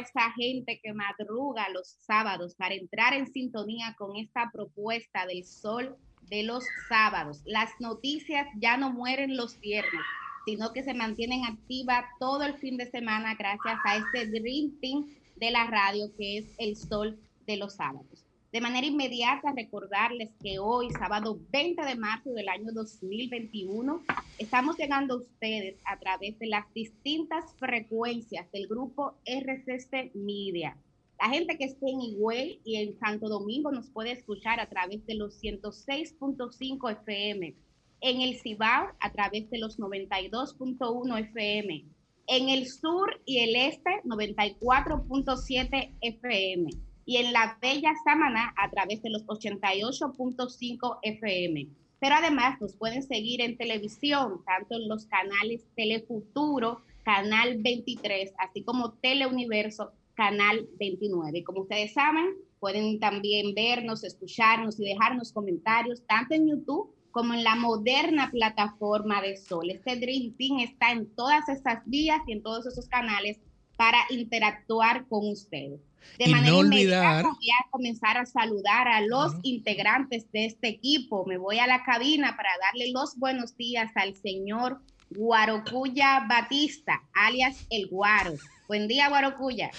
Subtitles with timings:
[0.00, 4.16] buenos días a toda esta gente que madruga los sábados para entrar en sintonía con
[4.16, 5.96] esta propuesta del sol
[6.28, 7.42] de los sábados.
[7.44, 10.02] Las noticias ya no mueren los viernes,
[10.46, 15.06] sino que se mantienen activas todo el fin de semana gracias a este Dream Team
[15.36, 18.19] de la radio que es el sol de los sábados.
[18.52, 24.02] De manera inmediata, recordarles que hoy, sábado 20 de marzo del año 2021,
[24.38, 30.76] estamos llegando a ustedes a través de las distintas frecuencias del grupo RCC Media.
[31.20, 35.06] La gente que esté en Higüey y en Santo Domingo nos puede escuchar a través
[35.06, 37.54] de los 106.5 FM,
[38.00, 41.84] en el Cibao a través de los 92.1 FM,
[42.26, 49.02] en el sur y el este 94.7 FM y en la Bella Samaná a través
[49.02, 51.66] de los 88.5 FM.
[51.98, 58.62] Pero además nos pueden seguir en televisión, tanto en los canales Telefuturo, Canal 23, así
[58.62, 61.42] como Teleuniverso, Canal 29.
[61.42, 67.42] Como ustedes saben, pueden también vernos, escucharnos y dejarnos comentarios, tanto en YouTube como en
[67.42, 69.68] la moderna plataforma de Sol.
[69.68, 73.40] Este Dream Team está en todas esas vías y en todos esos canales
[73.76, 75.89] para interactuar con ustedes.
[76.18, 81.24] De manera no olvidar, voy a comenzar a saludar a los integrantes de este equipo.
[81.26, 84.80] Me voy a la cabina para darle los buenos días al señor
[85.10, 88.34] Guarocuya Batista, alias El Guaro.
[88.68, 89.70] Buen día, Guarocuya.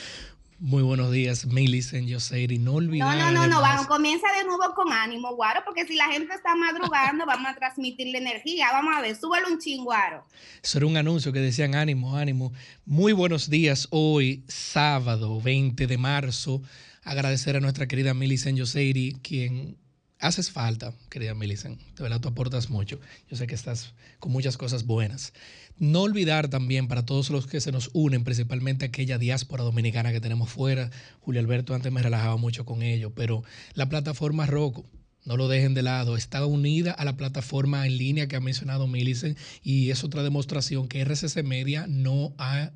[0.64, 2.60] Muy buenos días, Millicent Yoseiri.
[2.60, 3.18] No olvidar.
[3.18, 6.36] No, no, no, no, vamos, comienza de nuevo con ánimo, Guaro, porque si la gente
[6.36, 8.68] está madrugando, vamos a transmitirle energía.
[8.72, 10.24] Vamos a ver, súbelo un chinguaro.
[10.62, 12.54] Eso era un anuncio que decían ánimo, ánimo.
[12.86, 16.62] Muy buenos días hoy, sábado 20 de marzo.
[17.04, 19.81] Agradecer a nuestra querida Millicent Yoseiri, quien
[20.22, 21.82] haces falta, querida Millicent.
[21.96, 23.00] De verdad, tú aportas mucho.
[23.30, 25.34] Yo sé que estás con muchas cosas buenas.
[25.78, 30.22] No olvidar también para todos los que se nos unen, principalmente aquella diáspora dominicana que
[30.22, 30.92] tenemos fuera.
[31.20, 33.44] Julio Alberto antes me relajaba mucho con ello, pero
[33.74, 34.86] la plataforma Roco,
[35.26, 38.88] no lo dejen de lado, está unida a la plataforma en línea que ha mencionado
[38.88, 42.72] Millicent y es otra demostración que RCC Media no ha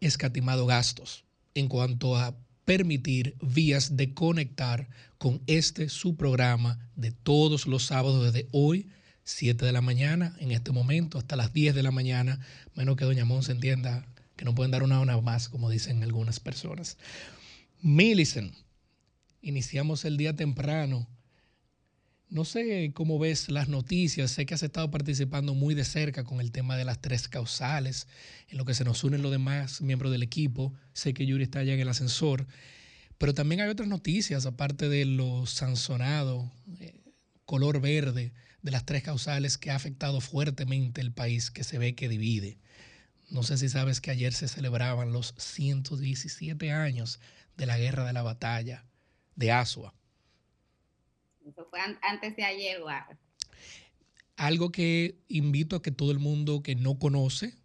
[0.00, 4.88] escatimado gastos en cuanto a permitir vías de conectar
[5.18, 8.88] con este su programa de todos los sábados desde hoy
[9.24, 12.38] 7 de la mañana, en este momento, hasta las 10 de la mañana,
[12.74, 14.06] menos que Doña Monse entienda
[14.36, 16.96] que no pueden dar una hora más, como dicen algunas personas.
[17.80, 18.54] Millicent,
[19.42, 21.08] iniciamos el día temprano.
[22.28, 26.40] No sé cómo ves las noticias, sé que has estado participando muy de cerca con
[26.40, 28.06] el tema de las tres causales,
[28.48, 30.72] en lo que se nos unen los demás miembros del equipo.
[30.92, 32.46] Sé que Yuri está allá en el ascensor,
[33.18, 36.50] pero también hay otras noticias, aparte de lo sanzonado,
[36.80, 37.00] eh,
[37.44, 38.32] color verde,
[38.62, 42.58] de las tres causales que ha afectado fuertemente el país, que se ve que divide.
[43.30, 47.20] No sé si sabes que ayer se celebraban los 117 años
[47.56, 48.84] de la guerra de la batalla
[49.34, 49.94] de Asua.
[51.46, 52.80] Eso fue antes de ayer,
[54.36, 57.56] Algo que invito a que todo el mundo que no conoce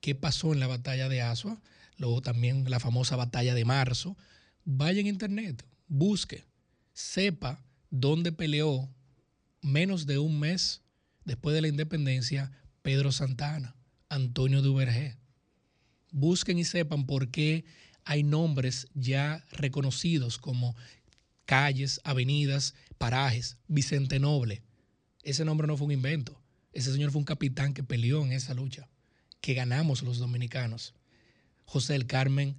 [0.00, 1.60] qué pasó en la batalla de Asua,
[1.98, 4.16] luego también la famosa batalla de marzo,
[4.66, 6.44] vaya en internet, busque,
[6.92, 8.90] sepa dónde peleó
[9.62, 10.82] menos de un mes
[11.24, 13.74] después de la independencia, Pedro Santana,
[14.10, 15.16] Antonio Duvergé.
[16.12, 17.64] Busquen y sepan por qué
[18.04, 20.76] hay nombres ya reconocidos como
[21.44, 24.62] calles, avenidas, parajes, Vicente Noble.
[25.22, 26.40] Ese nombre no fue un invento.
[26.72, 28.88] Ese señor fue un capitán que peleó en esa lucha,
[29.40, 30.94] que ganamos los dominicanos.
[31.64, 32.56] José el Carmen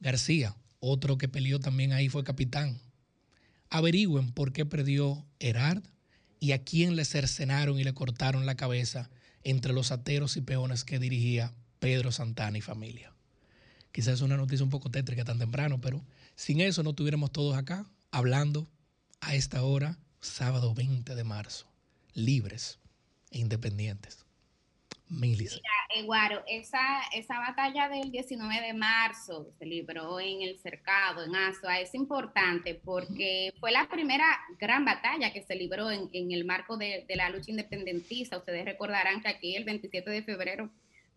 [0.00, 2.80] García, otro que peleó también ahí fue capitán.
[3.70, 5.82] Averigüen por qué perdió Herard,
[6.44, 9.08] y a quién le cercenaron y le cortaron la cabeza
[9.44, 13.14] entre los ateros y peones que dirigía Pedro Santana y familia.
[13.92, 16.04] Quizás es una noticia un poco tétrica tan temprano, pero
[16.36, 18.68] sin eso no tuviéramos todos acá hablando
[19.20, 21.66] a esta hora, sábado 20 de marzo,
[22.12, 22.78] libres
[23.30, 24.23] e independientes.
[25.08, 25.50] Mira,
[25.94, 31.78] Eguaro, esa, esa batalla del 19 de marzo se libró en el cercado, en Asua,
[31.78, 34.26] es importante porque fue la primera
[34.58, 38.38] gran batalla que se libró en, el marco de, la lucha independentista.
[38.38, 40.70] Ustedes recordarán que aquí el 27 de febrero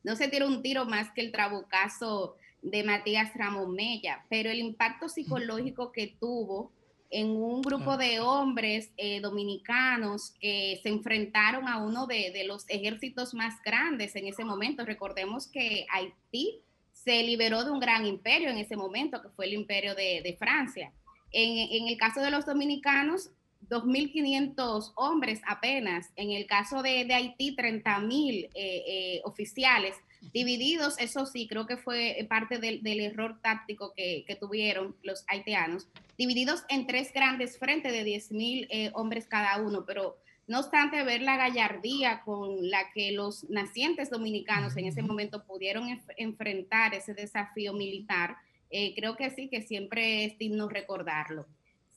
[0.04, 4.60] no se tiró un tiro más que el trabucazo de Matías Ramón Mella, pero el
[4.60, 6.72] impacto psicológico que tuvo
[7.10, 13.34] en un grupo de hombres eh, dominicanos que se enfrentaron a uno de, los ejércitos
[13.34, 14.86] más grandes en ese momento.
[14.86, 16.62] Recordemos que Haití
[16.92, 20.92] se liberó de un gran imperio en ese momento, que fue el imperio de, Francia.
[21.32, 23.30] En, el caso de los dominicanos,
[23.70, 26.12] 2.500 hombres apenas.
[26.16, 29.96] En el caso de, Haití, 30.000 eh, eh, oficiales
[30.34, 35.88] Divididos, eso sí, creo que fue parte del, error táctico que, tuvieron los haitianos,
[36.18, 40.18] divididos en tres grandes frentes de 10 mil eh, hombres cada uno, pero
[40.48, 45.88] no obstante ver la gallardía con la que los nacientes dominicanos en ese momento pudieron
[46.18, 48.38] enfrentar ese desafío militar,
[48.70, 51.48] eh, creo que sí, que siempre es digno recordarlo.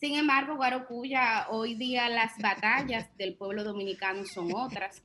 [0.01, 5.03] Sin embargo, Guarocuya, hoy día las batallas del pueblo dominicano son otras.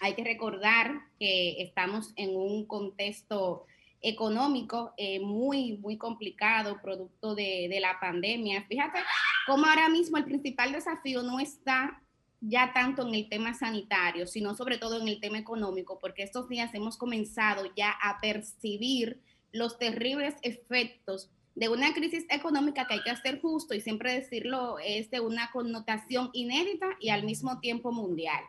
[0.00, 3.66] Hay que recordar que estamos en un contexto
[4.00, 8.64] económico eh, muy, muy complicado, producto de, de, la pandemia.
[8.68, 8.98] Fíjate
[9.46, 12.02] cómo ahora mismo el principal desafío no está
[12.40, 16.48] ya tanto en el tema sanitario, sino sobre todo en el tema económico, porque estos
[16.48, 19.20] días hemos comenzado ya a percibir
[19.52, 24.78] los terribles efectos de una crisis económica que hay que hacer justo y siempre decirlo
[24.84, 28.42] es de una connotación inédita y al mismo tiempo mundial.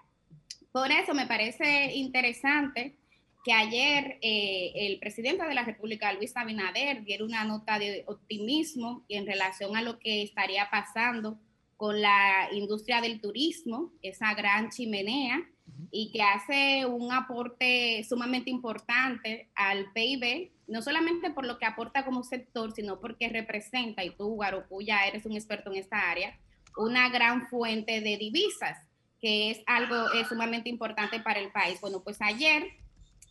[0.76, 2.98] Por eso me parece interesante
[3.46, 9.06] que ayer eh, el presidente de la República, Luis Abinader, diera una nota de optimismo
[9.08, 11.40] en relación a lo que estaría pasando
[11.78, 15.48] con la industria del turismo, esa gran chimenea,
[15.92, 22.04] y que hace un aporte sumamente importante al PIB no solamente por lo que aporta
[22.04, 26.38] como sector, sino porque representa, y tú, Guarocuya, eres un experto en esta área,
[26.76, 28.85] una gran fuente de divisas,
[29.26, 29.96] que es algo
[30.30, 31.82] sumamente importante para el país.
[31.82, 32.74] Bueno, pues ayer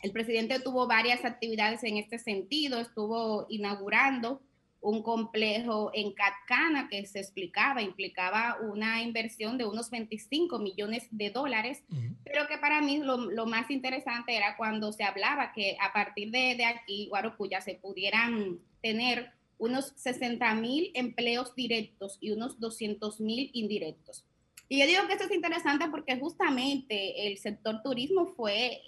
[0.02, 4.43] el presidente tuvo varias actividades en este sentido, estuvo inaugurando
[4.81, 11.31] un complejo en Catcana que se explicaba, implicaba una inversión de unos 25 millones de
[11.31, 11.85] dólares,
[12.25, 16.56] pero que para mí lo, más interesante era cuando se hablaba que a partir de,
[16.56, 23.50] de aquí, Guarocuya, se pudieran tener unos 60 mil empleos directos y unos 200 mil
[23.52, 24.25] indirectos.
[24.69, 28.81] Y yo digo que esto es interesante porque justamente el sector turismo fue,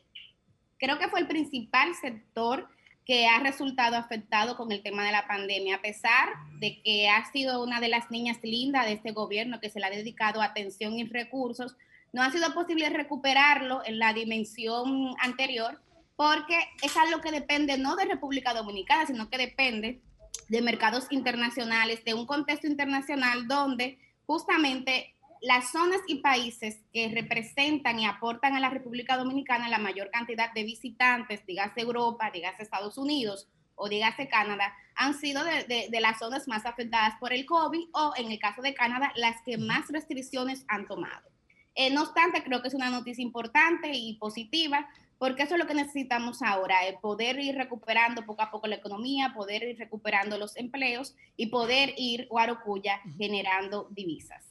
[0.79, 2.69] creo que fue el principal sector
[3.05, 6.29] que ha resultado afectado con el tema de la pandemia, a pesar
[6.59, 9.87] de que ha sido una de las niñas lindas de este gobierno que se le
[9.87, 11.77] ha dedicado atención y recursos,
[12.13, 15.81] no ha sido posible recuperarlo en la dimensión anterior
[16.17, 20.01] porque es algo que depende no de República Dominicana, sino que depende
[20.49, 25.15] de mercados internacionales, de un contexto internacional donde justamente
[25.47, 30.53] las zonas y países que representan y aportan a la República Dominicana la mayor cantidad
[30.53, 36.49] de visitantes, dígase Europa, dígase Estados Unidos o dígase Canadá, han sido de, las zonas
[36.49, 40.65] más afectadas por el COVID o en el caso de Canadá, las que más restricciones
[40.67, 41.31] han tomado.
[41.77, 45.69] Eh, no obstante, creo que es una noticia importante y positiva, porque eso es lo
[45.69, 50.57] que necesitamos ahora, poder ir recuperando poco a poco la economía, poder ir recuperando los
[50.57, 54.46] empleos y poder ir, Guarocuya, generando divisas.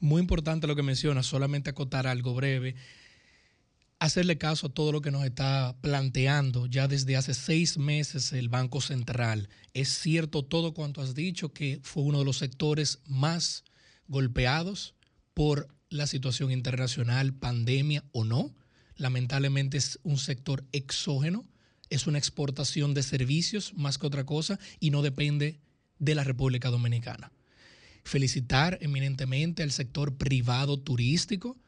[0.00, 2.76] Muy importante lo que menciona, solamente acotar algo breve.
[3.98, 8.48] Hacerle caso a todo lo que nos está planteando ya desde hace seis meses el
[8.48, 9.48] Banco Central.
[9.74, 13.64] Es cierto todo cuanto has dicho, que fue uno de los sectores más
[14.06, 14.94] golpeados
[15.34, 18.54] por la situación internacional, pandemia o no.
[18.94, 21.44] Lamentablemente es un sector exógeno,
[21.90, 25.60] es una exportación de servicios más que otra cosa y no depende
[25.98, 27.32] de la República Dominicana
[28.08, 31.58] felicitar eminentemente al sector privado turístico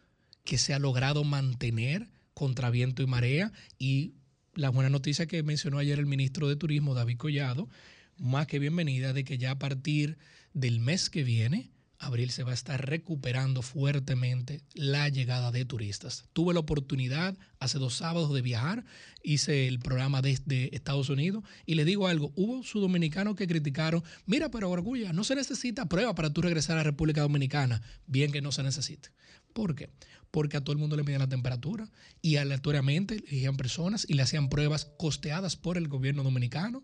[0.42, 3.52] que se ha logrado mantener contra viento y marea.
[3.78, 4.14] Y
[4.54, 7.68] la buena noticia que mencionó ayer el ministro de Turismo, David Collado,
[8.16, 10.16] más que bienvenida de que ya a partir
[10.54, 11.70] del mes que viene
[12.00, 16.24] abril se va a estar recuperando fuertemente la llegada de turistas.
[16.32, 18.86] Tuve la oportunidad hace dos sábados de viajar,
[19.22, 24.50] hice el programa desde Estados Unidos y le digo algo, hubo sudamericanos que criticaron, mira,
[24.50, 27.82] pero Orgullo, no se necesita prueba para tú regresar a la República Dominicana.
[28.06, 29.10] Bien que no se necesite.
[29.52, 29.90] ¿Por qué?
[30.30, 31.90] Porque a todo el mundo le medían la temperatura
[32.22, 36.82] y aleatoriamente elegían personas y le hacían pruebas costeadas por el gobierno dominicano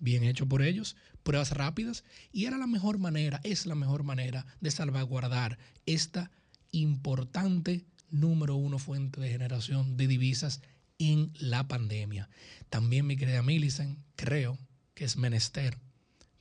[0.00, 0.96] bien hecho por ellos,
[1.28, 6.30] pruebas rápidas, y era la mejor manera, es la mejor manera de salvaguardar esta
[6.70, 10.62] importante número uno fuente de generación de divisas
[10.98, 12.30] en la pandemia.
[12.70, 14.58] También, mi querida Millicent, creo
[14.94, 15.76] que es menester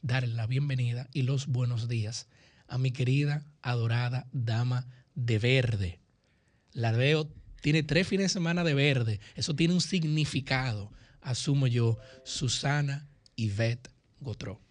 [0.01, 2.29] darle la bienvenida y los buenos días
[2.69, 5.99] a mi querida, adorada dama de verde.
[6.71, 7.29] La veo,
[7.61, 9.19] tiene tres fines de semana de verde.
[9.35, 13.91] Eso tiene un significado, asumo yo, Susana Yvette
[14.21, 14.65] Gotró.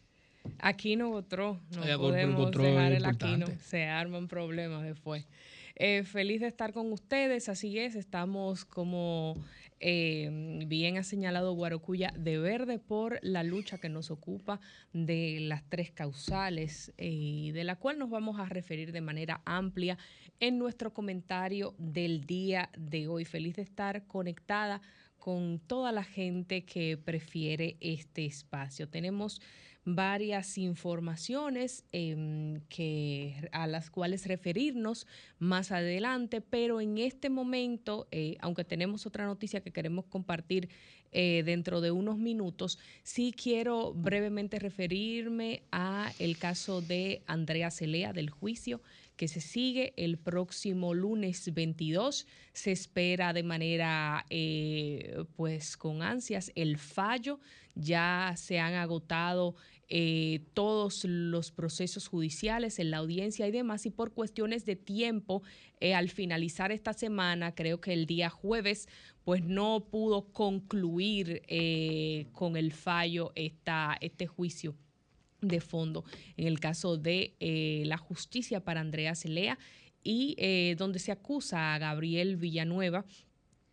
[0.58, 5.26] Aquino Gotró, no podemos dejar el Aquino, se arman problemas después.
[5.78, 9.36] Eh, feliz de estar con ustedes, así es, estamos como
[9.78, 14.58] eh, bien ha señalado Guarocuya de verde por la lucha que nos ocupa
[14.94, 19.42] de las tres causales eh, y de la cual nos vamos a referir de manera
[19.44, 19.98] amplia
[20.40, 23.26] en nuestro comentario del día de hoy.
[23.26, 24.80] Feliz de estar conectada
[25.18, 28.88] con toda la gente que prefiere este espacio.
[28.88, 29.42] Tenemos
[29.86, 35.06] varias informaciones em, que, a las cuales referirnos
[35.38, 40.68] más adelante, pero en este momento, eh, aunque tenemos otra noticia que queremos compartir
[41.12, 48.12] eh, dentro de unos minutos, sí quiero brevemente referirme a el caso de Andrea Celea
[48.12, 48.82] del juicio
[49.16, 52.26] que se sigue el próximo lunes 22.
[52.52, 57.40] Se espera de manera, eh, pues con ansias, el fallo.
[57.74, 59.54] Ya se han agotado
[59.88, 65.42] eh, todos los procesos judiciales en la audiencia y demás, y por cuestiones de tiempo,
[65.78, 68.88] eh, al finalizar esta semana, creo que el día jueves,
[69.24, 74.74] pues no pudo concluir eh, con el fallo esta, este juicio
[75.40, 76.04] de fondo.
[76.36, 77.36] En el caso de
[77.86, 79.58] la justicia para Andrea Celea
[80.02, 83.04] y donde se acusa a Gabriel Villanueva,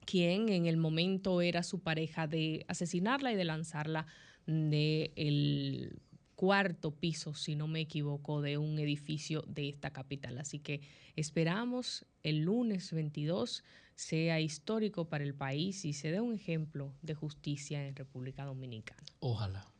[0.05, 4.05] quien en el momento era su pareja, de asesinarla y de lanzarla
[4.45, 5.99] del
[6.35, 10.37] cuarto piso, si no me equivoco, de un edificio de esta capital.
[10.37, 10.81] Así que
[11.15, 13.63] esperamos el lunes 22
[13.95, 19.03] sea histórico para el país y se dé un ejemplo de justicia en República Dominicana.
[19.19, 19.72] Ojalá.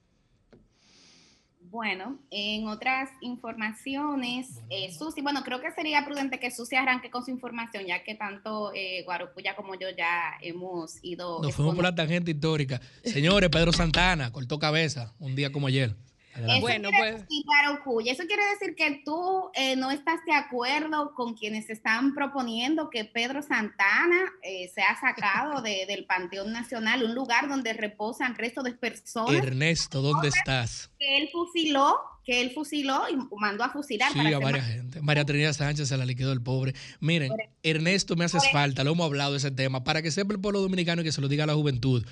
[1.74, 7.26] Bueno, en otras informaciones, eh, Susi, bueno, creo que sería prudente que Susi arranque con
[7.26, 11.42] su información, ya que tanto eh, Guarocuya como yo ya hemos ido.
[11.42, 12.80] Nos fuimos por la tangente histórica.
[13.04, 15.96] Señores, Pedro Santana cortó cabeza un día como ayer.
[16.36, 17.22] Eso bueno, quiere pues.
[17.22, 17.44] Decir,
[18.08, 23.06] eso quiere decir que tú eh, no estás de acuerdo con quienes están proponiendo que
[23.06, 29.44] Pedro Santana eh, sea sacado del Panteón Nacional, un lugar donde reposan restos de personas.
[29.44, 30.90] Ernesto, ¿dónde estás?
[31.00, 34.12] Que él fusiló, que él fusiló y mandó a fusilar.
[34.12, 35.02] Sí, a varias gente.
[35.02, 36.74] María Trinidad Sánchez se la liquidó el pobre.
[37.00, 40.42] Miren, Ernesto, me haces falta, lo hemos hablado de ese tema, para que sepa el
[40.42, 42.04] pueblo dominicano y que se lo diga a la juventud.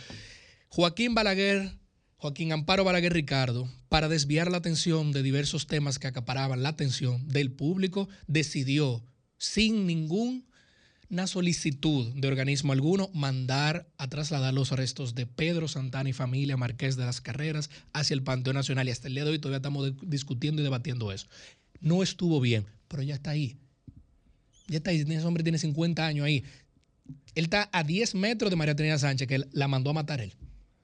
[0.70, 1.81] Joaquín Balaguer
[2.22, 7.28] Joaquín Amparo Balaguer Ricardo, para desviar la atención de diversos temas que acaparaban la atención
[7.28, 9.04] del público, decidió,
[9.40, 10.46] sin ninguna
[11.26, 16.96] solicitud de organismo alguno, mandar a trasladar los restos de Pedro Santana y familia Marqués
[16.96, 18.88] de las Carreras hacia el Panteón Nacional.
[18.88, 21.26] Y hasta el día de hoy todavía estamos discutiendo y debatiendo eso.
[21.80, 23.58] No estuvo bien, pero ya está ahí.
[24.68, 25.00] Ya está ahí.
[25.00, 26.44] Ese hombre tiene 50 años ahí.
[27.34, 30.36] Él está a 10 metros de María Trinidad Sánchez, que la mandó a matar él.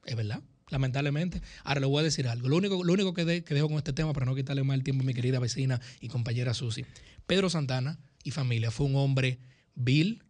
[0.04, 0.42] ¿Es verdad?
[0.70, 1.42] Lamentablemente.
[1.64, 2.48] Ahora le voy a decir algo.
[2.48, 5.04] Lo único, lo único que, dejo con este tema, para no quitarle más el tiempo
[5.04, 6.86] a mi querida vecina y compañera Susi.
[7.26, 9.40] Pedro Santana y familia fue un hombre
[9.76, 10.24] vil,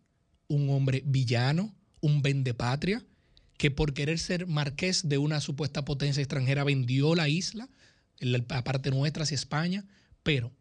[0.48, 3.04] un hombre villano, un vendepatria,
[3.58, 7.70] que por querer ser marqués de una supuesta potencia extranjera vendió la isla,
[8.20, 9.86] la parte nuestra hacia España,
[10.24, 10.52] pero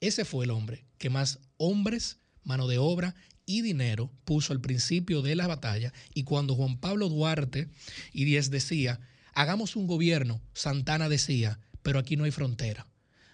[0.00, 3.14] ese fue el hombre que más hombres, mano de obra
[3.48, 7.68] y dinero puso al principio de la batalla y cuando Juan Pablo Duarte
[8.12, 9.00] y Díez decía,
[9.32, 12.86] hagamos un gobierno, Santana decía, pero aquí no hay frontera.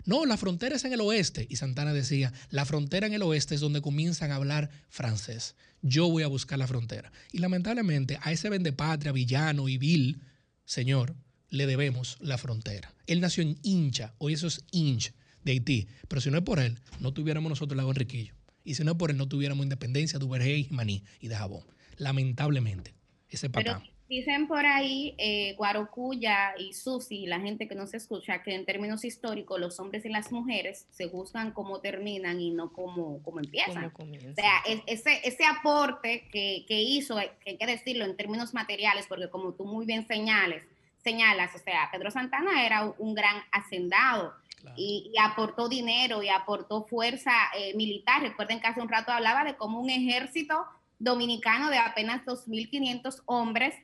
[0.04, 1.46] No, la frontera es en el oeste.
[1.50, 5.56] Y Santana decía, la frontera en el oeste es donde comienzan a hablar francés.
[5.82, 7.10] Yo voy a buscar la frontera.
[7.32, 10.20] Y lamentablemente a ese vendepatria, villano y vil,
[10.64, 11.16] señor,
[11.48, 12.94] le debemos la frontera.
[13.06, 15.88] Él nació en Hincha, hoy eso es Inch de Haití.
[16.06, 18.34] Pero si no es por él, no tuviéramos nosotros el lago Enriquillo.
[18.64, 21.64] Y si no por él, no tuviéramos independencia de Ubergey, Maní y de Jabón.
[21.96, 22.94] Lamentablemente,
[23.28, 23.82] ese patán.
[24.08, 28.66] Dicen por ahí, eh, Guarocuya y Susi, la gente que no se escucha, que en
[28.66, 33.40] términos históricos los hombres y las mujeres se juzgan cómo terminan y no cómo, cómo
[33.40, 33.86] empiezan.
[33.86, 39.06] o sea, ese, ese aporte que, que hizo, que hay que decirlo en términos materiales,
[39.08, 40.62] porque como tú muy bien señales,
[41.02, 44.34] señalas, o sea, Pedro Santana era un gran hacendado
[44.76, 48.22] y, aportó dinero y aportó fuerza eh, militar.
[48.22, 50.64] Recuerden que hace un rato hablaba de cómo un ejército
[50.98, 53.74] dominicano de apenas 2.500 hombres,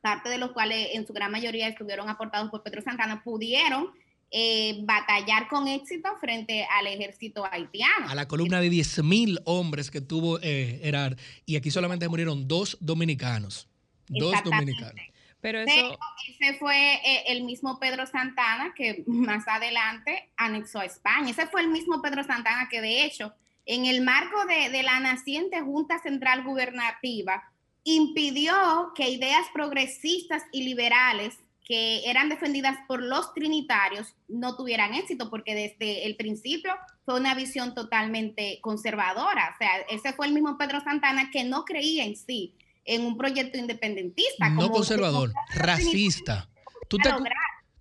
[0.00, 3.90] parte de los cuales en su gran mayoría estuvieron aportados por Pedro Santana, pudieron
[4.30, 8.08] eh, batallar con éxito frente al ejército haitiano.
[8.08, 13.68] A la columna de 10.000 hombres que tuvo eh, y aquí solamente murieron dos dominicanos.
[14.08, 15.11] Dos dominicanos.
[15.42, 15.98] Pero eso...
[16.28, 21.30] ese fue eh, el mismo Pedro Santana que más adelante anexó a España.
[21.30, 23.34] Ese fue el mismo Pedro Santana que de hecho,
[23.66, 27.42] en el marco de, la naciente Junta Central Gubernativa,
[27.84, 35.30] impidió que ideas progresistas y liberales que eran defendidas por los trinitarios no tuvieran éxito,
[35.30, 36.72] porque desde el principio
[37.04, 39.52] fue una visión totalmente conservadora.
[39.54, 43.16] O sea, ese fue el mismo Pedro Santana que no creía en sí en un
[43.16, 44.48] proyecto independentista.
[44.50, 46.48] No conservador, racista.
[46.88, 47.10] ¿Tú te,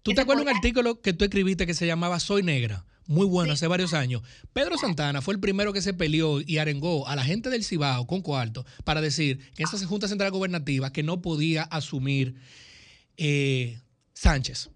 [0.03, 2.85] ¿tú te acuerdas un artículo que tú escribiste que se llamaba Soy Negra?
[3.11, 4.21] muy bueno hace varios años.
[4.53, 8.07] Pedro Santana fue el primero que se peleó y arengó a la gente del Cibao
[8.07, 12.35] con cuarto para decir que esa Junta Central Gobernativa que no podía asumir
[13.17, 13.81] eh,
[14.13, 14.69] Sánchez.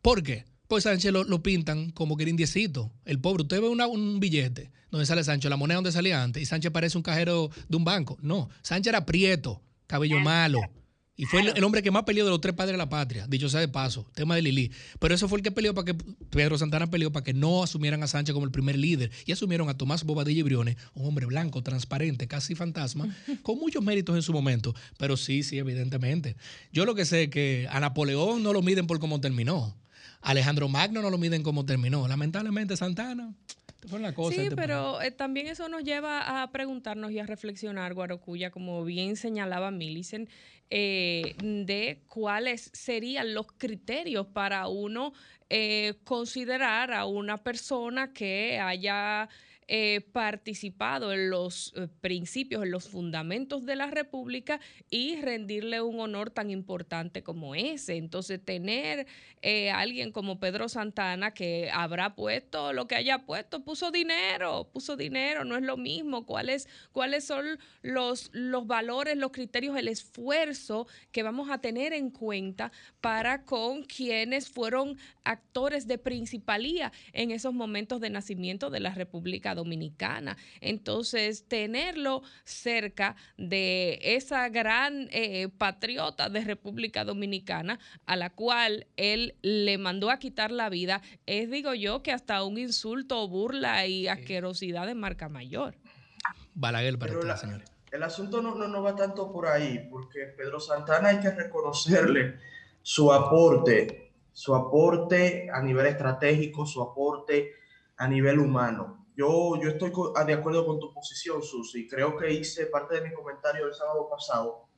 [0.00, 0.46] ¿Por qué?
[0.68, 2.90] Pues Sánchez lo, pintan como que era indiecito.
[3.04, 6.46] El pobre, usted ve un billete donde sale Sánchez, la moneda donde salía antes, y
[6.46, 8.16] Sánchez parece un cajero de un banco.
[8.22, 9.62] No, Sánchez era prieto,
[9.92, 10.60] cabello malo.
[11.14, 13.50] Y fue el, hombre que más peleó de los tres padres de la patria, dicho
[13.50, 14.72] sea de paso, tema de Lili.
[14.98, 15.94] Pero eso fue el que peleó para que
[16.30, 19.68] Pedro Santana peleó para que no asumieran a Sánchez como el primer líder y asumieron
[19.68, 24.22] a Tomás Bobadilla y Briones, un hombre blanco, transparente, casi fantasma, con muchos méritos en
[24.22, 24.74] su momento.
[24.96, 26.36] Pero sí, sí, evidentemente.
[26.72, 29.76] Yo lo que sé es que a Napoleón no lo miden por cómo terminó.
[30.22, 32.06] Alejandro Magno no lo miden como terminó.
[32.08, 33.34] Lamentablemente Santana
[33.88, 34.40] fue la cosa.
[34.40, 39.16] Sí, pero eh, también eso nos lleva a preguntarnos y a reflexionar, Guarocuya, como bien
[39.16, 40.30] señalaba Millicent,
[40.70, 45.12] eh, de cuáles serían los criterios para uno
[45.50, 49.28] eh, considerar a una persona que haya
[49.68, 56.00] eh, participado en los eh, principios, en los fundamentos de la República y rendirle un
[56.00, 57.96] honor tan importante como ese.
[57.96, 59.06] Entonces, tener
[59.40, 64.96] eh, alguien como Pedro Santana que habrá puesto lo que haya puesto, puso dinero, puso
[64.96, 66.26] dinero, no es lo mismo.
[66.26, 72.10] ¿Cuáles, cuáles son los, los valores, los criterios, el esfuerzo que vamos a tener en
[72.10, 78.90] cuenta para con quienes fueron actores de principalía en esos momentos de nacimiento de la
[78.90, 80.36] República Dominicana.
[80.60, 89.34] Entonces, tenerlo cerca de esa gran eh, patriota de República Dominicana a la cual él
[89.42, 94.08] le mandó a quitar la vida, es, digo yo, que hasta un insulto, burla y
[94.08, 95.74] asquerosidad de marca mayor.
[96.54, 97.62] Balaguer para usted, señor.
[97.90, 102.38] El asunto no, no, no va tanto por ahí, porque Pedro Santana hay que reconocerle
[102.82, 107.52] su aporte su aporte a nivel estratégico, su aporte
[107.96, 109.01] a nivel humano.
[109.14, 111.86] Yo, yo estoy ah, de acuerdo con tu posición, Susi.
[111.86, 114.68] Creo que hice parte de mi comentario el sábado pasado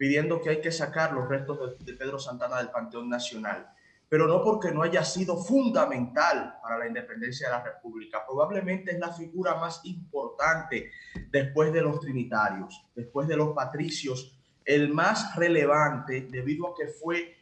[0.00, 3.68] pidiendo que hay que sacar los restos de, Pedro Santana del Panteón Nacional,
[4.08, 8.24] pero no porque no haya sido fundamental para la independencia de la República.
[8.26, 10.90] Probablemente es la figura más importante
[11.30, 17.36] después de los trinitarios, después de los patricios, el más relevante debido a que fue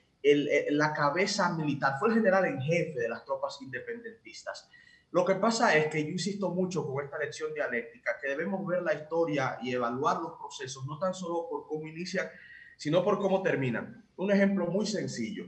[0.71, 4.69] la cabeza militar, fue el general en jefe de las tropas independentistas.
[5.11, 8.83] Lo que pasa es que yo insisto mucho con esta lección dialéctica, que debemos ver
[8.83, 12.29] la historia y evaluar los procesos, no tan solo por cómo inician,
[12.77, 14.05] sino por cómo terminan.
[14.17, 15.47] Un ejemplo muy sencillo.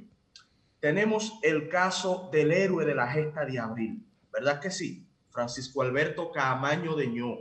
[0.81, 5.07] Tenemos el caso del héroe de la gesta de abril, ¿verdad que sí?
[5.31, 7.39] Francisco Alberto Camaño de Ño.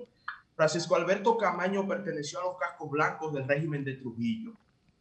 [0.55, 4.51] Francisco Alberto Camaño perteneció a los cascos blancos del régimen de Trujillo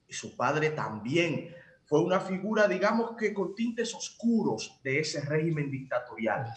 [0.06, 1.52] y su padre también
[1.88, 6.52] fue una figura, digamos que con tintes oscuros de ese régimen dictatorial.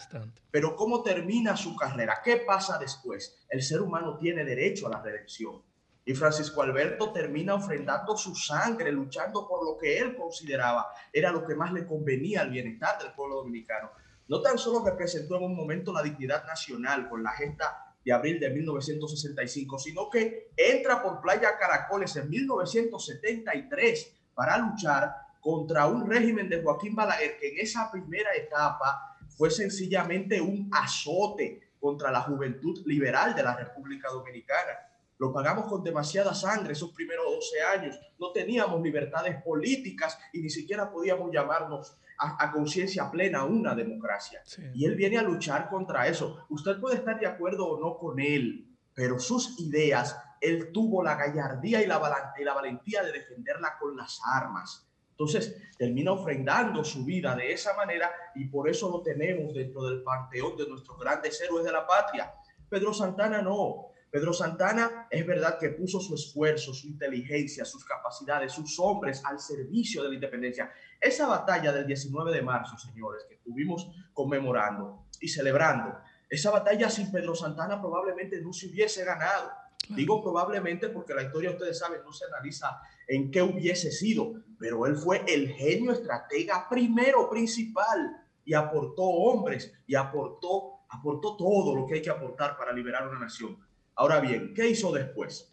[0.50, 2.20] Pero ¿cómo termina su carrera?
[2.22, 3.42] ¿Qué pasa después?
[3.48, 5.62] El ser humano tiene derecho a la redención.
[6.04, 11.46] Y Francisco Alberto termina ofrendando su sangre, luchando por lo que él consideraba era lo
[11.46, 13.90] que más le convenía al bienestar del pueblo dominicano.
[14.28, 18.38] No tan solo representó en un momento la dignidad nacional con la gesta de abril
[18.38, 26.48] de 1965, sino que entra por Playa Caracoles en 1973 para luchar contra un régimen
[26.48, 32.80] de Joaquín Balaguer que en esa primera etapa fue sencillamente un azote contra la juventud
[32.86, 34.88] liberal de la República Dominicana.
[35.18, 38.00] Lo pagamos con demasiada sangre esos primeros 12 años.
[38.20, 44.42] No teníamos libertades políticas y ni siquiera podíamos llamarnos a, conciencia plena una democracia.
[44.74, 46.46] Y él viene a luchar contra eso.
[46.50, 51.16] Usted puede estar de acuerdo o no con él, pero sus ideas él tuvo la
[51.16, 54.88] gallardía y la, y la valentía de defenderla con las armas.
[55.12, 60.02] Entonces, termina ofrendando su vida de esa manera y por eso lo tenemos dentro del
[60.02, 62.32] panteón de nuestros grandes héroes de la patria.
[62.68, 63.88] Pedro Santana no.
[64.10, 69.38] Pedro Santana es verdad que puso su esfuerzo, su inteligencia, sus capacidades, sus hombres al
[69.38, 70.70] servicio de la independencia.
[71.00, 75.98] Esa batalla del 19 de marzo, señores, que estuvimos conmemorando y celebrando,
[76.28, 79.50] esa batalla sin Pedro Santana probablemente no se hubiese ganado.
[79.88, 82.80] Digo probablemente porque la historia, ustedes saben, no se analiza
[83.12, 89.70] en qué hubiese sido, pero él fue el genio estratega primero, principal, y aportó hombres
[89.86, 93.58] y aportó, aportó todo lo que hay que aportar para liberar una nación.
[93.94, 95.52] Ahora bien, ¿qué hizo después?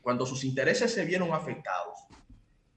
[0.00, 2.00] Cuando sus intereses se vieron afectados,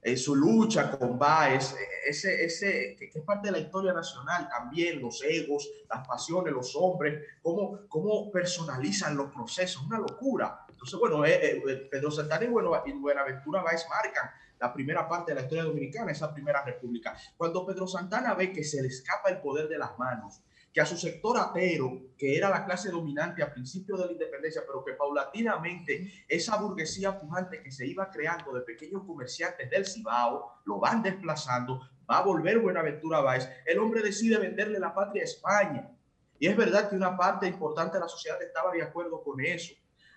[0.03, 5.01] en su lucha con Baez, ese, ese, que, es parte de la historia nacional también,
[5.01, 10.64] los egos, las pasiones, los hombres, cómo, cómo personalizan los procesos, una locura.
[10.75, 15.41] Entonces, bueno, eh, eh, Pedro Santana y, Buenaventura Baez marcan la primera parte de la
[15.41, 17.15] historia dominicana, esa primera república.
[17.37, 20.41] Cuando Pedro Santana ve que se le escapa el poder de las manos,
[20.73, 24.63] que a su sector atero, que era la clase dominante a principio de la independencia,
[24.67, 30.59] pero que paulatinamente esa burguesía pujante que se iba creando de pequeños comerciantes del Cibao,
[30.65, 35.25] lo van desplazando, va a volver Buenaventura Báez, el hombre decide venderle la patria a
[35.25, 35.91] España.
[36.37, 39.73] Y es verdad que una parte importante de la sociedad estaba de acuerdo con eso.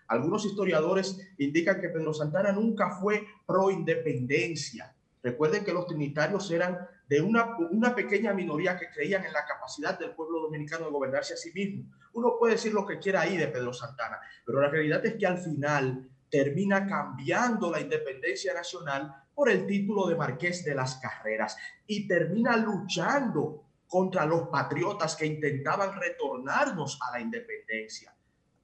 [0.08, 4.94] Algunos historiadores indican que Pedro Santana nunca fue pro independencia.
[5.22, 9.98] Recuerden que los trinitarios eran de una, una pequeña minoría que creían en la capacidad
[9.98, 11.84] del pueblo dominicano de gobernarse a sí mismo.
[12.14, 15.26] Uno puede decir lo que quiera ahí de Pedro Santana, pero la realidad es que
[15.26, 21.56] al final termina cambiando la independencia nacional por el título de Marqués de las Carreras
[21.86, 28.14] y termina luchando contra los patriotas que intentaban retornarnos a la independencia.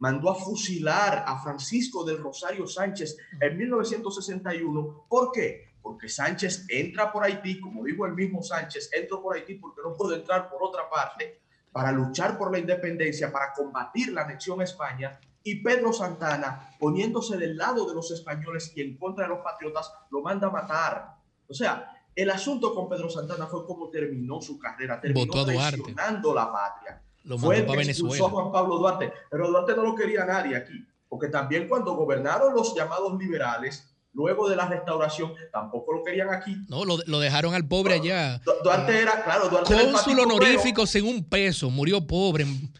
[0.05, 5.07] Mandó a fusilar a Francisco del Rosario Sánchez en 1961.
[5.09, 5.77] ¿Por qué?
[5.81, 9.97] Porque Sánchez entra por Haití, como dijo el mismo Sánchez, entró por Haití porque no
[9.97, 11.41] puede entrar por otra parte,
[11.73, 15.19] para luchar por la independencia, para combatir la anexión a España.
[15.43, 19.91] Y Pedro Santana, poniéndose del lado de los españoles y en contra de los patriotas,
[20.11, 21.15] lo manda a matar.
[21.49, 26.53] O sea, el asunto con Pedro Santana fue cómo terminó su carrera, terminó traicionando la
[26.53, 27.03] patria.
[27.25, 30.57] Lo fue el que expulsó a Juan Pablo Duarte, pero Duarte no lo quería nadie
[30.57, 36.29] aquí, porque también cuando gobernaron los llamados liberales, luego de la restauración, tampoco lo querían
[36.29, 36.57] aquí.
[36.69, 38.41] No, lo, dejaron al pobre allá.
[38.63, 42.73] Duarte era, claro, Duarte Cónsul honorífico sin un peso, murió pobre en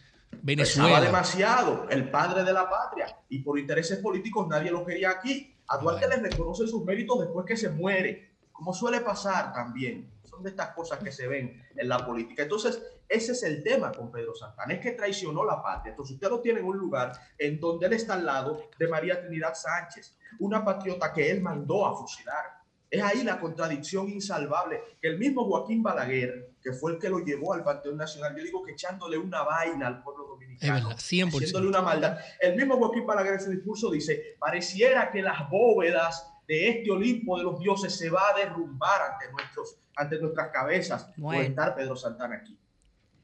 [0.43, 0.89] Venezuela.
[0.89, 5.55] Estaba demasiado, el padre de la patria, y por intereses políticos nadie lo quería aquí.
[5.67, 10.09] A Duarte le reconocen sus méritos después que se muere como suele pasar también.
[10.23, 12.43] Son de estas cosas que se ven en la política.
[12.43, 15.91] Entonces, ese es el tema con Pedro Santana, es que traicionó la patria.
[15.91, 19.19] Entonces, usted lo tiene en un lugar en donde él está al lado de María
[19.19, 22.45] Trinidad Sánchez, una patriota que él mandó a fusilar.
[22.89, 27.19] Es ahí la contradicción insalvable que el mismo Joaquín Balaguer, que fue el que lo
[27.19, 31.81] llevó al Panteón Nacional, yo digo que echándole una vaina al pueblo dominicano, haciéndole una
[31.81, 32.19] maldad.
[32.39, 37.37] El mismo Joaquín Balaguer en su discurso dice, pareciera que las bóvedas de este Olimpo
[37.37, 41.95] de los dioses se va a derrumbar ante, nuestros, ante nuestras cabezas por estar Pedro
[41.95, 42.57] Santana aquí.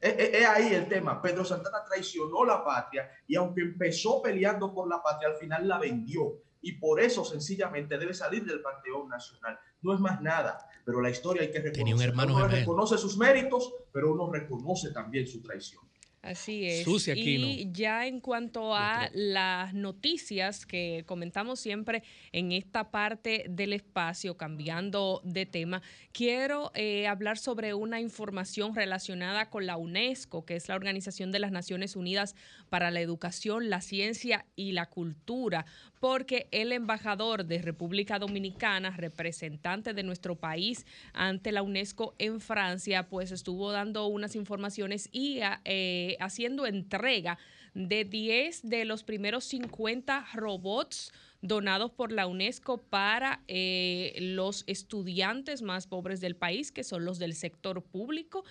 [0.01, 1.21] Es, ahí el tema.
[1.21, 5.77] Pedro Santana traicionó la patria y aunque empezó peleando por la patria, al final la
[5.77, 6.41] vendió.
[6.63, 9.59] Y por eso sencillamente debe salir del Panteón Nacional.
[9.81, 10.67] No es más nada.
[10.85, 11.95] Pero la historia hay que reconocer.
[11.95, 15.83] un hermano uno reconoce sus méritos, pero uno reconoce también su traición.
[16.21, 16.85] Así es.
[17.15, 24.37] y ya en cuanto a las noticias que comentamos siempre en esta parte del espacio,
[24.37, 25.81] cambiando de tema,
[26.11, 31.39] quiero eh, hablar sobre una información relacionada con la UNESCO, que es la Organización de
[31.39, 32.35] las Naciones Unidas
[32.69, 35.65] para la Educación, la Ciencia y la Cultura,
[36.01, 43.07] porque el embajador de República Dominicana, representante de nuestro país ante la UNESCO en Francia,
[43.07, 47.37] pues estuvo dando unas informaciones y eh, haciendo entrega
[47.75, 55.61] de 10 de los primeros 50 robots donados por la UNESCO para eh, los estudiantes
[55.61, 58.43] más pobres del país, que son los del sector público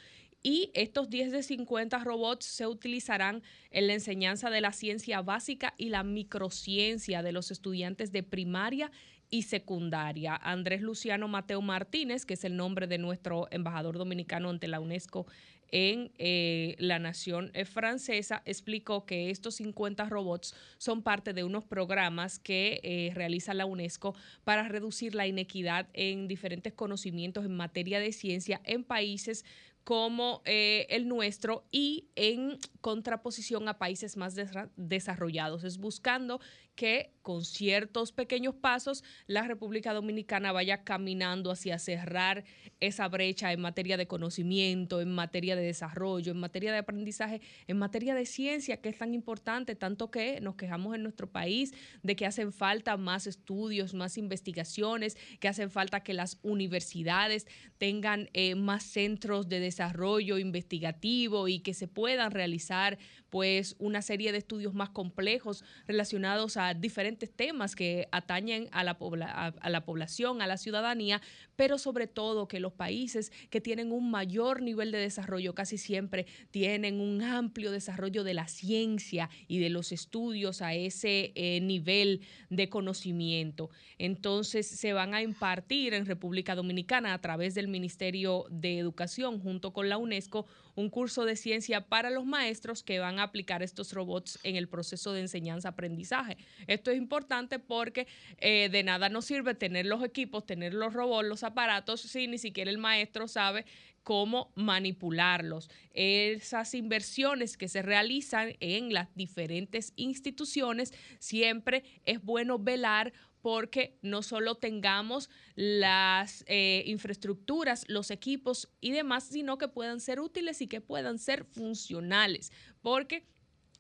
[0.42, 5.74] y estos 10 de 50 robots se utilizarán en la enseñanza de la ciencia básica
[5.76, 8.90] y la microciencia de los estudiantes de primaria
[9.30, 10.34] y secundaria.
[10.36, 15.26] Andrés Luciano Mateo Martínez, que es el nombre de nuestro embajador dominicano ante la UNESCO
[15.72, 21.64] en eh, la nación eh, francesa, explicó que estos 50 robots son parte de unos
[21.64, 28.00] programas que eh, realiza la UNESCO para reducir la inequidad en diferentes conocimientos en materia
[28.00, 29.44] de ciencia en países
[29.90, 34.36] como eh, el nuestro y en contraposición a países más
[34.76, 35.64] desarrollados.
[35.64, 36.40] Es buscando
[36.80, 42.44] que con ciertos pequeños pasos la República Dominicana vaya caminando hacia cerrar
[42.80, 47.76] esa brecha en materia de conocimiento, en materia de desarrollo, en materia de aprendizaje, en
[47.76, 52.16] materia de ciencia, que es tan importante, tanto que nos quejamos en nuestro país de
[52.16, 58.54] que hacen falta más estudios, más investigaciones, que hacen falta que las universidades tengan eh,
[58.54, 64.74] más centros de desarrollo investigativo y que se puedan realizar pues una serie de estudios
[64.74, 71.20] más complejos relacionados a diferentes temas que atañen a la, población, a la ciudadanía,
[71.56, 76.26] pero sobre todo que los países que tienen un mayor nivel de desarrollo casi siempre
[76.50, 82.20] tienen un amplio desarrollo de la ciencia y de los estudios a ese eh, nivel
[82.48, 83.70] de conocimiento.
[83.98, 89.72] Entonces se van a impartir en República Dominicana a través del Ministerio de Educación junto
[89.72, 93.92] con la UNESCO un curso de ciencia para los maestros que van a aplicar estos
[93.92, 96.36] robots en el proceso de enseñanza-aprendizaje.
[96.66, 98.06] Esto es importante porque
[98.38, 102.38] eh, de nada nos sirve tener los equipos, tener los robots, los aparatos, si ni
[102.38, 103.64] siquiera el maestro sabe
[104.02, 105.70] cómo manipularlos.
[105.92, 114.22] Esas inversiones que se realizan en las diferentes instituciones, siempre es bueno velar porque no
[114.22, 120.66] solo tengamos las eh, infraestructuras, los equipos y demás, sino que puedan ser útiles y
[120.66, 123.26] que puedan ser funcionales, porque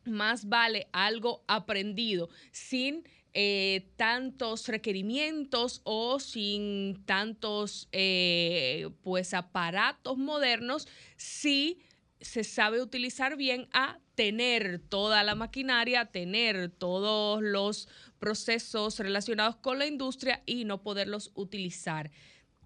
[0.04, 10.88] más vale algo aprendido sin eh, tantos requerimientos o sin tantos eh, pues aparatos modernos
[11.16, 11.78] si
[12.20, 17.88] se sabe utilizar bien a tener toda la maquinaria, tener todos los
[18.20, 22.12] procesos relacionados con la industria y no poderlos utilizar.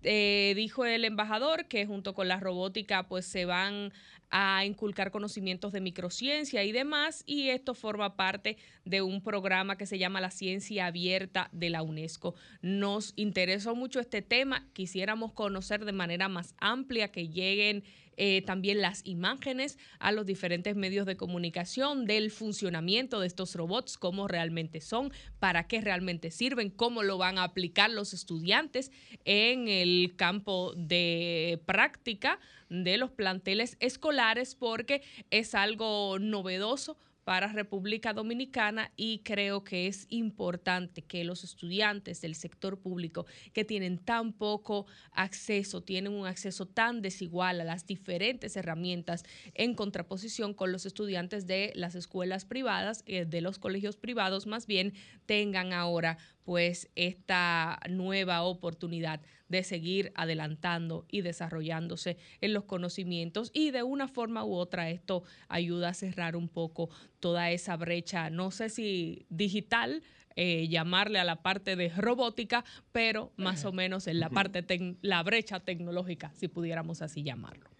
[0.06, 3.90] Eh, dijo el embajador que junto con la robótica pues se van
[4.30, 9.86] a inculcar conocimientos de microciencia y demás, y esto forma parte de un programa que
[9.86, 12.34] se llama la ciencia abierta de la UNESCO.
[12.60, 17.84] Nos interesó mucho este tema, quisiéramos conocer de manera más amplia que lleguen
[18.16, 23.98] eh, también las imágenes a los diferentes medios de comunicación del funcionamiento de estos robots,
[23.98, 28.90] cómo realmente son, para qué realmente sirven, cómo lo van a aplicar los estudiantes
[29.24, 38.12] en el campo de práctica de los planteles escolares porque es algo novedoso para República
[38.12, 44.32] Dominicana y creo que es importante que los estudiantes del sector público que tienen tan
[44.32, 50.86] poco acceso, tienen un acceso tan desigual a las diferentes herramientas en contraposición con los
[50.86, 54.92] estudiantes de las escuelas privadas, eh, de los colegios privados más bien,
[55.26, 63.70] tengan ahora pues esta nueva oportunidad de seguir adelantando y desarrollándose en los conocimientos y
[63.70, 68.50] de una forma u otra esto ayuda a cerrar un poco toda esa brecha, no
[68.50, 70.02] sé si digital,
[70.36, 74.64] eh, llamarle a la parte de robótica, pero más o menos en la parte,
[75.00, 77.70] la brecha tecnológica, si pudiéramos así llamarlo.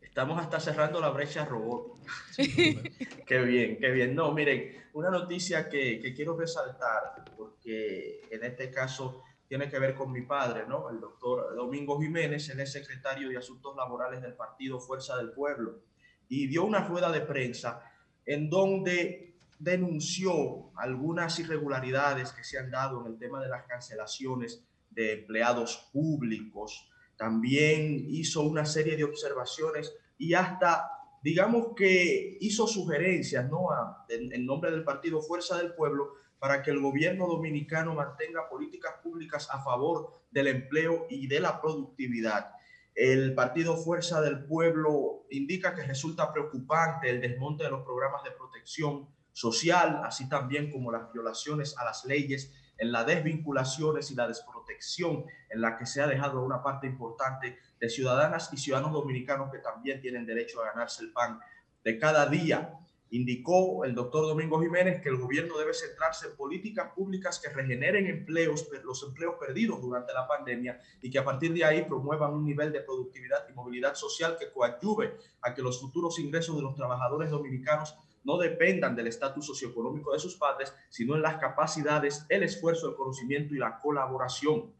[0.00, 2.12] Estamos hasta cerrando la brecha robótica.
[3.26, 4.14] qué bien, qué bien.
[4.16, 9.22] No, miren, una noticia que, que quiero resaltar, porque en este caso
[9.52, 10.88] tiene que ver con mi padre, ¿no?
[10.88, 15.82] El doctor Domingo Jiménez, él es secretario de Asuntos Laborales del Partido Fuerza del Pueblo,
[16.26, 17.82] y dio una rueda de prensa
[18.24, 24.64] en donde denunció algunas irregularidades que se han dado en el tema de las cancelaciones
[24.88, 26.88] de empleados públicos.
[27.18, 30.88] También hizo una serie de observaciones y hasta,
[31.22, 33.66] digamos que hizo sugerencias, ¿no?
[34.08, 39.48] en nombre del Partido Fuerza del Pueblo para que el gobierno dominicano mantenga políticas públicas
[39.52, 42.50] a favor del empleo y de la productividad.
[42.96, 48.32] El Partido Fuerza del Pueblo indica que resulta preocupante el desmonte de los programas de
[48.32, 54.26] protección social, así también como las violaciones a las leyes en las desvinculaciones y la
[54.26, 59.52] desprotección en la que se ha dejado una parte importante de ciudadanas y ciudadanos dominicanos
[59.52, 61.38] que también tienen derecho a ganarse el pan
[61.84, 62.80] de cada día.
[63.12, 68.06] Indicó el doctor Domingo Jiménez que el gobierno debe centrarse en políticas públicas que regeneren
[68.06, 72.42] empleos, los empleos perdidos durante la pandemia y que a partir de ahí promuevan un
[72.42, 76.74] nivel de productividad y movilidad social que coadyuve a que los futuros ingresos de los
[76.74, 77.94] trabajadores dominicanos
[78.24, 82.96] no dependan del estatus socioeconómico de sus padres, sino en las capacidades, el esfuerzo, el
[82.96, 84.72] conocimiento y la colaboración.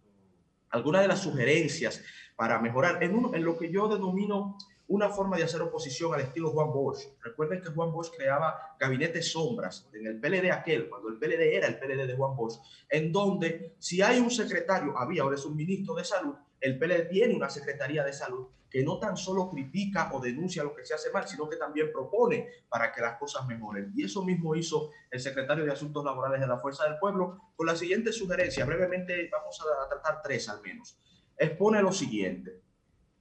[0.71, 2.03] Algunas de las sugerencias
[2.35, 4.57] para mejorar en, en lo que yo denomino
[4.93, 7.19] una forma de hacer oposición al estilo Juan Bosch.
[7.23, 11.67] Recuerden que Juan Bosch creaba gabinetes sombras en el PLD aquel, cuando el PLD era
[11.67, 12.59] el PLD de Juan Bosch,
[12.91, 17.09] en donde si hay un secretario, había, ahora es un ministro de salud, el PLD
[17.09, 20.93] tiene una secretaría de salud que no tan solo critica o denuncia lo que se
[20.93, 23.93] hace mal, sino que también propone para que las cosas mejoren.
[23.97, 27.67] Y eso mismo hizo el secretario de Asuntos Laborales de la Fuerza del Pueblo con
[27.67, 28.67] la siguiente sugerencia.
[28.67, 30.99] Brevemente vamos a tratar tres al menos.
[31.39, 32.61] Expone lo siguiente,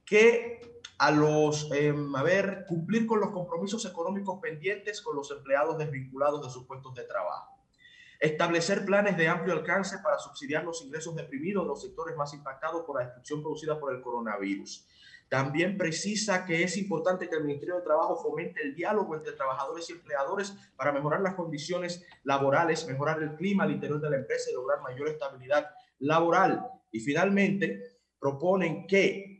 [0.04, 0.71] que
[1.02, 6.46] a los, em, a ver, cumplir con los compromisos económicos pendientes con los empleados desvinculados
[6.46, 7.58] de sus puestos de trabajo.
[8.20, 12.84] Establecer planes de amplio alcance para subsidiar los ingresos deprimidos de los sectores más impactados
[12.84, 14.86] por la destrucción producida por el coronavirus.
[15.28, 19.90] También precisa que es importante que el Ministerio de Trabajo fomente el diálogo entre trabajadores
[19.90, 24.52] y empleadores para mejorar las condiciones laborales, mejorar el clima al interior de la empresa
[24.52, 26.64] y lograr mayor estabilidad laboral.
[26.92, 29.31] Y finalmente, proponen que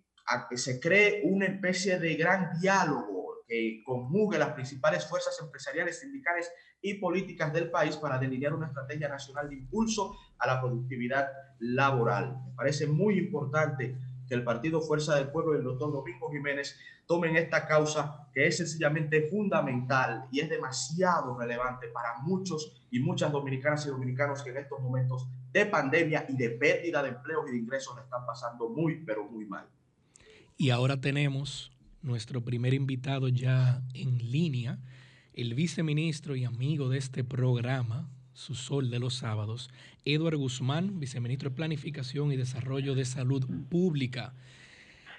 [0.56, 6.94] se cree una especie de gran diálogo que conjugue las principales fuerzas empresariales, sindicales y
[6.94, 11.28] políticas del país para delinear una estrategia nacional de impulso a la productividad
[11.60, 12.36] laboral.
[12.46, 16.78] Me parece muy importante que el Partido Fuerza del Pueblo y el doctor Domingo Jiménez
[17.06, 23.30] tomen esta causa que es sencillamente fundamental y es demasiado relevante para muchos y muchas
[23.30, 27.52] dominicanas y dominicanos que en estos momentos de pandemia y de pérdida de empleos y
[27.52, 29.68] de ingresos están pasando muy, pero muy mal.
[30.56, 34.78] Y ahora tenemos nuestro primer invitado ya en línea,
[35.34, 39.70] el viceministro y amigo de este programa, Su Sol de los Sábados,
[40.04, 44.34] Eduardo Guzmán, viceministro de Planificación y Desarrollo de Salud Pública.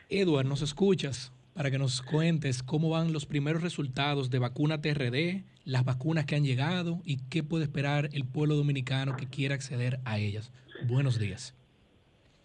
[0.10, 1.32] Eduard, ¿nos escuchas?
[1.54, 6.36] Para que nos cuentes cómo van los primeros resultados de vacuna TRD, las vacunas que
[6.36, 10.52] han llegado y qué puede esperar el pueblo dominicano que quiera acceder a ellas.
[10.88, 11.54] Buenos días.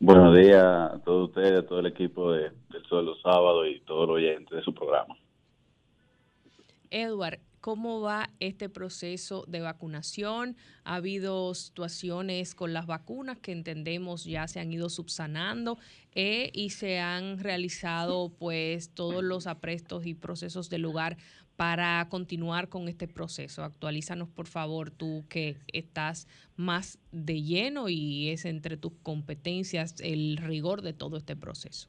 [0.01, 3.81] Buenos días a todos ustedes, a todo el equipo de, del Sol los Sábados y
[3.81, 5.17] todos los oyentes de su programa.
[6.91, 10.57] Edward, ¿cómo va este proceso de vacunación?
[10.85, 15.79] ¿Ha habido situaciones con las vacunas que entendemos ya se han ido subsanando
[16.15, 21.17] eh, y se han realizado pues todos los aprestos y procesos del lugar
[21.59, 23.64] para continuar con este proceso?
[23.64, 30.37] Actualízanos, por favor, tú que estás más de lleno y es entre tus competencias el
[30.37, 31.88] rigor de todo este proceso.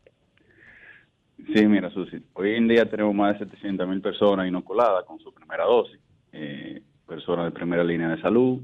[1.53, 5.31] Sí, mira, Susi, hoy en día tenemos más de 700 mil personas inoculadas con su
[5.31, 5.99] primera dosis,
[6.31, 8.59] eh, personas de primera línea de salud,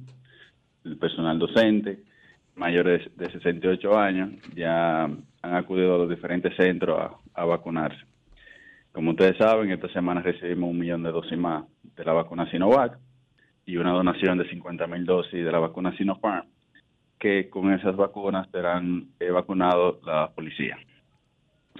[0.86, 2.00] el personal docente,
[2.56, 8.04] mayores de 68 años, ya han acudido a los diferentes centros a vacunarse.
[8.96, 12.98] Como ustedes saben, esta semana recibimos un millón de dosis más de la vacuna Sinovac
[13.66, 16.48] y una donación de 50 mil dosis de la vacuna Sinopharm,
[17.20, 20.78] que con esas vacunas serán eh, vacunados la policía.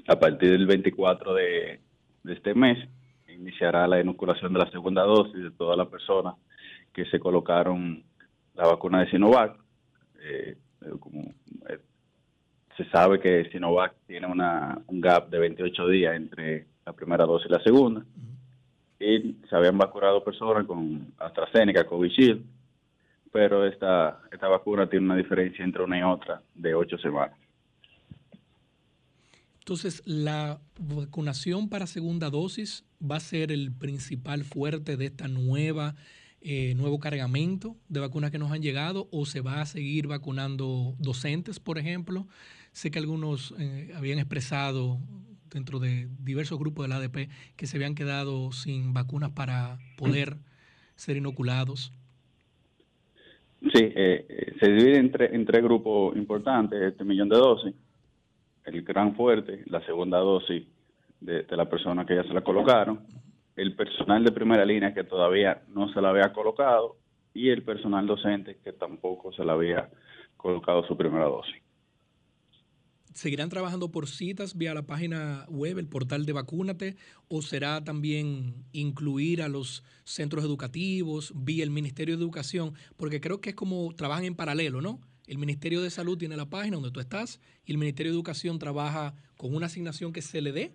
[0.10, 1.80] A partir del 24 de,
[2.28, 2.86] este mes
[3.30, 6.36] iniciará la inoculación de la segunda dosis de todas las personas
[6.92, 8.04] que se colocaron
[8.56, 9.58] la vacuna de Sinovac.
[10.22, 11.80] Eh, eh,
[12.76, 17.48] se sabe que Sinovac tiene una, un gap de 28 días entre la primera dosis
[17.50, 18.06] y la segunda.
[19.00, 22.46] Y se habían vacunado personas con AstraZeneca, Covishield,
[23.32, 27.38] pero esta, esta vacuna tiene una diferencia entre una y otra de ocho semanas.
[29.60, 35.96] Entonces, la vacunación para segunda dosis va a ser el principal fuerte de esta nueva
[36.48, 40.94] eh, nuevo cargamento de vacunas que nos han llegado o se va a seguir vacunando
[41.00, 42.28] docentes, por ejemplo.
[42.72, 45.00] Sé que algunos eh, habían expresado
[45.56, 50.36] dentro de diversos grupos del ADP que se habían quedado sin vacunas para poder
[50.96, 51.94] ser inoculados?
[53.62, 57.74] Sí, eh, eh, se divide en, en, tres grupos importantes, este millón de dosis,
[58.66, 60.68] el gran fuerte, la segunda dosis
[61.22, 63.00] de, la persona que ya se la colocaron,
[63.56, 66.98] el personal de primera línea que todavía no se la había colocado
[67.34, 69.90] y el personal docente que tampoco se la había
[70.36, 71.65] colocado su primera dosis.
[73.16, 76.98] ¿Seguirán trabajando por citas vía la página web, el portal de Vacúnate,
[77.30, 82.74] o será también incluir a los centros educativos vía el Ministerio de Educación?
[82.98, 85.00] Porque creo que es como trabajan en paralelo, ¿no?
[85.28, 88.60] El Ministerio de Salud tiene la página donde tú estás y el Ministerio de Educación
[88.60, 90.74] trabaja con una asignación que se le dé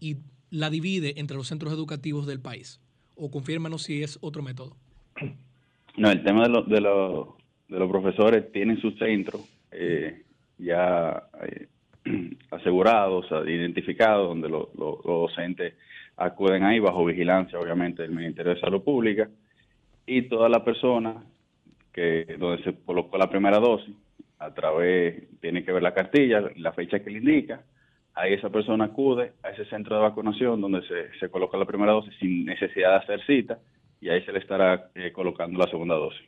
[0.00, 0.16] y
[0.50, 2.80] la divide entre los centros educativos del país.
[3.14, 4.76] O confírmanos si es otro método.
[5.96, 9.38] No, el tema de, de, de los profesores tienen su centro
[9.70, 10.24] eh,
[10.58, 11.68] ya eh,
[12.50, 15.74] asegurados, identificados, donde los docentes
[16.16, 19.28] acuden ahí bajo vigilancia, obviamente, del Ministerio de Salud Pública,
[20.06, 21.22] y toda la persona
[21.92, 23.94] que donde se colocó la primera dosis,
[24.38, 27.62] a través, tiene que ver la cartilla, la fecha que le indica,
[28.14, 31.92] ahí esa persona acude a ese centro de vacunación donde se, se coloca la primera
[31.92, 33.58] dosis sin necesidad de hacer cita,
[34.00, 36.22] y ahí se le estará eh, colocando la segunda dosis.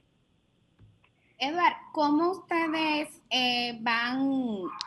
[1.40, 4.28] Edward, ¿cómo ustedes eh, van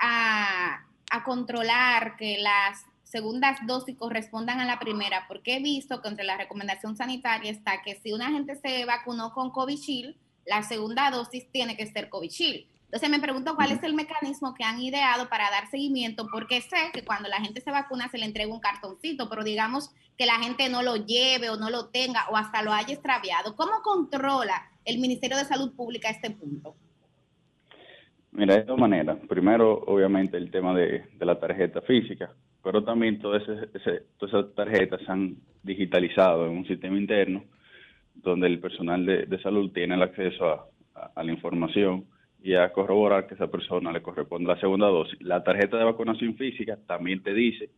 [0.02, 0.86] a,
[1.24, 5.26] controlar que las segundas dosis correspondan a la primera?
[5.30, 9.34] Porque he visto que entre la recomendación sanitaria está que si una gente se vacunó
[9.34, 10.16] con Covishield,
[10.46, 12.66] la segunda dosis tiene que ser Covishield.
[12.86, 16.92] Entonces me pregunto cuál es el mecanismo que han ideado para dar seguimiento, porque sé
[16.92, 20.40] que cuando la gente se vacuna se le entrega un cartoncito, pero digamos que la
[20.40, 23.56] gente no lo lleve o no lo tenga o hasta lo haya extraviado.
[23.56, 26.76] ¿Cómo controla el Ministerio de Salud Pública este punto?
[28.32, 29.18] Mira, de dos maneras.
[29.28, 35.36] Primero, obviamente, el tema de, la tarjeta física, pero también todas esas tarjetas se han
[35.64, 37.44] digitalizado en un sistema interno
[38.16, 42.06] donde el personal de, salud tiene el acceso a, la información
[42.42, 45.22] y a corroborar que esa persona le corresponde la segunda dosis.
[45.22, 47.70] La tarjeta de vacunación física también te dice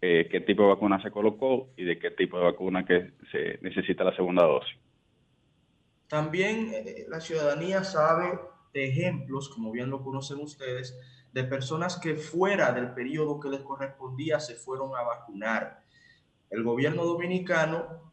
[0.00, 3.58] eh, qué tipo de vacuna se colocó y de qué tipo de vacuna que se
[3.62, 4.76] necesita la segunda dosis.
[6.08, 8.40] También eh, la ciudadanía sabe
[8.72, 10.98] de ejemplos, como bien lo conocen ustedes,
[11.32, 15.82] de personas que fuera del periodo que les correspondía se fueron a vacunar.
[16.50, 18.12] El gobierno dominicano,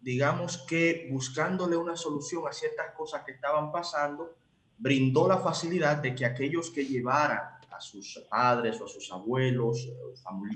[0.00, 4.36] digamos que buscándole una solución a ciertas cosas que estaban pasando,
[4.78, 7.40] brindó la facilidad de que aquellos que llevaran
[7.70, 9.88] a sus padres o a sus abuelos,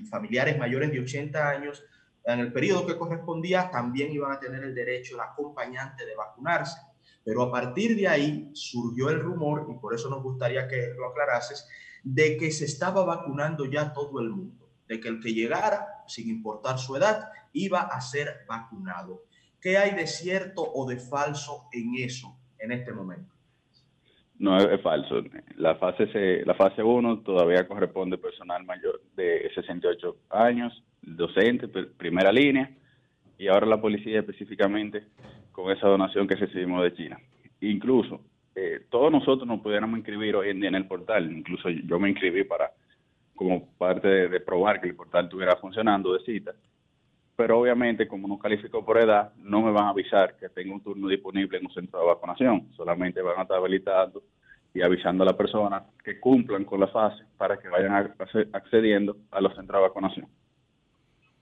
[0.08, 1.82] familiares mayores de 80 años,
[2.24, 6.78] en el periodo que correspondía también iban a tener el derecho, el acompañante de vacunarse.
[7.22, 11.08] Pero a partir de ahí surgió el rumor, y por eso nos gustaría que lo
[11.08, 11.66] aclarases,
[12.02, 16.28] de que se estaba vacunando ya todo el mundo, de que el que llegara, sin
[16.28, 19.24] importar su edad, iba a ser vacunado.
[19.60, 23.33] ¿Qué hay de cierto o de falso en eso en este momento?
[24.38, 25.22] No, es, falso.
[25.56, 32.70] La fase, la fase 1 todavía corresponde personal mayor de 68 años, docente, primera línea,
[33.38, 35.04] y ahora la policía específicamente
[35.52, 37.18] con esa donación que recibimos de China.
[37.60, 38.20] Incluso
[38.56, 42.10] eh, todos nosotros nos pudiéramos inscribir hoy en día en el portal, incluso yo me
[42.10, 42.70] inscribí para
[43.34, 46.52] como parte de, probar que el portal estuviera funcionando de cita,
[47.36, 50.82] pero obviamente como no califico por edad, no me van a avisar que tengo un
[50.82, 54.22] turno disponible en un centro de vacunación, solamente van a estar habilitando
[54.72, 58.14] y avisando a la persona que cumplan con la fase para que vayan
[58.52, 60.28] accediendo a los centros de vacunación.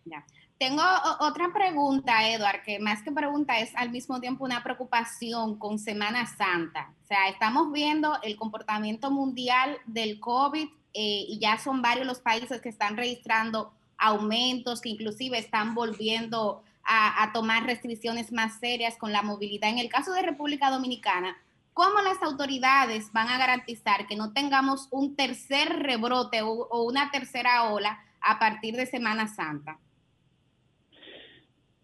[0.05, 0.25] Ya.
[0.59, 0.83] Tengo
[1.19, 6.25] otra pregunta, Eduard, que más que pregunta es al mismo tiempo una preocupación con Semana
[6.27, 6.93] Santa.
[7.03, 12.21] O sea, estamos viendo el comportamiento mundial del COVID eh, y ya son varios los
[12.21, 13.73] países que están registrando
[14.03, 19.71] aumentos, que inclusive están volviendo a, tomar restricciones más serias con la movilidad.
[19.71, 21.37] En el caso de República Dominicana,
[21.73, 27.71] ¿cómo las autoridades van a garantizar que no tengamos un tercer rebrote o una tercera
[27.71, 29.79] ola a partir de Semana Santa?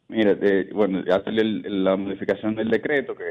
[0.09, 0.37] Mira,
[0.73, 3.25] bueno, ya salió la modificación del decreto, que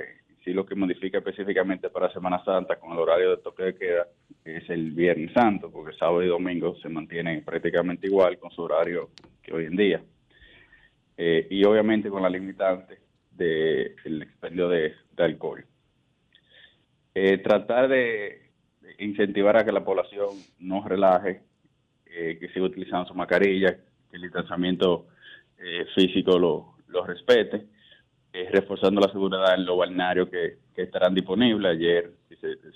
[0.48, 4.08] sí lo que modifica específicamente para Semana Santa con el horario de toque de queda
[4.46, 9.10] es el Viernes Santo, porque sábado y domingo se mantiene prácticamente igual con su horario
[9.44, 10.02] que hoy en día.
[11.18, 13.00] Eh, y obviamente con la limitante
[13.32, 15.66] del expendio de, alcohol.
[17.14, 18.52] Eh, tratar de,
[19.00, 20.30] incentivar a que la población
[20.60, 21.42] no relaje,
[22.06, 23.76] eh, que siga utilizando su mascarilla,
[24.10, 25.08] que el distanciamiento
[25.94, 27.66] físico lo respete,
[28.34, 31.72] eh, reforzando la seguridad en los balnearios que, estarán disponibles.
[31.72, 32.12] Ayer,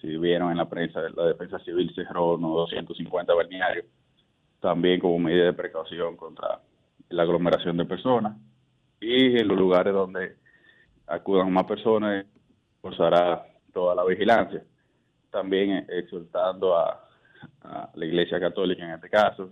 [0.01, 3.85] si, vieron en la prensa, la Defensa Civil cerró unos 250 balnearios,
[4.59, 6.61] también como medida de precaución contra
[7.09, 8.37] la aglomeración de personas.
[8.99, 10.35] Y en los lugares donde
[11.05, 12.25] acudan más personas,
[12.81, 14.63] forzará toda la vigilancia.
[15.29, 17.07] También exhortando a,
[17.61, 19.51] a la Iglesia Católica en este caso,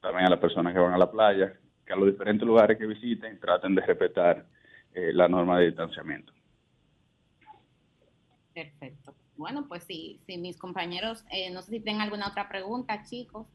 [0.00, 1.52] también a las personas que van a la playa,
[1.84, 4.44] que a los diferentes lugares que visiten traten de respetar
[4.94, 6.32] eh, la norma de distanciamiento.
[8.54, 9.14] Perfecto.
[9.36, 13.46] Bueno, pues sí, sí mis compañeros, eh, no sé si tienen alguna otra pregunta, chicos.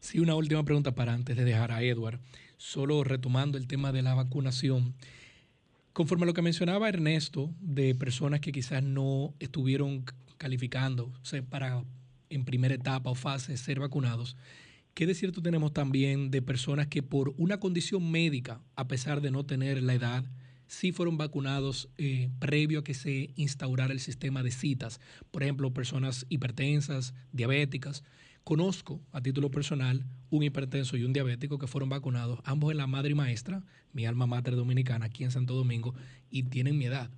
[0.00, 2.20] Sí, una última pregunta para antes de dejar a Edward.
[2.56, 4.94] Solo retomando el tema de la vacunación.
[5.92, 10.04] Conforme a lo que mencionaba Ernesto, de personas que quizás no estuvieron
[10.38, 11.12] calificando
[11.50, 11.82] para
[12.28, 14.36] en primera etapa o fase ser vacunados,
[14.96, 19.30] ¿Qué de cierto tenemos también de personas que por una condición médica, a pesar de
[19.30, 20.24] no tener la edad,
[20.66, 25.00] sí fueron vacunados eh, previo a que se instaurara el sistema de citas?
[25.30, 28.04] Por ejemplo, personas hipertensas, diabéticas.
[28.44, 32.86] Conozco a título personal un hipertenso y un diabético que fueron vacunados, ambos en la
[32.86, 35.94] madre y maestra, mi alma mater dominicana, aquí en Santo Domingo,
[36.30, 37.10] y tienen mi edad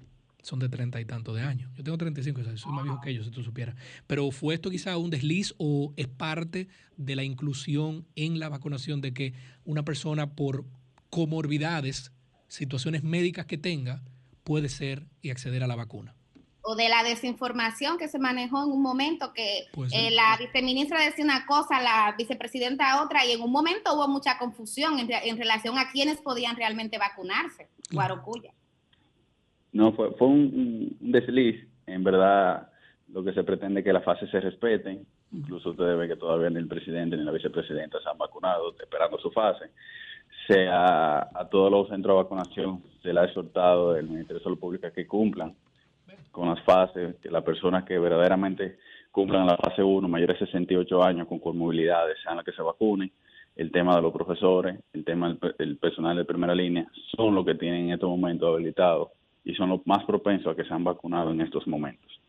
[0.43, 1.71] son de treinta y tantos de años.
[1.77, 3.77] Yo tengo 35, o soy más viejo que ellos, si tú supieras.
[4.07, 9.01] Pero ¿fue esto quizá un desliz o es parte de la inclusión en la vacunación
[9.01, 9.35] de que
[9.65, 10.65] una persona por
[11.11, 12.13] comorbidades,
[12.49, 14.03] situaciones médicas que tenga,
[14.45, 16.15] puede ser y acceder a la vacuna?
[16.71, 21.25] o de la desinformación que se manejó en un momento que eh, la viceministra decía
[21.25, 25.91] una cosa, la vicepresidenta otra, y en un momento hubo mucha confusión en, relación a
[25.91, 27.69] quiénes podían realmente vacunarse.
[27.91, 28.53] Guarocuya.
[29.73, 31.67] No, fue, fue un, desliz.
[31.87, 32.69] En verdad,
[33.11, 35.07] lo que se pretende es que las fases se respeten.
[35.33, 39.19] Incluso ustedes ven que todavía ni el presidente ni la vicepresidenta se han vacunado, esperando
[39.19, 39.71] su fase.
[40.49, 44.59] Sea a todos los centros de vacunación se le ha exhortado del Ministerio de Salud
[44.59, 45.55] Pública que cumplan
[46.33, 48.79] con las fases, que las personas que verdaderamente
[49.11, 53.13] cumplan la fase 1, mayores de 68 años con comorbilidades, sean las que se vacunen.
[53.57, 57.55] El tema de los profesores, el tema del personal de primera línea, son los que
[57.55, 59.11] tienen en estos momentos habilitados
[59.45, 62.21] y son los más propensos a que se han vacunado en estos momentos.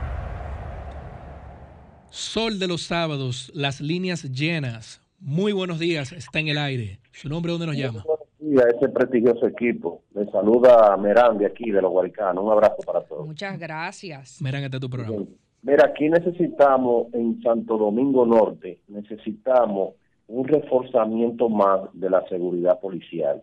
[2.10, 5.00] Sol de los sábados, las líneas llenas.
[5.18, 7.00] Muy buenos días, está en el aire.
[7.12, 8.04] ¿Su nombre dónde nos llama?
[8.04, 10.02] a ese prestigioso equipo.
[10.14, 12.44] Me saluda Merán de aquí, de los Guaricanos.
[12.44, 13.26] Un abrazo para todos.
[13.26, 14.42] Muchas gracias.
[14.42, 15.24] Merán, este es tu programa.
[15.62, 19.94] Mira, aquí necesitamos, en Santo Domingo Norte, necesitamos
[20.32, 23.42] un reforzamiento más de la seguridad policial,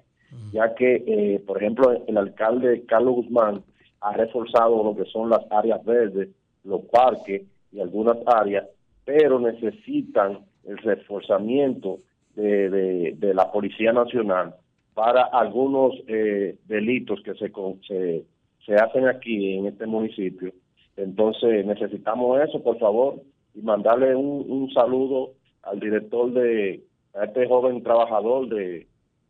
[0.52, 3.64] ya que, eh, por ejemplo, el alcalde Carlos Guzmán
[4.02, 6.30] ha reforzado lo que son las áreas verdes,
[6.64, 8.66] los parques y algunas áreas,
[9.06, 12.00] pero necesitan el reforzamiento
[12.36, 14.56] de, de la Policía Nacional
[14.94, 17.52] para algunos eh, delitos que se,
[17.88, 18.24] se,
[18.66, 20.52] se hacen aquí en este municipio.
[20.98, 23.22] Entonces necesitamos eso, por favor,
[23.54, 25.32] y mandarle un, un saludo
[25.64, 26.84] al director de,
[27.14, 28.88] a este joven trabajador de,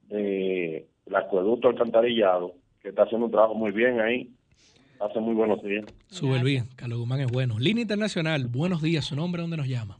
[0.07, 4.29] de el acueducto alcantarillado, que está haciendo un trabajo muy bien ahí.
[4.99, 5.85] Hace muy buenos días.
[6.07, 7.57] Sube bien, Carlos Guzmán es bueno.
[7.57, 9.05] Línea Internacional, buenos días.
[9.05, 9.97] ¿Su nombre dónde nos llama?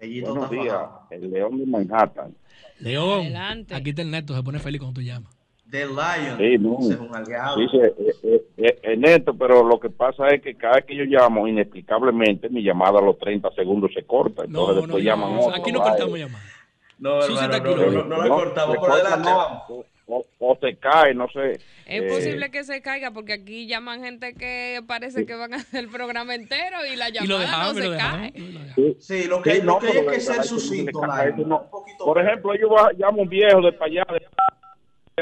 [0.00, 2.34] Buenos días, el León de Manhattan.
[2.78, 3.36] León,
[3.70, 5.39] aquí está el neto, se pone feliz cuando tú llamas.
[5.70, 6.78] The Lion, sí, no.
[6.80, 7.56] es un aliado.
[7.56, 11.04] Sí, eh, eh, eh, neto, pero lo que pasa es que cada vez que yo
[11.04, 14.44] llamo, inexplicablemente, mi llamada a los 30 segundos se corta.
[14.44, 16.46] Entonces no, después llaman Aquí no cortamos llamadas.
[16.98, 18.76] No, hermano, no, no, no, la cortamos.
[18.76, 19.86] Por adelante, vamos.
[20.40, 21.60] O, se cae, no sé.
[21.86, 25.84] Es posible que se caiga porque aquí llaman gente que parece que van a hacer
[25.84, 28.32] el programa entero y la llamada no se cae.
[28.98, 31.00] Sí, lo que, lo que hay que ser sucinto.
[31.98, 32.68] Por ejemplo, yo
[32.98, 34.26] llamo a un viejo de para allá, de,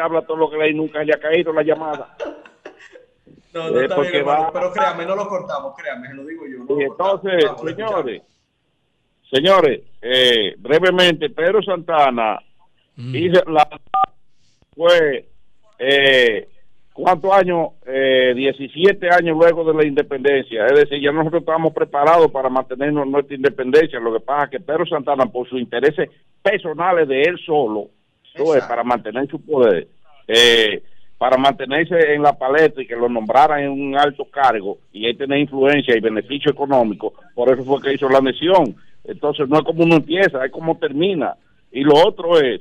[0.00, 2.16] habla todo lo que le nunca le ha caído la llamada.
[3.54, 6.78] No, no está bien, pero créame, no lo cortamos, créame, lo digo yo.
[6.78, 8.22] y entonces, señores,
[9.32, 12.38] señores, eh, brevemente, Pedro Santana
[12.96, 13.14] mm.
[13.16, 13.66] hizo la
[14.78, 15.28] fue,
[15.78, 16.48] eh,
[16.92, 17.70] ¿cuántos años?
[17.84, 20.66] Eh, 17 años luego de la independencia.
[20.66, 23.98] Es decir, ya nosotros estábamos preparados para mantener nuestra independencia.
[23.98, 26.10] Lo que pasa es que Pedro Santana, por sus intereses
[26.42, 27.88] personales de él solo,
[28.66, 29.88] para mantener su poder,
[30.26, 30.82] eh,
[31.16, 35.16] para mantenerse en la paleta y que lo nombraran en un alto cargo y él
[35.16, 38.76] tener influencia y beneficio económico, por eso fue que hizo la nación.
[39.04, 41.34] Entonces no es como uno empieza, es como termina.
[41.72, 42.60] Y lo otro es,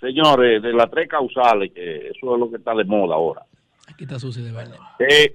[0.00, 3.42] señores, de las tres causales, que eso es lo que está de moda ahora.
[3.88, 4.76] Aquí está Susi de verdad.
[4.98, 5.34] Eh,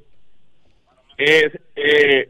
[1.17, 2.29] eh,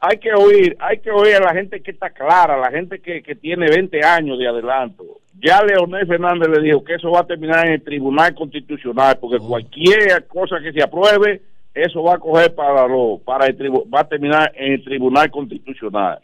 [0.00, 3.22] hay que oír, hay que oír a la gente que está clara, la gente que,
[3.22, 5.21] que tiene 20 años de adelanto.
[5.40, 9.38] Ya Leonel Fernández le dijo que eso va a terminar en el Tribunal Constitucional, porque
[9.40, 9.48] oh.
[9.48, 11.42] cualquier cosa que se apruebe,
[11.74, 16.18] eso va a coger para lo, para el va a terminar en el Tribunal Constitucional.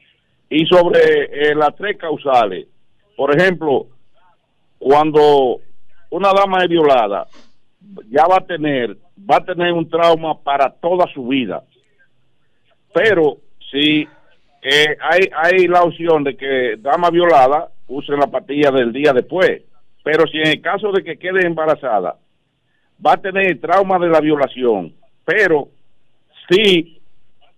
[0.50, 2.66] Y sobre eh, las tres causales,
[3.16, 3.86] por ejemplo,
[4.78, 5.60] cuando
[6.10, 7.26] una dama es violada,
[8.10, 11.64] ya va a tener, va a tener un trauma para toda su vida.
[12.94, 13.38] Pero
[13.70, 14.06] si
[14.62, 19.62] eh, hay, hay la opción de que dama violada use la patilla del día después,
[20.04, 22.16] pero si en el caso de que quede embarazada,
[23.04, 25.68] va a tener el trauma de la violación, pero
[26.48, 27.00] si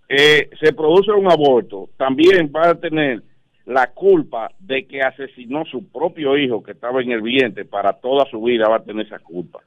[0.08, 3.22] eh, se produce un aborto, también va a tener
[3.66, 8.28] la culpa de que asesinó su propio hijo que estaba en el vientre para toda
[8.28, 9.60] su vida va a tener esa culpa.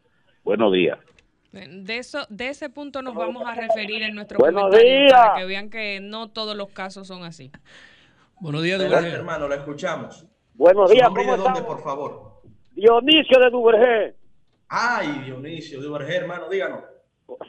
[0.43, 0.99] Buenos días.
[1.53, 5.69] De eso, de ese punto nos vamos a referir en nuestro comentario para que vean
[5.69, 7.51] que no todos los casos son así.
[8.41, 10.25] Buenos días, hermano, lo escuchamos.
[10.55, 12.41] Buenos días, ¿cómo de dónde, por favor?
[12.71, 14.15] Dionisio de Duvergé.
[14.69, 16.83] Ay, Dionisio de Duvergé, hermano, díganos.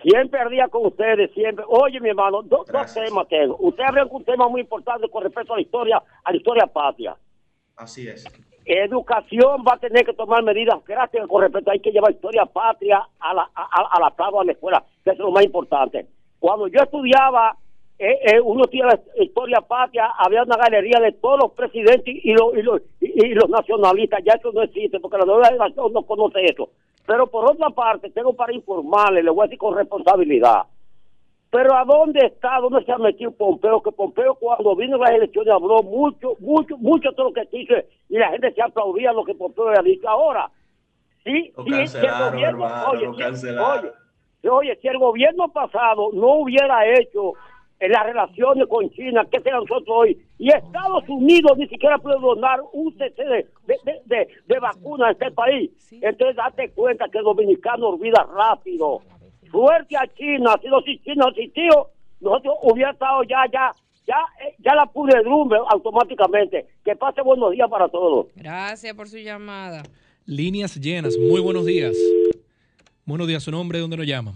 [0.02, 1.64] Siempre ardía con ustedes, siempre.
[1.68, 3.57] Oye, mi hermano, dos, temas tengo.
[3.59, 7.16] Usted abrió un tema muy importante con respecto a la historia, a la historia patria.
[7.76, 8.24] Así es.
[8.64, 11.70] Educación va a tener que tomar medidas gracias con respecto.
[11.70, 15.18] Hay que llevar historia patria a la, a, la tabla de la escuela, que es
[15.18, 16.07] lo más importante.
[16.38, 17.57] Cuando yo estudiaba,
[17.99, 22.32] eh, eh, uno tiene la historia patria, había una galería de todos los presidentes y
[22.32, 24.22] los, y los, y, los nacionalistas.
[24.24, 26.70] Ya eso no existe, porque la nueva generación no conoce eso.
[27.07, 30.62] Pero por otra parte, tengo para informarle, le voy a decir con responsabilidad.
[31.51, 33.80] Pero ¿a dónde está, dónde se ha metido Pompeo?
[33.80, 37.86] Que Pompeo cuando vino a las elecciones habló mucho, mucho, mucho de lo que dice
[38.09, 40.09] y la gente se aplaudía lo que Pompeo había dicho.
[40.09, 40.51] Ahora,
[41.24, 43.92] Sí, sí, si el gobierno, oye, oye,
[44.51, 47.32] oye, si el gobierno pasado no hubiera hecho
[47.89, 52.61] las relaciones con China, que sea nosotros hoy, y Estados Unidos ni siquiera puede donar
[52.72, 53.47] un cc de,
[54.07, 55.70] de, de, vacuna a este país.
[55.91, 59.01] Entonces, date cuenta que el dominicano olvida rápido.
[59.51, 61.89] Suerte a China, si no si China existió,
[62.20, 63.70] nosotros hubiera estado ya, ya,
[64.07, 66.66] ya, eh, ya la pudredumbre automáticamente.
[66.85, 68.26] Que pase buenos días para todos.
[68.35, 69.82] Gracias por su llamada.
[70.26, 71.97] Líneas llenas, muy buenos días.
[73.05, 74.35] Buenos días, su nombre, ¿dónde nos llaman?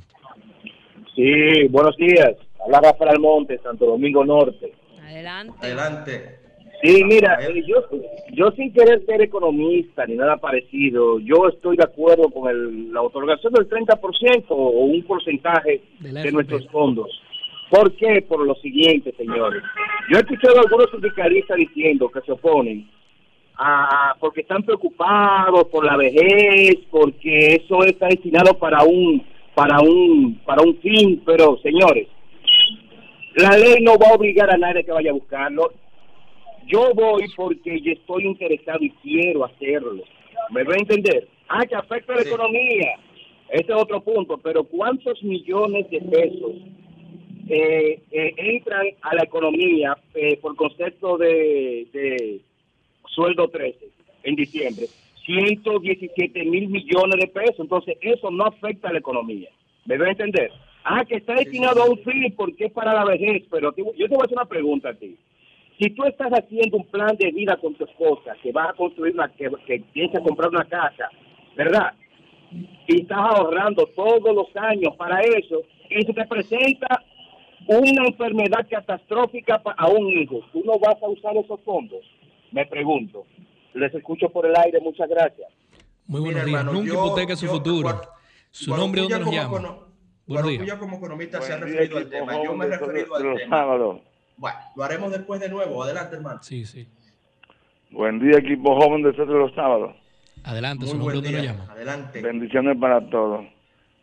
[1.15, 2.37] Sí, buenos días.
[2.65, 4.73] Habla Rafael Almonte, Santo Domingo Norte.
[5.01, 5.59] Adelante.
[5.61, 6.39] Adelante.
[6.83, 7.85] Sí, mira, eh, yo,
[8.33, 13.03] yo sin querer ser economista ni nada parecido, yo estoy de acuerdo con el, la
[13.03, 17.09] otorgación del 30% o un porcentaje de, nuestros fondos.
[17.69, 18.23] ¿Por qué?
[18.23, 19.63] Por lo siguiente, señores.
[20.09, 22.89] Yo he escuchado a algunos sindicalistas diciendo que se oponen
[23.57, 30.41] a, porque están preocupados por la vejez, porque eso está destinado para un para un
[30.47, 32.07] para un fin, pero señores,
[33.39, 35.73] la ley no va a obligar a nadie que vaya a buscarlo.
[36.67, 40.03] Yo voy porque yo estoy interesado y quiero hacerlo.
[40.51, 41.29] ¿Me va a entender?
[41.49, 42.99] Ah, que afecta a la economía.
[43.49, 44.39] Ese es otro punto.
[44.39, 46.53] Pero ¿cuántos millones de pesos
[47.49, 52.41] eh, eh, entran a la economía eh, por concepto de, de
[53.07, 53.79] sueldo 13
[54.25, 54.87] en diciembre?
[55.25, 57.61] 117 mil millones de pesos.
[57.61, 59.49] Entonces, eso no afecta a la economía.
[59.87, 60.51] ¿Me va a entender?
[60.85, 64.15] Ah, que está destinado a un fin porque es para la vejez, pero yo te
[64.15, 65.17] voy a hacer una pregunta a ti.
[65.79, 69.15] Si tú estás haciendo un plan de vida con tu esposa, que vas a construir
[69.15, 71.09] una, que, que piensas comprar una casa,
[71.57, 71.93] ¿verdad?
[72.87, 77.05] Y estás ahorrando todos los años para eso, y se te presenta
[77.67, 82.01] una enfermedad catastrófica a un hijo, ¿tú no vas a usar esos fondos?
[82.51, 83.27] Me pregunto.
[83.75, 85.49] Les escucho por el aire, muchas gracias.
[86.07, 86.65] Muy buenos días.
[86.65, 88.01] Nunca hipoteca su futuro.
[88.51, 89.88] Su nombre, ¿dónde nos llama?
[90.29, 92.45] Bueno, tú ya como economista se ha referido al tema.
[92.45, 93.67] Yo me he referido al tema.
[94.37, 95.83] Bueno, lo haremos después de nuevo.
[95.83, 96.43] Adelante, hermano.
[96.43, 96.87] Sí, sí.
[97.91, 99.97] Buen día, equipo joven de Centro de los Sábados.
[100.45, 101.67] Adelante, su nombre, ¿dónde nos llama?
[101.71, 102.21] Adelante.
[102.21, 103.47] Bendiciones para todos.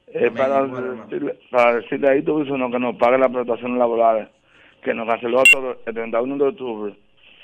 [0.08, 4.30] Eh, para, decirle, para decirle a Ito que nos pague las prestaciones laborales,
[4.84, 6.96] que nos canceló todo el 31 de octubre,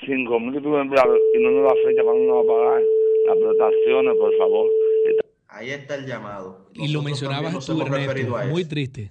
[0.06, 2.82] 5 mil empleados y no nos da fecha para no nos va a pagar
[3.26, 4.70] las prestaciones, por favor.
[5.48, 6.61] Ahí está el llamado.
[6.74, 9.10] Y lo mencionabas tú, Ernesto, muy triste.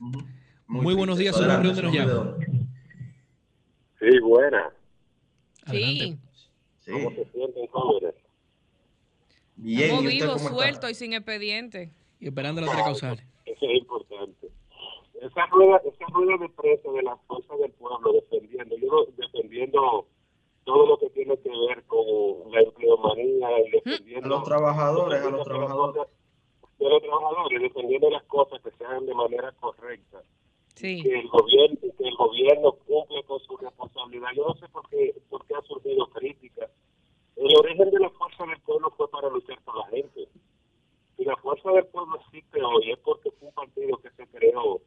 [0.67, 2.35] muy, buenos días, nombre, ¿dónde nos llama?
[3.99, 4.71] Sí, buena.
[5.69, 6.17] Sí.
[6.91, 8.15] ¿Cómo se sienten jóvenes?
[9.55, 9.81] Bien.
[9.81, 11.91] Estamos vivos, sueltos y sin expediente.
[12.19, 13.23] Y esperando la otra causal.
[13.45, 14.47] Eso es importante.
[15.21, 20.07] Esa rueda, esa rueda de prensa de las fuerzas del pueblo defendiendo, yo defendiendo
[20.63, 24.25] todo lo que tiene que ver con la empleomanía y defendiendo...
[24.25, 26.07] A los trabajadores, a los trabajadores
[26.81, 30.23] de los trabajadores, defendiendo las cosas que se hagan de manera correcta.
[30.75, 31.03] Sí.
[31.03, 34.29] Que el gobierno que el gobierno cumple con su responsabilidad.
[34.35, 36.71] Yo no sé por qué, por qué ha surgido críticas.
[37.35, 40.27] El origen de la fuerza del pueblo fue para luchar por la gente.
[41.17, 44.81] Si la fuerza del pueblo existe hoy es porque fue un partido que se creó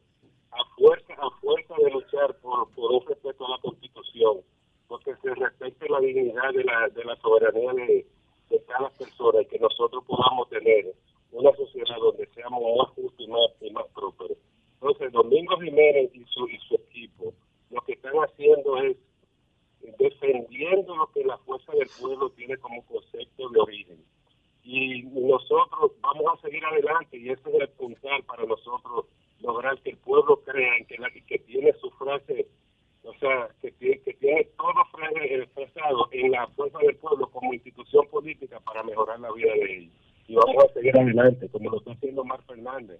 [0.51, 4.41] a fuerza a fuerza de luchar por, por un respeto a la Constitución,
[4.87, 8.05] porque se respete la dignidad de la, de la soberanía de,
[8.49, 10.93] de cada persona y que nosotros podamos tener
[11.35, 14.37] una sociedad donde seamos más justos y más, y más prósperos.
[14.75, 17.33] Entonces, Domingo Jiménez y su, y su equipo
[17.71, 18.97] lo que están haciendo es
[19.99, 24.03] defendiendo lo que la fuerza del pueblo tiene como concepto de origen.
[24.63, 29.05] Y nosotros vamos a seguir adelante y ese es el puntal para nosotros
[29.41, 32.47] lograr que el pueblo crea en que, la, que tiene su frase,
[33.03, 34.71] o sea, que tiene, que tiene todo
[35.23, 40.04] expresado en la fuerza del pueblo como institución política para mejorar la vida de ellos
[40.27, 42.99] y vamos a seguir adelante, como lo está haciendo Mar Fernández,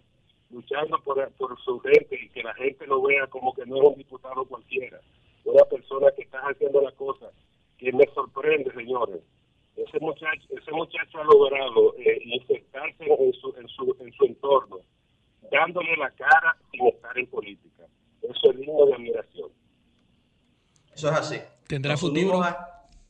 [0.52, 3.84] luchando por, por su gente y que la gente lo vea como que no es
[3.90, 5.00] un diputado cualquiera,
[5.44, 7.32] una persona que está haciendo las cosas,
[7.78, 9.22] que me sorprende, señores.
[9.76, 14.80] Ese muchacho, ese muchacho ha logrado eh, insertarse en su, en, su, en su entorno,
[15.52, 17.84] dándole la cara sin estar en política.
[18.22, 19.50] Eso es digno de admiración.
[20.94, 21.42] Eso es así.
[21.68, 22.42] ¿Tendrá futuro?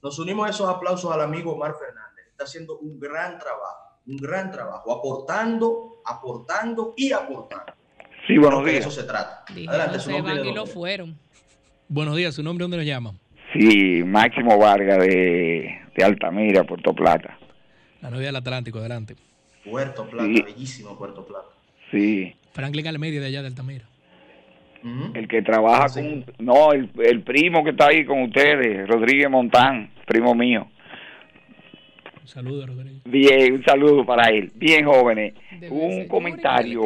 [0.01, 2.25] nos unimos a esos aplausos al amigo Mar Fernández.
[2.31, 7.73] Está haciendo un gran trabajo un gran trabajo, aportando, aportando y aportando.
[8.27, 8.73] Sí, buenos días.
[8.73, 9.43] De eso se trata.
[9.49, 10.47] Adelante, su nombre.
[10.47, 11.17] Y lo fueron.
[11.87, 13.13] Buenos días, ¿su nombre dónde nos llama?
[13.53, 17.37] Sí, Máximo Vargas de, de Altamira, Puerto Plata.
[18.01, 19.15] La novia del Atlántico, adelante.
[19.63, 21.47] Puerto Plata, bellísimo Puerto Plata.
[21.91, 22.35] Sí.
[22.53, 23.85] Franklin Almedia de allá de Altamira.
[25.15, 26.25] El que trabaja con...
[26.37, 30.67] No, el, el primo que está ahí con ustedes, Rodríguez Montán, primo mío.
[32.25, 32.99] Saludos, Rodrigo.
[33.05, 34.51] Bien, un saludo para él.
[34.55, 35.33] Bien, jóvenes.
[35.69, 36.83] un comentario.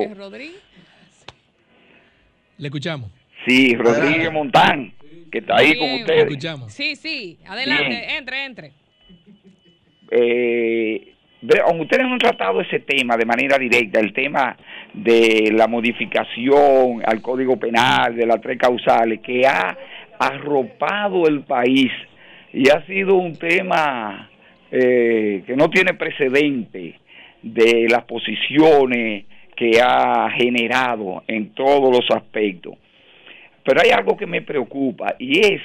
[2.57, 3.09] Le escuchamos.
[3.45, 4.93] Sí, Rodríguez Montán,
[5.31, 6.07] que está ahí con ustedes.
[6.07, 6.73] Le escuchamos.
[6.73, 8.71] Sí, sí, adelante, entre, entre.
[10.11, 11.13] Eh,
[11.65, 14.57] aunque ustedes no han tratado ese tema de manera directa, el tema
[14.93, 19.77] de la modificación al Código Penal, de las tres causales, que ha
[20.19, 21.91] arropado el país
[22.51, 24.29] y ha sido un tema
[24.71, 26.99] eh, que no tiene precedente
[27.41, 32.75] de las posiciones que ha generado en todos los aspectos.
[33.63, 35.61] Pero hay algo que me preocupa y es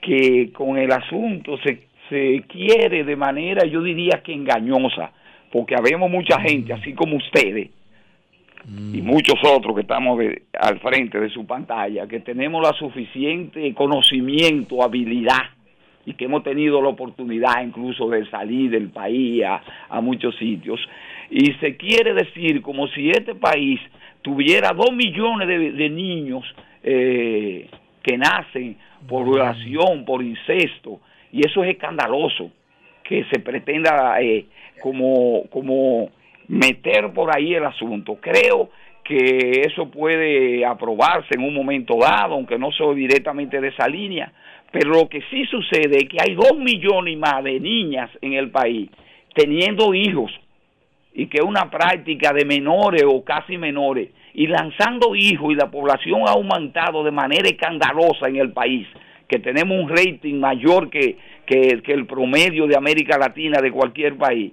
[0.00, 5.12] que con el asunto se, se quiere de manera, yo diría que engañosa,
[5.52, 7.70] porque habemos mucha gente, así como ustedes,
[8.66, 9.04] y mm.
[9.04, 10.20] muchos otros que estamos
[10.58, 15.50] al frente de su pantalla, que tenemos la suficiente conocimiento, habilidad
[16.10, 19.42] y que hemos tenido la oportunidad incluso de salir del país
[19.88, 20.80] a, muchos sitios.
[21.30, 23.80] Y se quiere decir como si este país
[24.22, 26.44] tuviera dos millones de, niños
[26.82, 27.68] eh,
[28.02, 28.76] que nacen
[29.08, 31.00] por violación, por incesto,
[31.32, 32.50] y eso es escandaloso,
[33.04, 34.46] que se pretenda eh,
[34.82, 36.10] como, como
[36.48, 38.18] meter por ahí el asunto.
[38.20, 38.70] Creo
[39.04, 44.32] que eso puede aprobarse en un momento dado, aunque no soy directamente de esa línea,
[44.70, 48.34] pero lo que sí sucede es que hay dos millones y más de niñas en
[48.34, 48.90] el país
[49.34, 50.30] teniendo hijos
[51.14, 55.70] y que es una práctica de menores o casi menores y lanzando hijos y la
[55.70, 58.86] población ha aumentado de manera escandalosa en el país,
[59.28, 61.16] que tenemos un rating mayor que,
[61.46, 64.52] que, el promedio de América Latina de cualquier país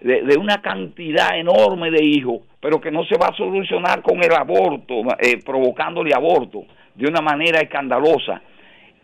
[0.00, 4.32] de, una cantidad enorme de hijos, pero que no se va a solucionar con el
[4.32, 8.40] aborto, eh, provocándole aborto de una manera escandalosa.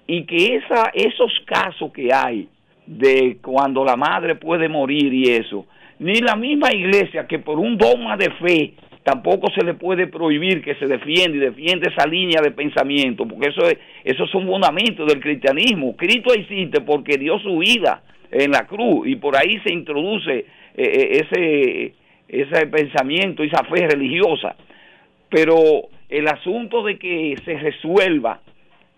[0.07, 2.49] Y que esa, esos casos que hay
[2.87, 5.67] de cuando la madre puede morir y eso,
[5.99, 8.75] ni la misma iglesia que por un dogma de fe
[9.05, 13.49] tampoco se le puede prohibir que se defienda y defiende esa línea de pensamiento, porque
[13.49, 15.95] eso es, esos son fundamentos del cristianismo.
[15.97, 20.47] Cristo existe porque dio su vida en la cruz y por ahí se introduce eh,
[20.77, 21.95] eh, ese,
[22.29, 24.57] ese pensamiento, esa fe religiosa.
[25.29, 28.41] Pero el asunto de que se resuelva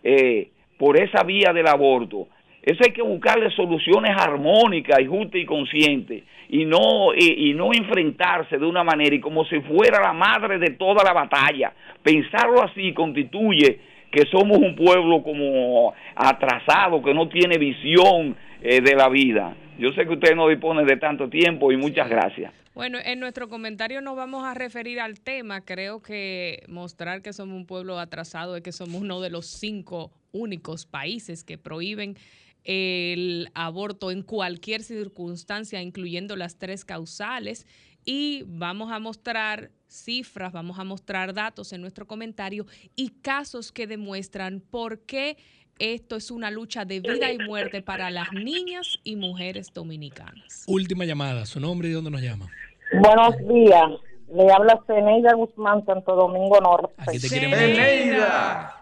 [0.05, 2.29] eh, por esa vía del aborto,
[2.63, 8.59] eso hay que buscarle soluciones armónicas y justas y conscientes y no, y, no enfrentarse
[8.59, 11.73] de una manera y como si fuera la madre de toda la batalla.
[12.03, 13.79] Pensarlo así constituye
[14.11, 19.55] que somos un pueblo como atrasado, que no tiene visión de la vida.
[19.79, 22.53] Yo sé que usted no dispone de tanto tiempo y muchas gracias.
[22.75, 25.63] Bueno, en nuestro comentario nos vamos a referir al tema.
[25.63, 30.11] Creo que mostrar que somos un pueblo atrasado es que somos uno de los cinco
[30.37, 32.17] únicos países que prohíben
[32.65, 37.67] el aborto en cualquier circunstancia, incluyendo las tres causales.
[38.05, 43.87] Y vamos a mostrar cifras, vamos a mostrar datos en nuestro comentario y casos que
[43.87, 45.37] demuestran por qué
[45.79, 50.65] esto es una lucha de vida y muerte para las niñas y mujeres dominicanas.
[50.67, 52.49] Última llamada, su nombre y dónde nos llama.
[52.93, 53.91] Buenos días,
[54.33, 56.95] le habla Ceneida Guzmán, Santo Domingo Norte.
[56.99, 58.76] Aquí te Ceneida.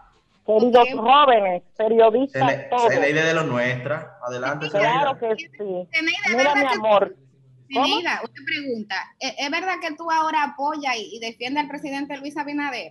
[0.47, 2.93] Queridos jóvenes, periodistas todos.
[2.93, 4.69] Ceneida de los nuestras, adelante.
[4.69, 5.89] Claro que sí.
[6.37, 7.17] Mira, mi amor.
[7.67, 8.95] Ceneida, una pregunta.
[9.19, 12.91] ¿Es verdad que tú ahora apoyas y defiendes al presidente Luis Abinader?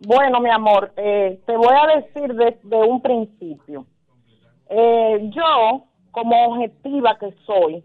[0.00, 3.86] Bueno, mi amor, eh, te voy a decir desde un principio.
[4.68, 7.84] Eh, yo, como objetiva que soy,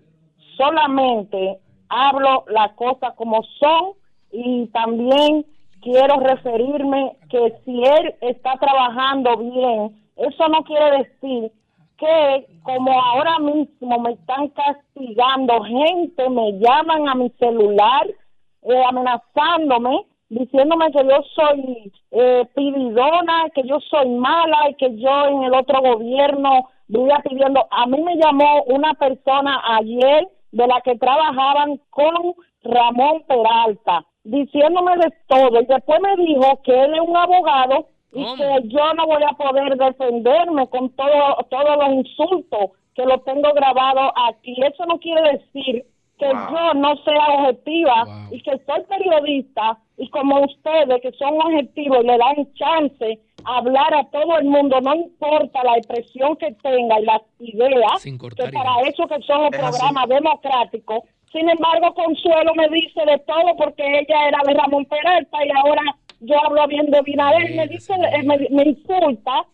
[0.57, 3.93] solamente hablo las cosas como son
[4.31, 5.45] y también
[5.81, 11.51] quiero referirme que si él está trabajando bien, eso no quiere decir
[11.97, 18.07] que como ahora mismo me están castigando, gente me llaman a mi celular
[18.63, 25.25] eh, amenazándome diciéndome que yo soy eh, pididona, que yo soy mala y que yo
[25.25, 27.67] en el otro gobierno vivía pidiendo.
[27.71, 34.97] A mí me llamó una persona ayer de la que trabajaban con Ramón Peralta, diciéndome
[34.97, 35.61] de todo.
[35.61, 39.33] Y después me dijo que él es un abogado y que yo no voy a
[39.33, 44.55] poder defenderme con todo, todos los insultos que lo tengo grabado aquí.
[44.61, 45.85] Eso no quiere decir
[46.17, 51.99] que yo no sea objetiva y que soy periodista y como ustedes que son objetivos
[52.03, 56.51] y le dan chance a hablar a todo el mundo, no importa la expresión que
[56.61, 61.03] tenga y las ideas, que para eso que son los programas democráticos.
[61.31, 65.95] Sin embargo, Consuelo me dice de todo porque ella era de Ramón Peralta y ahora
[66.21, 69.45] yo hablo bien de Binader, me dice, me, insulta.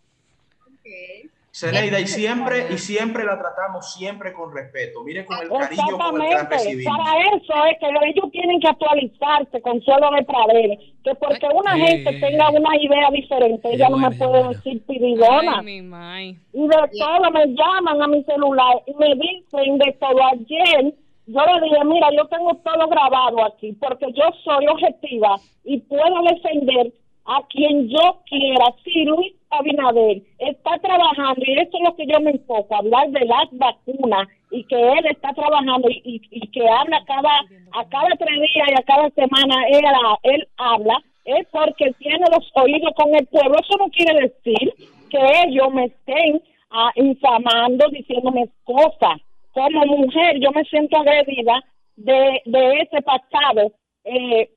[1.54, 5.04] Zeneida, y siempre, y siempre la tratamos siempre con respeto.
[5.04, 6.98] Mire con el cariño con el que la recibimos.
[6.98, 10.80] Para eso es que ellos tienen que actualizarse con suelo de praderes.
[11.04, 15.64] Que porque una gente tenga una idea diferente, ella no me puede decir pidigona.
[15.64, 20.94] Y de todo me llaman a mi celular y me dicen de todo ayer.
[21.28, 26.22] Yo le dije, mira, yo tengo todo grabado aquí porque yo soy objetiva y puedo
[26.22, 26.94] defender
[27.26, 28.66] a quien yo quiera.
[28.84, 33.26] Si Luis Abinader está trabajando, y esto es lo que yo me enfoco, hablar de
[33.26, 36.20] las vacunas y que él está trabajando y,
[36.52, 37.40] que habla cada,
[37.74, 39.84] a cada tres días y a cada semana él,
[40.24, 43.56] él habla, es porque tiene los oídos con el pueblo.
[43.60, 44.74] Eso no quiere decir
[45.10, 45.18] que
[45.48, 49.20] ellos me estén ah, infamando, diciéndome cosas.
[49.56, 51.64] Como mujer, yo me siento agredida
[51.96, 53.72] de, de ese pasado.
[54.04, 54.50] Eh,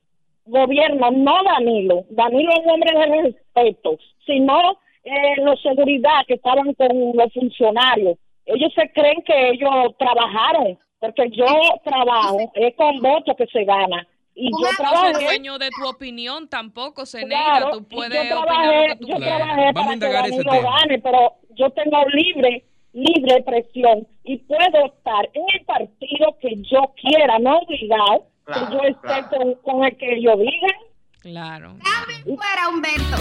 [0.45, 2.03] gobierno, no Danilo.
[2.09, 8.17] Danilo es un hombre de respeto, sino eh, los seguridad que estaban con los funcionarios.
[8.45, 11.45] Ellos se creen que ellos trabajaron, porque yo
[11.85, 14.05] trabajo, es con voto que se gana.
[14.35, 15.23] Y yo trabajé.
[15.23, 20.09] dueño de tu opinión tampoco, se claro, tú puedes yo trabajé, yo trabajé para que
[20.09, 26.55] Danilo gane, pero yo tengo libre libre expresión y puedo estar en el partido que
[26.71, 30.73] yo quiera, no obligado, que yo esté con, con, el que yo diga.
[31.21, 31.75] Claro.
[31.83, 33.17] Dame fuera, Humberto.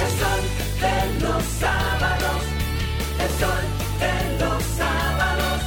[0.00, 0.42] El sol
[0.80, 2.42] de los sábados,
[3.20, 3.64] el sol
[3.98, 5.60] de los sábados,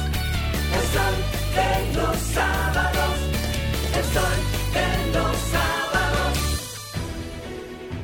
[0.74, 1.14] el sol
[1.54, 3.14] de los sábados,
[3.96, 4.38] el sol
[4.72, 5.74] de los sábados.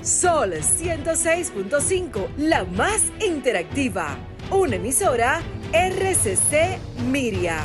[0.03, 4.16] Sol 106.5, la más interactiva.
[4.51, 5.40] Una emisora
[5.72, 7.64] RCC Miria.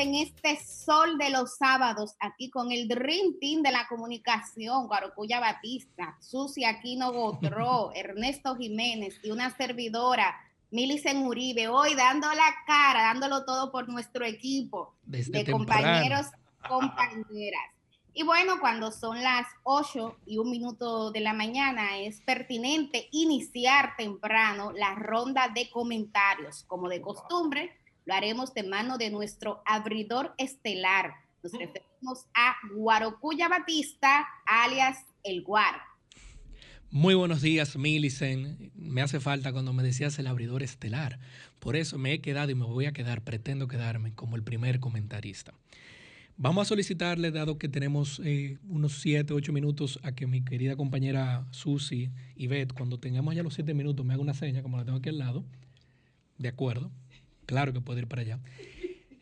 [0.00, 5.40] en este sol de los sábados, aquí con el Dream Team de la comunicación, Guarocuya
[5.40, 10.34] Batista, Susi Aquino Gotró, Ernesto Jiménez y una servidora,
[10.70, 16.28] Milicen Uribe, hoy dando la cara, dándolo todo por nuestro equipo de compañeros,
[16.66, 17.79] compañeras.
[18.12, 23.94] Y bueno, cuando son las 8 y un minuto de la mañana, es pertinente iniciar
[23.96, 27.76] temprano la ronda de comentarios, como de costumbre
[28.10, 31.14] lo haremos de mano de nuestro abridor estelar.
[31.42, 35.80] Nos referimos a Guarocuya Batista, alias El Guar.
[36.90, 38.72] Muy buenos días, Milicen.
[38.74, 41.20] Me hace falta cuando me decías el abridor estelar.
[41.60, 44.80] Por eso me he quedado y me voy a quedar, pretendo quedarme como el primer
[44.80, 45.54] comentarista.
[46.42, 50.74] Vamos a solicitarle, dado que tenemos eh, unos 7, 8 minutos, a que mi querida
[50.74, 54.78] compañera Susi y Beth, cuando tengamos ya los 7 minutos, me haga una seña, como
[54.78, 55.44] la tengo aquí al lado.
[56.38, 56.90] De acuerdo.
[57.44, 58.40] Claro que puedo ir para allá.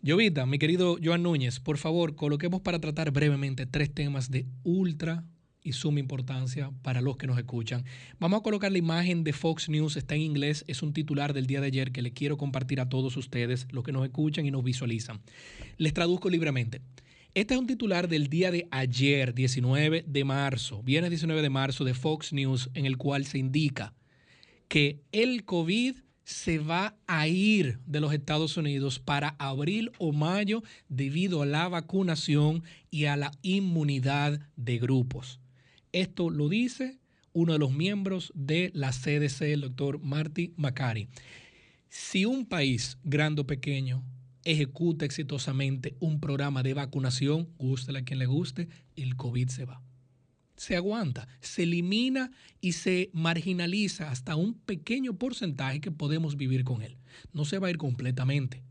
[0.00, 5.24] Llovita, mi querido Joan Núñez, por favor, coloquemos para tratar brevemente tres temas de ultra
[5.64, 7.84] y suma importancia para los que nos escuchan.
[8.20, 11.48] Vamos a colocar la imagen de Fox News, está en inglés, es un titular del
[11.48, 14.52] día de ayer que le quiero compartir a todos ustedes, los que nos escuchan y
[14.52, 15.20] nos visualizan.
[15.78, 16.80] Les traduzco libremente.
[17.34, 21.84] Este es un titular del día de ayer, 19 de marzo, viernes 19 de marzo
[21.84, 23.94] de Fox News, en el cual se indica
[24.66, 30.62] que el COVID se va a ir de los Estados Unidos para abril o mayo
[30.88, 35.38] debido a la vacunación y a la inmunidad de grupos.
[35.92, 36.98] Esto lo dice
[37.32, 41.08] uno de los miembros de la CDC, el doctor Marty Macari.
[41.88, 44.02] Si un país, grande o pequeño,
[44.44, 49.82] ejecuta exitosamente un programa de vacunación, guste a quien le guste, el COVID se va
[50.58, 52.30] se aguanta, se elimina
[52.60, 56.98] y se marginaliza hasta un pequeño porcentaje que podemos vivir con él.
[57.32, 58.64] No se va a ir completamente.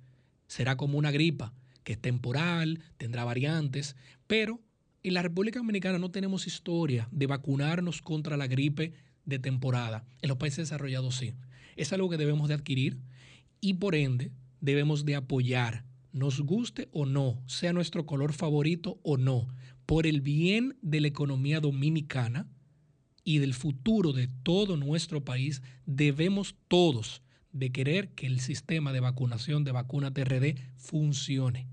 [0.47, 1.53] Será como una gripa,
[1.83, 3.95] que es temporal, tendrá variantes,
[4.27, 4.61] pero
[5.03, 8.93] en la República Dominicana no tenemos historia de vacunarnos contra la gripe
[9.23, 10.03] de temporada.
[10.21, 11.33] En los países desarrollados sí.
[11.77, 12.97] Es algo que debemos de adquirir
[13.61, 14.31] y por ende
[14.61, 19.47] debemos de apoyar, nos guste o no, sea nuestro color favorito o no,
[19.85, 22.47] por el bien de la economía dominicana
[23.23, 28.99] y del futuro de todo nuestro país, debemos todos de querer que el sistema de
[28.99, 31.67] vacunación de vacuna TRD funcione.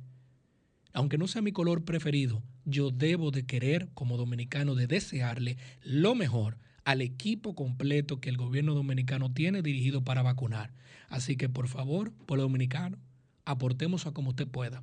[0.92, 6.14] Aunque no sea mi color preferido, yo debo de querer como dominicano de desearle lo
[6.14, 10.72] mejor al equipo completo que el gobierno dominicano tiene dirigido para vacunar.
[11.08, 12.98] Así que por favor, pueblo dominicano,
[13.44, 14.82] aportemos a como usted pueda.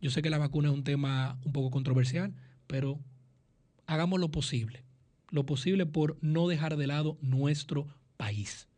[0.00, 2.34] Yo sé que la vacuna es un tema un poco controversial,
[2.66, 2.98] pero
[3.86, 4.84] hagamos lo posible,
[5.30, 7.86] lo posible por no dejar de lado nuestro
[8.16, 8.68] país.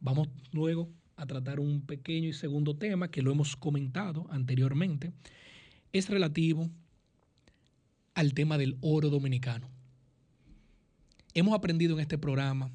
[0.00, 5.12] Vamos luego a tratar un pequeño y segundo tema que lo hemos comentado anteriormente.
[5.92, 6.68] Es relativo
[8.14, 9.68] al tema del oro dominicano.
[11.34, 12.70] Hemos aprendido en este programa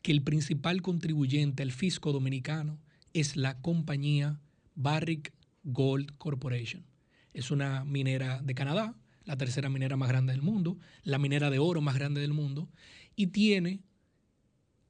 [0.00, 2.78] que el principal contribuyente al fisco dominicano
[3.14, 4.40] es la compañía
[4.76, 5.32] Barrick
[5.64, 6.86] Gold Corporation.
[7.34, 11.58] Es una minera de Canadá, la tercera minera más grande del mundo, la minera de
[11.58, 12.68] oro más grande del mundo,
[13.16, 13.80] y tiene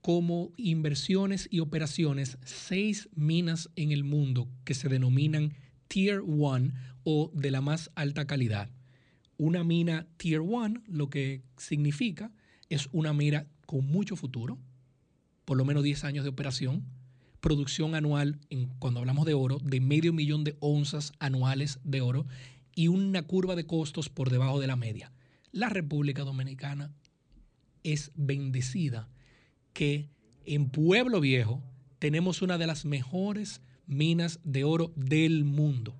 [0.02, 5.54] como inversiones y operaciones seis minas en el mundo que se denominan
[5.88, 6.72] Tier 1
[7.04, 8.70] o de la más alta calidad.
[9.38, 12.30] Una mina Tier 1 lo que significa
[12.70, 14.58] es una mira con mucho futuro,
[15.44, 16.86] por lo menos 10 años de operación,
[17.40, 22.26] producción anual, en, cuando hablamos de oro, de medio millón de onzas anuales de oro
[22.74, 25.12] y una curva de costos por debajo de la media.
[25.52, 26.94] La República Dominicana
[27.82, 29.08] es bendecida
[29.72, 30.08] que
[30.46, 31.62] en Pueblo Viejo
[31.98, 35.96] tenemos una de las mejores minas de oro del mundo.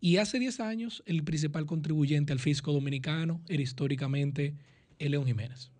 [0.00, 4.54] Y hace 10 años el principal contribuyente al fisco dominicano era históricamente
[4.98, 5.70] el León Jiménez.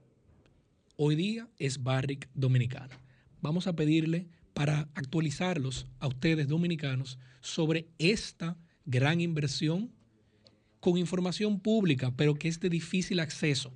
[0.96, 3.00] Hoy día es Barrick Dominicana.
[3.40, 8.56] Vamos a pedirle para actualizarlos a ustedes dominicanos sobre esta
[8.86, 9.90] gran inversión
[10.80, 13.72] con información pública, pero que es de difícil acceso.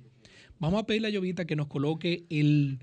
[0.59, 2.79] Vamos a pedirle a Llovita que nos coloque el,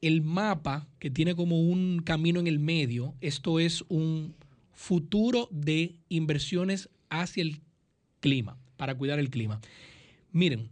[0.00, 3.14] el mapa que tiene como un camino en el medio.
[3.20, 4.34] Esto es un
[4.72, 7.60] futuro de inversiones hacia el
[8.20, 9.60] clima, para cuidar el clima.
[10.32, 10.70] Miren,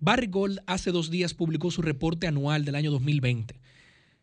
[0.00, 3.60] Barry Gold hace dos días publicó su reporte anual del año 2020.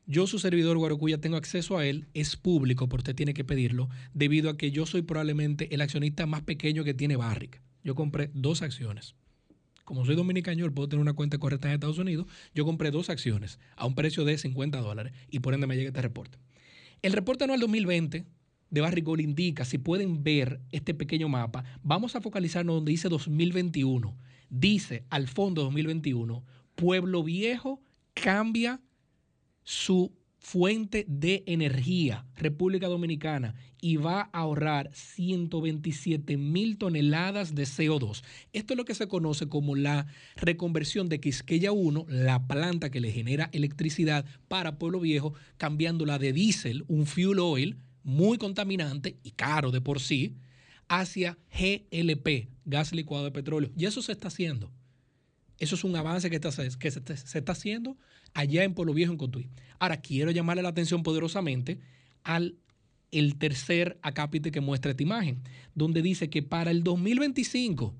[0.07, 3.89] Yo, su servidor Guarocuya, tengo acceso a él, es público, porque usted tiene que pedirlo,
[4.13, 7.61] debido a que yo soy probablemente el accionista más pequeño que tiene Barrick.
[7.83, 9.15] Yo compré dos acciones.
[9.83, 12.25] Como soy dominicano, puedo tener una cuenta correcta en Estados Unidos.
[12.53, 15.89] Yo compré dos acciones a un precio de 50 dólares y por ende me llega
[15.89, 16.37] este reporte.
[17.01, 18.25] El reporte anual 2020
[18.69, 23.09] de Barrick Gold indica, si pueden ver este pequeño mapa, vamos a focalizarnos donde dice
[23.09, 24.15] 2021
[24.49, 26.43] dice al fondo 2021,
[26.75, 27.81] Pueblo Viejo
[28.13, 28.81] cambia
[29.63, 30.13] su
[30.45, 38.23] fuente de energía, República Dominicana, y va a ahorrar 127 mil toneladas de CO2.
[38.53, 42.99] Esto es lo que se conoce como la reconversión de Quisqueya 1, la planta que
[43.01, 49.31] le genera electricidad para Pueblo Viejo, cambiándola de diésel, un fuel oil muy contaminante y
[49.31, 50.35] caro de por sí,
[50.87, 53.71] hacia GLP, gas licuado de petróleo.
[53.75, 54.71] Y eso se está haciendo.
[55.57, 57.01] Eso es un avance que, está, que se,
[57.39, 57.97] está haciendo
[58.33, 59.49] allá en Pueblo Viejo, en Cotuí.
[59.79, 61.79] Ahora, quiero llamarle la atención poderosamente
[62.23, 62.55] al
[63.11, 65.41] el tercer acápite que muestra esta imagen,
[65.73, 67.95] donde dice que para el 2025,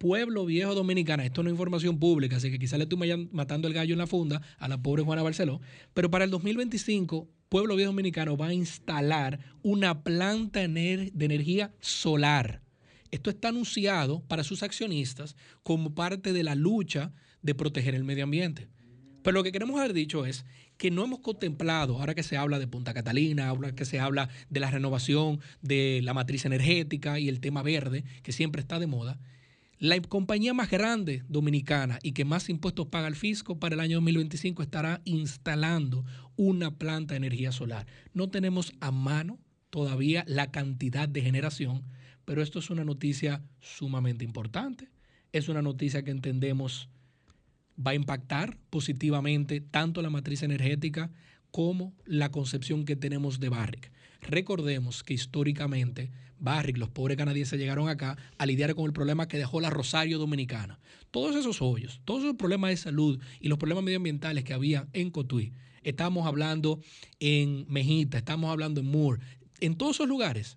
[0.00, 3.74] Pueblo Viejo Dominicana, esto no es información pública, así que quizá le estoy matando el
[3.74, 5.60] gallo en la funda a la pobre Juana Barceló,
[5.92, 12.62] pero para el 2025 Pueblo Viejo Dominicano va a instalar una planta de energía solar.
[13.10, 18.24] Esto está anunciado para sus accionistas como parte de la lucha de proteger el medio
[18.24, 18.68] ambiente.
[19.22, 20.46] Pero lo que queremos haber dicho es
[20.78, 24.30] que no hemos contemplado, ahora que se habla de Punta Catalina, ahora que se habla
[24.48, 28.86] de la renovación de la matriz energética y el tema verde, que siempre está de
[28.86, 29.20] moda,
[29.80, 33.96] la compañía más grande dominicana y que más impuestos paga el fisco para el año
[33.96, 36.04] 2025 estará instalando
[36.36, 37.86] una planta de energía solar.
[38.12, 39.38] No tenemos a mano
[39.70, 41.82] todavía la cantidad de generación,
[42.26, 44.90] pero esto es una noticia sumamente importante.
[45.32, 46.90] Es una noticia que entendemos
[47.74, 51.10] va a impactar positivamente tanto la matriz energética
[51.50, 53.90] como la concepción que tenemos de Barrick.
[54.20, 56.10] Recordemos que históricamente
[56.40, 60.18] Barrick, los pobres canadienses llegaron acá a lidiar con el problema que dejó la Rosario
[60.18, 60.80] Dominicana.
[61.10, 65.10] Todos esos hoyos, todos esos problemas de salud y los problemas medioambientales que había en
[65.10, 65.52] Cotuí.
[65.82, 66.80] Estamos hablando
[67.20, 69.20] en Mejita, estamos hablando en Moore.
[69.60, 70.56] En todos esos lugares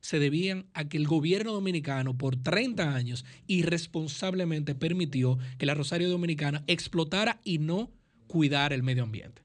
[0.00, 6.08] se debían a que el gobierno dominicano por 30 años irresponsablemente permitió que la Rosario
[6.08, 7.90] Dominicana explotara y no
[8.28, 9.42] cuidara el medio ambiente.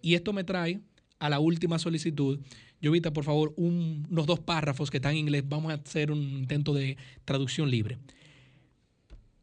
[0.00, 0.80] Y esto me trae
[1.18, 2.40] a la última solicitud
[2.84, 5.44] Llovita, por favor, unos dos párrafos que están en inglés.
[5.48, 7.96] Vamos a hacer un intento de traducción libre.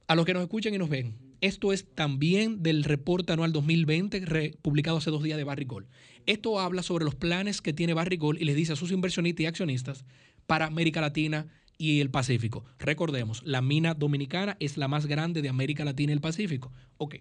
[0.08, 4.60] A los que nos escuchan y nos ven, esto es también del reporte anual 2020
[4.62, 5.88] publicado hace dos días de Barry Gold.
[6.28, 9.42] Esto habla sobre los planes que tiene Barry Gold y les dice a sus inversionistas
[9.42, 10.06] y accionistas
[10.46, 11.48] para América Latina
[11.80, 12.64] y el Pacífico.
[12.78, 16.72] Recordemos, la mina dominicana es la más grande de América Latina y el Pacífico.
[16.98, 17.16] Ok,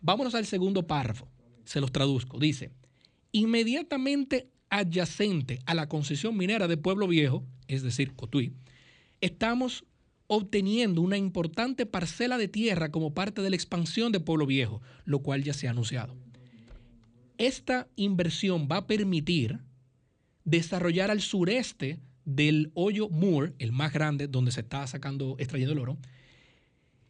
[0.00, 1.28] vámonos al segundo párrafo.
[1.64, 2.40] Se los traduzco.
[2.40, 2.72] Dice,
[3.30, 8.52] inmediatamente adyacente a la concesión minera de Pueblo Viejo, es decir, Cotuí,
[9.20, 9.84] estamos
[10.26, 15.20] obteniendo una importante parcela de tierra como parte de la expansión de Pueblo Viejo, lo
[15.20, 16.16] cual ya se ha anunciado.
[17.36, 19.58] Esta inversión va a permitir
[20.44, 25.78] desarrollar al sureste del hoyo Moore, el más grande donde se está sacando, extrayendo el
[25.80, 25.98] oro,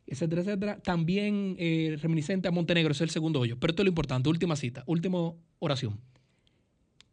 [0.06, 0.78] etcétera, etcétera.
[0.80, 3.58] También eh, reminiscente a Montenegro, es el segundo hoyo.
[3.58, 6.00] Pero esto es lo importante, última cita, última oración.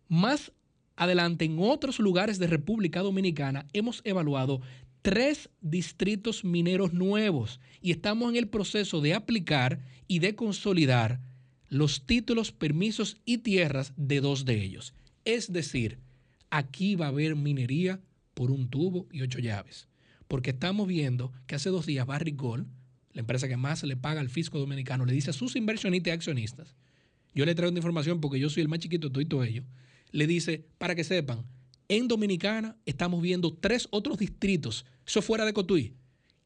[0.08, 0.52] Más
[0.96, 4.62] adelante, en otros lugares de República Dominicana, hemos evaluado
[5.02, 11.22] tres distritos mineros nuevos y estamos en el proceso de aplicar y de consolidar
[11.70, 14.94] los títulos, permisos y tierras de dos de ellos.
[15.26, 16.00] Es decir,
[16.50, 18.00] aquí va a haber minería
[18.34, 19.88] por un tubo y ocho llaves.
[20.28, 22.68] Porque estamos viendo que hace dos días Barry Gold,
[23.14, 26.14] la empresa que más le paga al fisco dominicano, le dice a sus inversionistas y
[26.14, 26.76] accionistas,
[27.34, 29.64] yo le traigo una información porque yo soy el más chiquito de todo ello,
[30.12, 31.46] le dice, para que sepan,
[31.90, 35.94] en Dominicana estamos viendo tres otros distritos, eso fuera de Cotuí,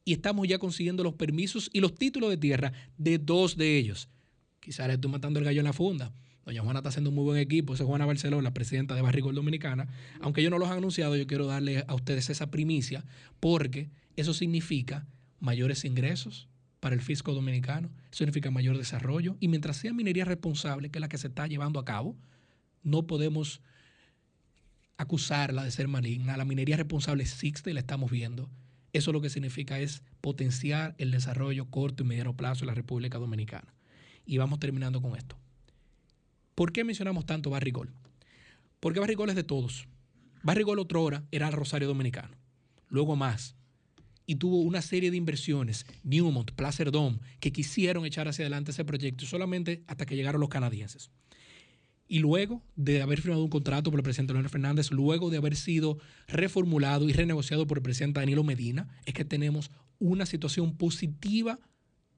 [0.04, 4.08] y estamos ya consiguiendo los permisos y los títulos de tierra de dos de ellos.
[4.60, 6.12] Quizás le estoy matando el gallo en la funda.
[6.44, 7.74] Doña Juana está haciendo un muy buen equipo.
[7.74, 9.88] Esa es Juana Barceló, la presidenta de Barrigol Dominicana.
[10.20, 13.04] Aunque ellos no los han anunciado, yo quiero darle a ustedes esa primicia
[13.38, 15.06] porque eso significa
[15.38, 16.48] mayores ingresos
[16.80, 19.36] para el fisco dominicano, eso significa mayor desarrollo.
[19.38, 22.16] Y mientras sea minería responsable, que es la que se está llevando a cabo,
[22.82, 23.60] no podemos
[24.96, 26.36] acusarla de ser maligna.
[26.36, 28.48] La minería responsable existe y la estamos viendo.
[28.92, 33.18] Eso lo que significa es potenciar el desarrollo corto y mediano plazo en la República
[33.18, 33.74] Dominicana.
[34.26, 35.36] Y vamos terminando con esto.
[36.54, 37.92] ¿Por qué mencionamos tanto Barrigol?
[38.80, 39.88] Porque Barrigol es de todos.
[40.42, 42.36] Barrigol otrora era el Rosario Dominicano,
[42.88, 43.56] luego más.
[44.26, 48.84] Y tuvo una serie de inversiones, Newmont, Placer Dome, que quisieron echar hacia adelante ese
[48.84, 51.10] proyecto solamente hasta que llegaron los canadienses.
[52.12, 55.56] Y luego de haber firmado un contrato por el presidente Leonel Fernández, luego de haber
[55.56, 55.96] sido
[56.28, 61.58] reformulado y renegociado por el presidente Danilo Medina, es que tenemos una situación positiva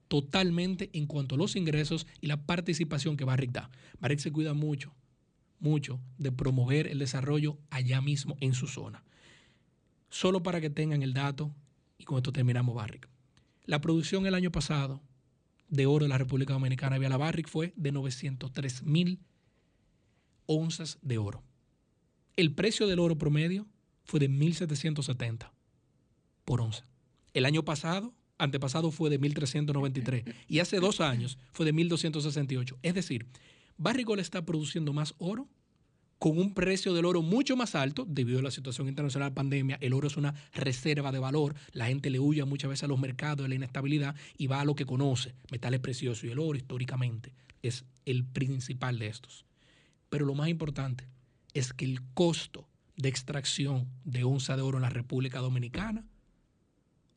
[0.09, 3.70] totalmente en cuanto a los ingresos y la participación que Barrick da.
[4.01, 4.92] Barrick se cuida mucho,
[5.61, 9.05] mucho de promover el desarrollo allá mismo en su zona.
[10.09, 11.55] Solo para que tengan el dato,
[11.99, 13.09] y con esto terminamos Barrick.
[13.64, 15.01] La producción el año pasado
[15.68, 19.20] de oro de la República Dominicana vía la Barrick fue de 903 mil
[20.47, 21.42] onzas de oro.
[22.36, 23.66] El precio del oro promedio
[24.05, 25.51] fue de 1.770
[26.45, 26.86] por onza.
[27.32, 32.76] El año pasado antepasado fue de 1.393 y hace dos años fue de 1.268.
[32.82, 33.26] Es decir,
[33.76, 35.49] Barrigol está produciendo más oro
[36.18, 39.78] con un precio del oro mucho más alto debido a la situación internacional de pandemia.
[39.80, 41.55] El oro es una reserva de valor.
[41.72, 44.64] La gente le huye muchas veces a los mercados, a la inestabilidad y va a
[44.64, 46.24] lo que conoce, metales preciosos.
[46.24, 49.45] Y el oro históricamente es el principal de estos.
[50.15, 51.09] Pero lo más importante
[51.55, 56.07] es que el costo de extracción de onza de oro en la República Dominicana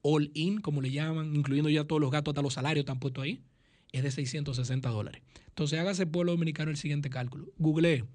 [0.02, 3.24] all in, como le llaman, incluyendo ya todos los gastos, hasta los salarios están puestos
[3.24, 3.44] ahí,
[3.92, 5.22] es de 660 dólares.
[5.50, 7.46] Entonces hágase pueblo dominicano el siguiente cálculo.
[7.60, 8.06] Google,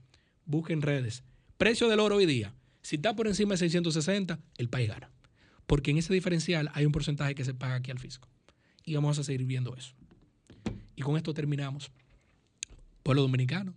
[0.46, 1.22] busque en redes.
[1.58, 2.52] Precio del oro hoy día.
[2.82, 5.12] Si está por encima de 660, el país gana.
[5.68, 8.28] Porque en ese diferencial hay un porcentaje que se paga aquí al fisco.
[8.84, 9.94] Y vamos a seguir viendo eso.
[10.96, 11.92] Y con esto terminamos.
[13.04, 13.76] Pueblo dominicano,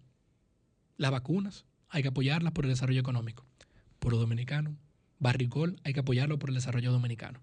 [0.98, 3.46] las vacunas, hay que apoyarlas por el desarrollo económico.
[4.00, 4.78] Pueblo dominicano,
[5.20, 7.40] Barricol, hay que apoyarlo por el desarrollo dominicano.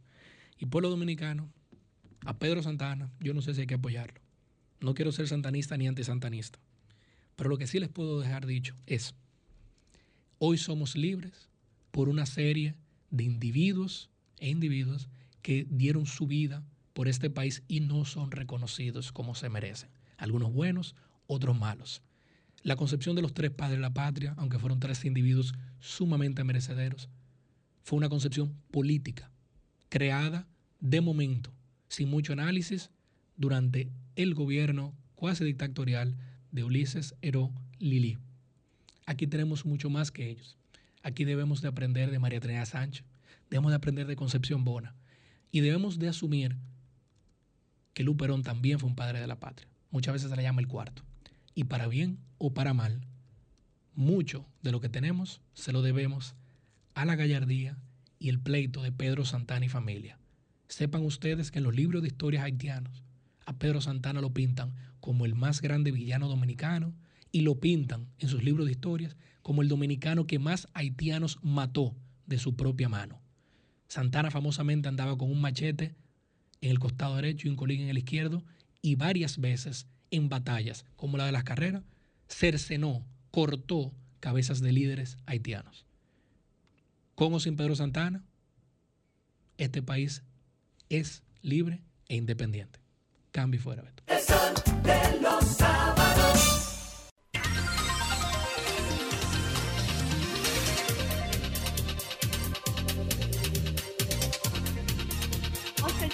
[0.59, 1.51] Y pueblo dominicano,
[2.25, 4.21] a Pedro Santana, yo no sé si hay que apoyarlo.
[4.81, 6.59] No quiero ser santanista ni antisantanista.
[7.37, 9.15] Pero lo que sí les puedo dejar dicho es,
[10.39, 11.49] hoy somos libres
[11.91, 12.75] por una serie
[13.11, 15.09] de individuos e individuos
[15.41, 16.63] que dieron su vida
[16.93, 19.91] por este país y no son reconocidos como se merecen.
[20.17, 20.95] Algunos buenos,
[21.27, 22.03] otros malos.
[22.63, 27.09] La concepción de los tres padres de la patria, aunque fueron tres individuos sumamente merecederos,
[27.83, 29.31] fue una concepción política,
[29.89, 30.47] creada
[30.81, 31.53] de momento,
[31.89, 32.91] sin mucho análisis,
[33.37, 36.17] durante el gobierno cuasi dictatorial
[36.53, 38.19] de Ulises Heró Lili.
[39.07, 40.57] Aquí tenemos mucho más que ellos.
[41.03, 43.05] Aquí debemos de aprender de María Trinidad Sánchez,
[43.51, 44.95] debemos de aprender de Concepción Bona
[45.51, 46.57] y debemos de asumir
[47.95, 49.69] que Luperón también fue un padre de la patria.
[49.91, 51.03] Muchas veces se le llama el cuarto.
[51.55, 53.07] Y para bien o para mal,
[53.95, 56.35] mucho de lo que tenemos se lo debemos
[56.93, 57.79] a la gallardía
[58.19, 60.19] y el pleito de Pedro Santana y familia.
[60.67, 63.05] Sepan ustedes que en los libros de historias haitianos
[63.47, 66.93] a Pedro Santana lo pintan como el más grande villano dominicano
[67.31, 71.95] y lo pintan en sus libros de historias como el dominicano que más haitianos mató
[72.27, 73.23] de su propia mano.
[73.87, 75.95] Santana famosamente andaba con un machete
[76.61, 78.45] en el costado derecho y un colín en el izquierdo
[78.81, 81.85] y varias veces en batallas como la de las carreras
[82.33, 85.87] cercenó, cortó cabezas de líderes haitianos.
[87.15, 88.25] Con o sin Pedro Santana,
[89.59, 90.23] este país
[90.89, 92.81] es libre e independiente.
[93.31, 94.03] Cambio fuera, Beto.
[94.07, 95.93] El sol de los sábados.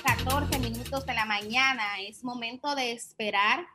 [0.05, 2.01] 14 minutos minutos de la mañana.
[2.01, 3.66] Es momento de esperar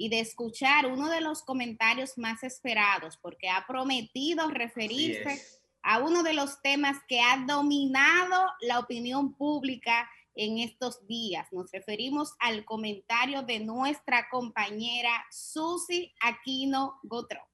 [0.00, 5.38] y de escuchar uno de los comentarios más esperados, porque ha prometido referirse
[5.82, 11.48] a uno de los temas que ha dominado la opinión pública en estos días.
[11.52, 17.46] Nos referimos al comentario de nuestra compañera Susi Aquino Gotro.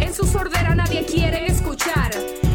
[0.00, 2.10] En su sordera nadie quiere escuchar.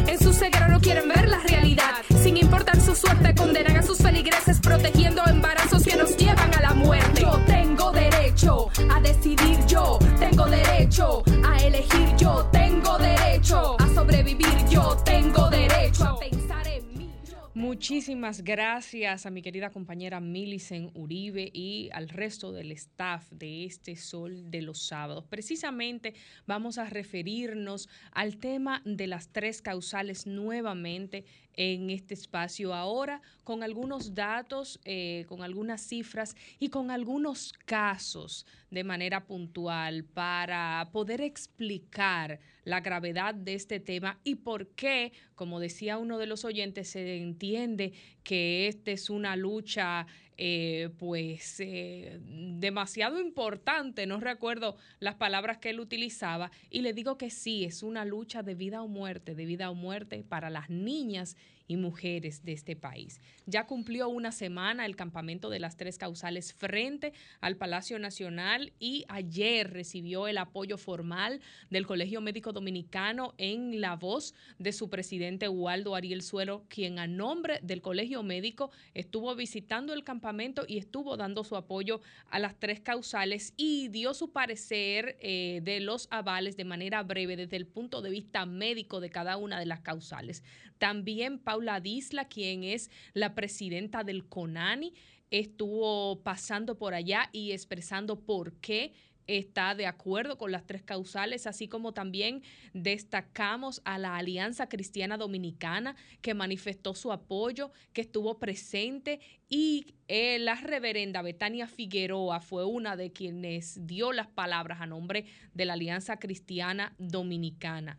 [0.08, 2.02] En su ceguera no quieren ver la realidad.
[2.20, 6.74] Sin importar su suerte, condenan a sus feligreses protegiendo embarazos que nos llevan a la
[6.74, 7.20] muerte.
[7.20, 8.11] Yo tengo derecho
[8.44, 9.98] a decidir yo.
[10.18, 12.48] Tengo derecho a elegir yo.
[12.52, 14.96] Tengo derecho a sobrevivir yo.
[15.04, 17.12] Tengo derecho a pensar en
[17.54, 23.94] Muchísimas gracias a mi querida compañera Milicen Uribe y al resto del staff de este
[23.94, 25.24] Sol de los Sábados.
[25.28, 26.14] Precisamente
[26.44, 33.62] vamos a referirnos al tema de las tres causales nuevamente en este espacio ahora con
[33.62, 41.20] algunos datos, eh, con algunas cifras y con algunos casos de manera puntual para poder
[41.20, 46.90] explicar la gravedad de este tema y por qué, como decía uno de los oyentes,
[46.90, 47.92] se entiende
[48.22, 50.06] que esta es una lucha
[50.38, 57.18] eh, pues eh, demasiado importante, no recuerdo las palabras que él utilizaba, y le digo
[57.18, 60.70] que sí, es una lucha de vida o muerte, de vida o muerte para las
[60.70, 61.36] niñas
[61.72, 63.20] y mujeres de este país.
[63.46, 69.06] Ya cumplió una semana el campamento de las tres causales frente al Palacio Nacional y
[69.08, 71.40] ayer recibió el apoyo formal
[71.70, 77.06] del Colegio Médico Dominicano en la voz de su presidente Waldo Ariel Suero, quien a
[77.06, 82.60] nombre del Colegio Médico estuvo visitando el campamento y estuvo dando su apoyo a las
[82.60, 87.66] tres causales y dio su parecer eh, de los avales de manera breve desde el
[87.66, 90.44] punto de vista médico de cada una de las causales.
[90.82, 94.94] También Paula Disla, quien es la presidenta del CONANI,
[95.30, 98.92] estuvo pasando por allá y expresando por qué
[99.28, 102.42] está de acuerdo con las tres causales, así como también
[102.74, 110.40] destacamos a la Alianza Cristiana Dominicana que manifestó su apoyo, que estuvo presente y eh,
[110.40, 115.74] la reverenda Betania Figueroa fue una de quienes dio las palabras a nombre de la
[115.74, 117.98] Alianza Cristiana Dominicana.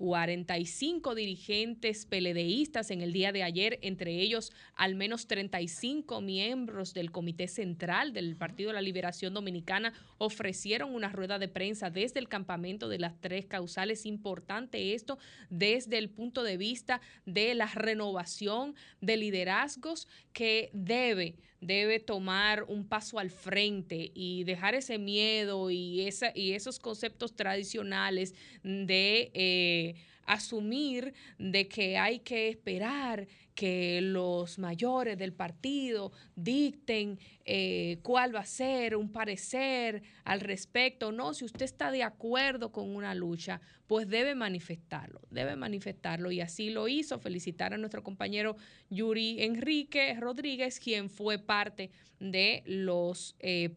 [0.00, 7.12] 45 dirigentes peledeístas en el día de ayer, entre ellos al menos 35 miembros del
[7.12, 12.28] Comité Central del Partido de la Liberación Dominicana, ofrecieron una rueda de prensa desde el
[12.28, 14.06] campamento de las tres causales.
[14.06, 15.18] Importante esto
[15.50, 22.86] desde el punto de vista de la renovación de liderazgos que debe debe tomar un
[22.86, 29.94] paso al frente y dejar ese miedo y, esa, y esos conceptos tradicionales de eh,
[30.32, 38.40] asumir de que hay que esperar que los mayores del partido dicten eh, cuál va
[38.40, 41.12] a ser un parecer al respecto.
[41.12, 46.30] No, si usted está de acuerdo con una lucha, pues debe manifestarlo, debe manifestarlo.
[46.30, 47.18] Y así lo hizo.
[47.18, 48.56] Felicitar a nuestro compañero
[48.88, 51.90] Yuri Enrique Rodríguez, quien fue parte
[52.20, 53.74] de los eh,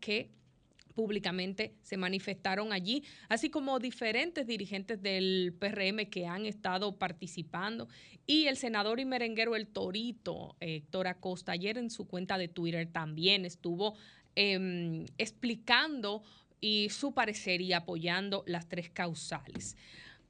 [0.00, 0.30] que
[0.98, 7.86] públicamente se manifestaron allí, así como diferentes dirigentes del PRM que han estado participando
[8.26, 12.88] y el senador y merenguero El Torito, Héctor Acosta, ayer en su cuenta de Twitter
[12.90, 13.94] también estuvo
[14.34, 16.24] em, explicando
[16.60, 19.76] y su parecer y apoyando las tres causales.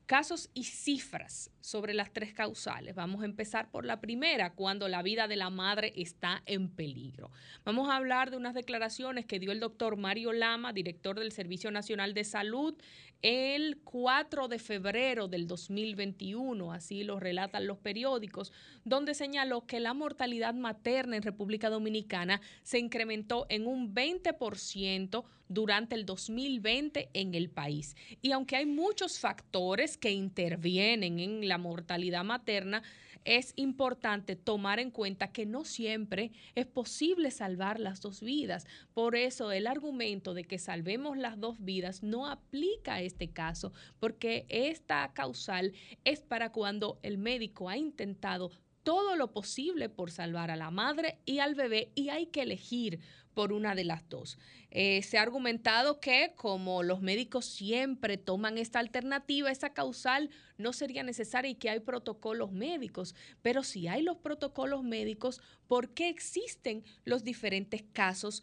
[0.09, 2.95] Casos y cifras sobre las tres causales.
[2.95, 7.31] Vamos a empezar por la primera, cuando la vida de la madre está en peligro.
[7.67, 11.71] Vamos a hablar de unas declaraciones que dio el doctor Mario Lama, director del Servicio
[11.71, 12.75] Nacional de Salud,
[13.23, 18.53] el 4 de febrero del 2021, así lo relatan los periódicos,
[18.85, 25.95] donde señaló que la mortalidad materna en República Dominicana se incrementó en un 20% durante
[25.95, 27.97] el 2020 en el país.
[28.23, 32.83] Y aunque hay muchos factores que intervienen en la mortalidad materna,
[33.25, 38.67] es importante tomar en cuenta que no siempre es posible salvar las dos vidas.
[38.95, 43.73] Por eso el argumento de que salvemos las dos vidas no aplica a este caso,
[44.01, 45.73] porque esta causal
[46.05, 48.51] es para cuando el médico ha intentado
[48.83, 53.01] todo lo posible por salvar a la madre y al bebé y hay que elegir
[53.39, 54.37] por una de las dos.
[54.73, 60.73] Eh, se ha argumentado que como los médicos siempre toman esta alternativa, esa causal no
[60.73, 63.15] sería necesaria y que hay protocolos médicos.
[63.41, 68.43] Pero si hay los protocolos médicos, ¿por qué existen los diferentes casos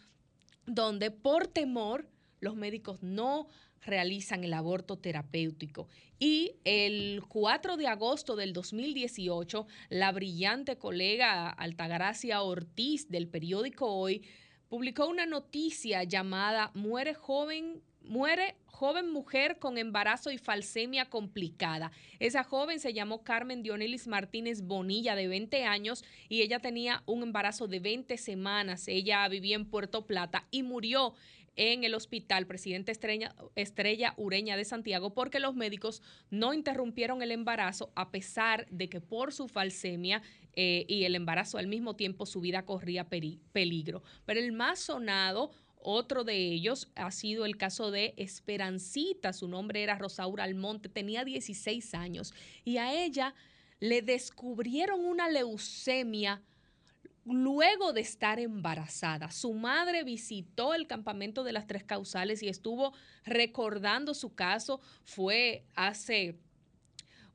[0.65, 2.07] donde por temor
[2.39, 3.49] los médicos no
[3.85, 5.87] realizan el aborto terapéutico.
[6.17, 14.23] Y el 4 de agosto del 2018, la brillante colega Altagracia Ortiz del periódico Hoy
[14.69, 21.91] publicó una noticia llamada Muere joven muere joven mujer con embarazo y falsemia complicada.
[22.19, 27.23] Esa joven se llamó Carmen Dionilis Martínez Bonilla, de 20 años, y ella tenía un
[27.23, 28.87] embarazo de 20 semanas.
[28.87, 31.13] Ella vivía en Puerto Plata y murió
[31.55, 37.31] en el hospital Presidente Estrella, Estrella Ureña de Santiago porque los médicos no interrumpieron el
[37.31, 40.21] embarazo a pesar de que por su falsemia
[40.53, 44.03] eh, y el embarazo al mismo tiempo su vida corría peligro.
[44.25, 45.51] Pero el más sonado
[45.85, 51.23] otro de ellos ha sido el caso de Esperancita, su nombre era Rosaura Almonte, tenía
[51.23, 52.33] 16 años
[52.63, 53.35] y a ella
[53.79, 56.41] le descubrieron una leucemia
[57.23, 59.31] luego de estar embarazada.
[59.31, 62.93] Su madre visitó el campamento de las tres causales y estuvo
[63.23, 64.81] recordando su caso.
[65.03, 66.39] Fue hace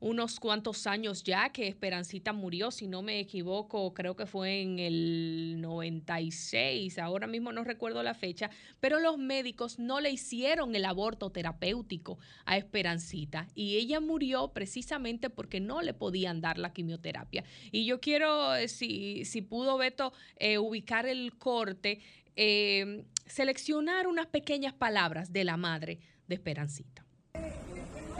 [0.01, 4.79] unos cuantos años ya que Esperancita murió, si no me equivoco, creo que fue en
[4.79, 8.49] el 96, ahora mismo no recuerdo la fecha,
[8.79, 15.29] pero los médicos no le hicieron el aborto terapéutico a Esperancita y ella murió precisamente
[15.29, 17.43] porque no le podían dar la quimioterapia.
[17.71, 21.99] Y yo quiero, eh, si, si pudo Beto eh, ubicar el corte,
[22.35, 27.05] eh, seleccionar unas pequeñas palabras de la madre de Esperancita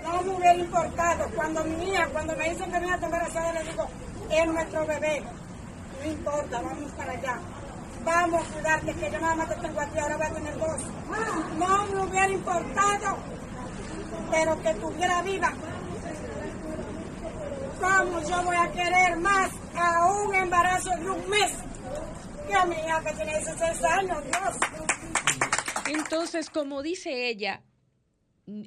[0.03, 1.29] no me hubiera importado.
[1.35, 3.87] Cuando mi hija, cuando me dicen que mi hija está embarazada, le digo,
[4.29, 5.23] es nuestro bebé.
[6.03, 7.39] No importa, vamos para allá.
[8.03, 10.81] Vamos a cuidarte, que yo nada más te tengo aquí, ahora voy a tener dos.
[11.57, 13.17] No me hubiera importado,
[14.31, 15.53] pero que estuviera viva.
[17.79, 21.51] ¿Cómo yo voy a querer más a un embarazo de un mes
[22.47, 24.23] que a mi hija que tiene 16 años?
[24.23, 24.57] Dios.
[25.87, 27.61] Entonces, como dice ella,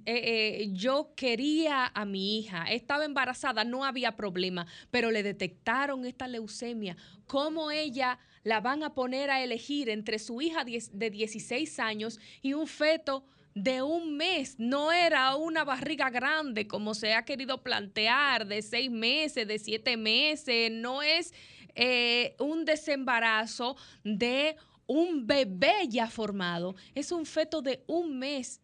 [0.06, 6.04] eh, eh, yo quería a mi hija, estaba embarazada, no había problema, pero le detectaron
[6.04, 6.96] esta leucemia.
[7.26, 12.52] ¿Cómo ella la van a poner a elegir entre su hija de 16 años y
[12.54, 13.24] un feto
[13.54, 14.56] de un mes?
[14.58, 19.96] No era una barriga grande como se ha querido plantear, de seis meses, de siete
[19.96, 21.32] meses, no es
[21.74, 24.56] eh, un desembarazo de
[24.86, 28.60] un bebé ya formado, es un feto de un mes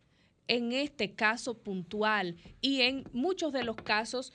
[0.50, 4.32] en este caso puntual y en muchos de los casos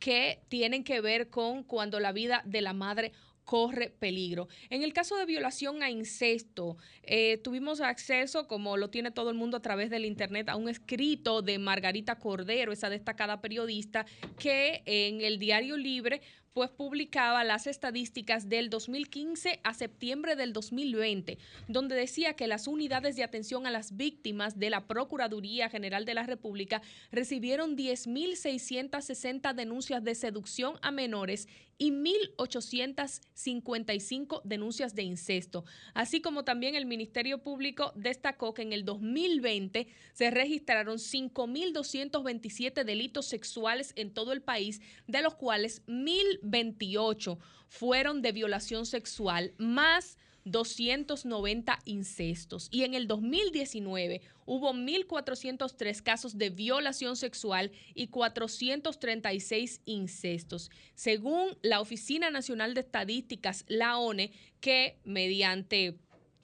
[0.00, 3.12] que tienen que ver con cuando la vida de la madre
[3.44, 4.48] corre peligro.
[4.68, 9.36] En el caso de violación a incesto, eh, tuvimos acceso, como lo tiene todo el
[9.36, 14.06] mundo a través del Internet, a un escrito de Margarita Cordero, esa destacada periodista,
[14.40, 16.20] que en el Diario Libre
[16.52, 21.38] pues publicaba las estadísticas del 2015 a septiembre del 2020,
[21.68, 26.14] donde decía que las unidades de atención a las víctimas de la Procuraduría General de
[26.14, 35.64] la República recibieron 10.660 denuncias de seducción a menores y 1.855 denuncias de incesto.
[35.94, 43.26] Así como también el Ministerio Público destacó que en el 2020 se registraron 5.227 delitos
[43.26, 47.38] sexuales en todo el país, de los cuales 1.028
[47.68, 56.50] fueron de violación sexual, más 290 incestos y en el 2019 hubo 1.403 casos de
[56.50, 60.70] violación sexual y 436 incestos.
[60.94, 65.98] Según la Oficina Nacional de Estadísticas, la ONE, que mediante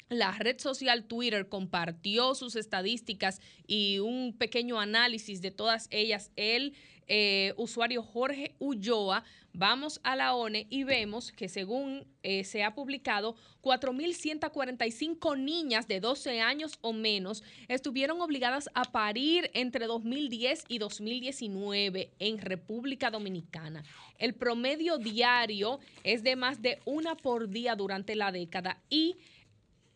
[0.08, 6.30] la red social Twitter compartió sus estadísticas y un pequeño análisis de todas ellas.
[6.36, 6.74] El
[7.08, 12.74] eh, usuario Jorge Ulloa, vamos a la ONE y vemos que según eh, se ha
[12.74, 20.78] publicado, 4.145 niñas de 12 años o menos estuvieron obligadas a parir entre 2010 y
[20.78, 23.82] 2019 en República Dominicana.
[24.18, 29.16] El promedio diario es de más de una por día durante la década y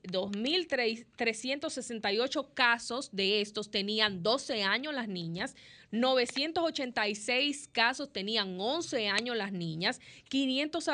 [0.04, 5.56] 2.368 casos de estos tenían 12 años las niñas,
[5.92, 10.90] 986 casos tenían 11 años las niñas, 500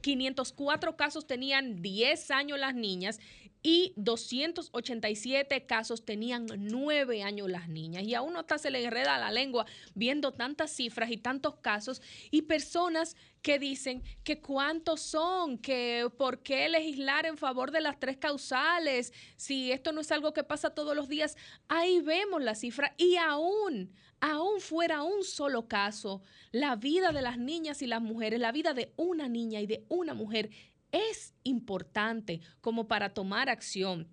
[0.00, 3.20] 504 casos tenían 10 años las niñas
[3.62, 8.04] y 287 casos tenían 9 años las niñas.
[8.04, 12.00] Y a uno hasta se le enreda la lengua viendo tantas cifras y tantos casos
[12.30, 17.98] y personas que dicen que cuántos son, que por qué legislar en favor de las
[17.98, 21.36] tres causales, si esto no es algo que pasa todos los días.
[21.66, 26.22] Ahí vemos la cifra y aún, aún fuera un solo caso,
[26.52, 29.84] la vida de las niñas y las mujeres, la vida de una niña y de
[29.88, 30.50] una mujer
[30.92, 34.08] es importante como para tomar acción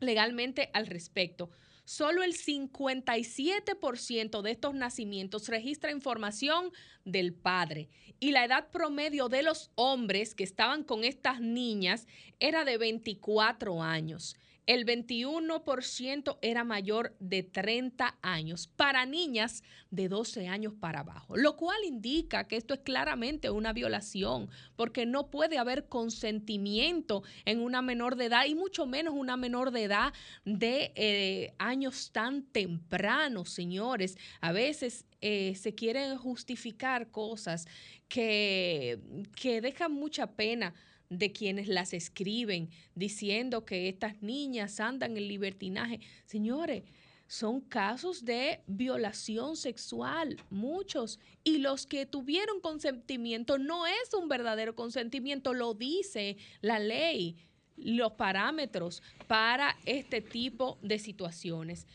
[0.00, 1.50] legalmente al respecto.
[1.84, 6.70] solo el 57% de estos nacimientos registra información
[7.06, 7.88] del padre
[8.20, 12.06] y la edad promedio de los hombres que estaban con estas niñas
[12.40, 14.36] era de 24 años
[14.68, 21.56] el 21% era mayor de 30 años para niñas de 12 años para abajo, lo
[21.56, 27.80] cual indica que esto es claramente una violación, porque no puede haber consentimiento en una
[27.80, 30.12] menor de edad y mucho menos una menor de edad
[30.44, 34.18] de eh, años tan tempranos, señores.
[34.42, 37.66] A veces eh, se quieren justificar cosas
[38.06, 39.00] que,
[39.34, 40.74] que dejan mucha pena
[41.10, 46.00] de quienes las escriben diciendo que estas niñas andan en libertinaje.
[46.26, 46.84] Señores,
[47.26, 51.18] son casos de violación sexual, muchos.
[51.44, 57.36] Y los que tuvieron consentimiento no es un verdadero consentimiento, lo dice la ley,
[57.76, 61.86] los parámetros para este tipo de situaciones.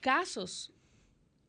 [0.00, 0.72] Casos,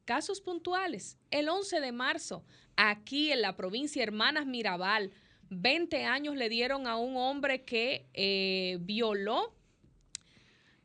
[0.06, 1.18] casos puntuales.
[1.32, 2.44] El 11 de marzo,
[2.76, 5.12] aquí en la provincia Hermanas Mirabal,
[5.50, 9.54] 20 años le dieron a un hombre que eh, violó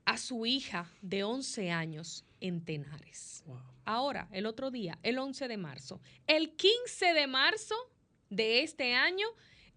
[0.04, 3.44] a su hija de 11 años en Tenares.
[3.84, 6.00] Ahora, el otro día, el 11 de marzo.
[6.26, 7.74] El 15 de marzo
[8.30, 9.26] de este año,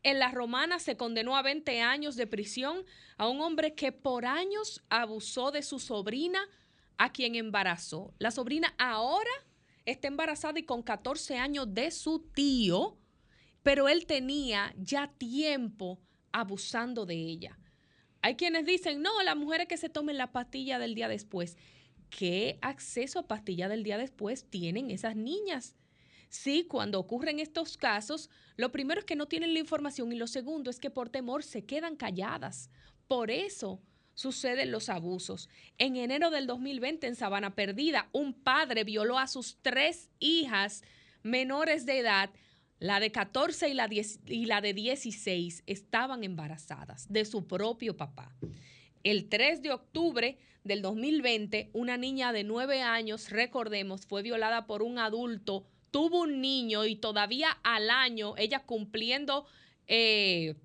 [0.04, 2.86] en la romana se condenó a 20 años de prisión
[3.18, 6.40] a un hombre que por años abusó de su sobrina,
[6.98, 8.14] a quien embarazó.
[8.18, 9.30] La sobrina ahora
[9.86, 12.98] está embarazada y con 14 años de su tío
[13.68, 16.00] pero él tenía ya tiempo
[16.32, 17.60] abusando de ella.
[18.22, 21.58] Hay quienes dicen, no, las mujeres que se tomen la pastilla del día después.
[22.10, 25.76] ¿Qué acceso a pastilla del día después tienen esas niñas?
[26.30, 30.28] Sí, cuando ocurren estos casos, lo primero es que no tienen la información y lo
[30.28, 32.70] segundo es que por temor se quedan calladas.
[33.10, 33.82] Por eso
[34.14, 35.50] suceden los abusos.
[35.78, 40.84] En enero del 2020 en Sabana Perdida, un padre violó a sus tres hijas
[41.22, 42.30] menores de edad
[42.80, 43.90] la de 14 y la,
[44.28, 48.36] y la de 16 estaban embarazadas de su propio papá.
[49.04, 54.84] El 3 de octubre del 2020, una niña de 9 años, recordemos, fue violada por
[54.84, 59.46] un adulto, tuvo un niño y todavía al año, ella cumpliendo,
[59.88, 60.56] eh,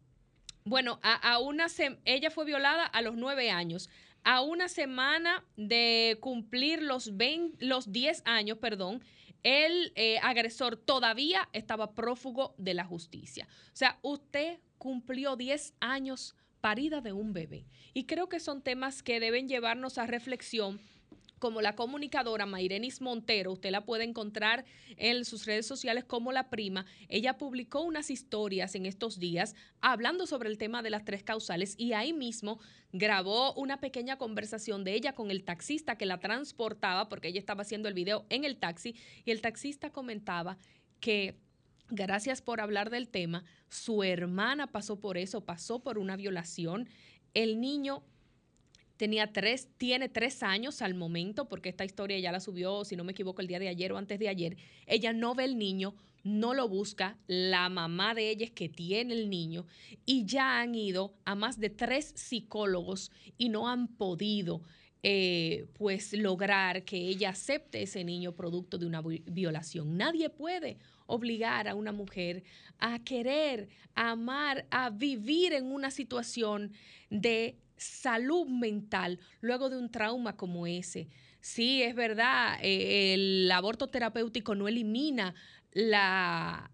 [0.64, 1.66] bueno, a, una
[2.04, 3.88] ella fue violada a los 9 años.
[4.24, 9.02] A una semana de cumplir los, 20, los 10 años, perdón,
[9.42, 13.48] el eh, agresor todavía estaba prófugo de la justicia.
[13.66, 17.66] O sea, usted cumplió 10 años parida de un bebé.
[17.92, 20.80] Y creo que son temas que deben llevarnos a reflexión
[21.42, 24.64] como la comunicadora Mairenis Montero, usted la puede encontrar
[24.96, 26.86] en sus redes sociales como la prima.
[27.08, 31.74] Ella publicó unas historias en estos días hablando sobre el tema de las tres causales
[31.76, 32.60] y ahí mismo
[32.92, 37.62] grabó una pequeña conversación de ella con el taxista que la transportaba, porque ella estaba
[37.62, 38.94] haciendo el video en el taxi
[39.24, 40.58] y el taxista comentaba
[41.00, 41.40] que
[41.88, 46.88] gracias por hablar del tema, su hermana pasó por eso, pasó por una violación.
[47.34, 48.04] El niño
[49.02, 53.02] tenía tres, tiene tres años al momento, porque esta historia ya la subió, si no
[53.02, 54.56] me equivoco, el día de ayer o antes de ayer.
[54.86, 59.14] Ella no ve el niño, no lo busca, la mamá de ella es que tiene
[59.14, 59.66] el niño
[60.06, 64.62] y ya han ido a más de tres psicólogos y no han podido
[65.02, 69.96] eh, pues lograr que ella acepte ese niño producto de una violación.
[69.96, 72.44] Nadie puede obligar a una mujer
[72.78, 76.70] a querer, a amar, a vivir en una situación
[77.10, 81.08] de salud mental luego de un trauma como ese.
[81.40, 85.34] Sí, es verdad, eh, el aborto terapéutico no elimina
[85.74, 86.64] las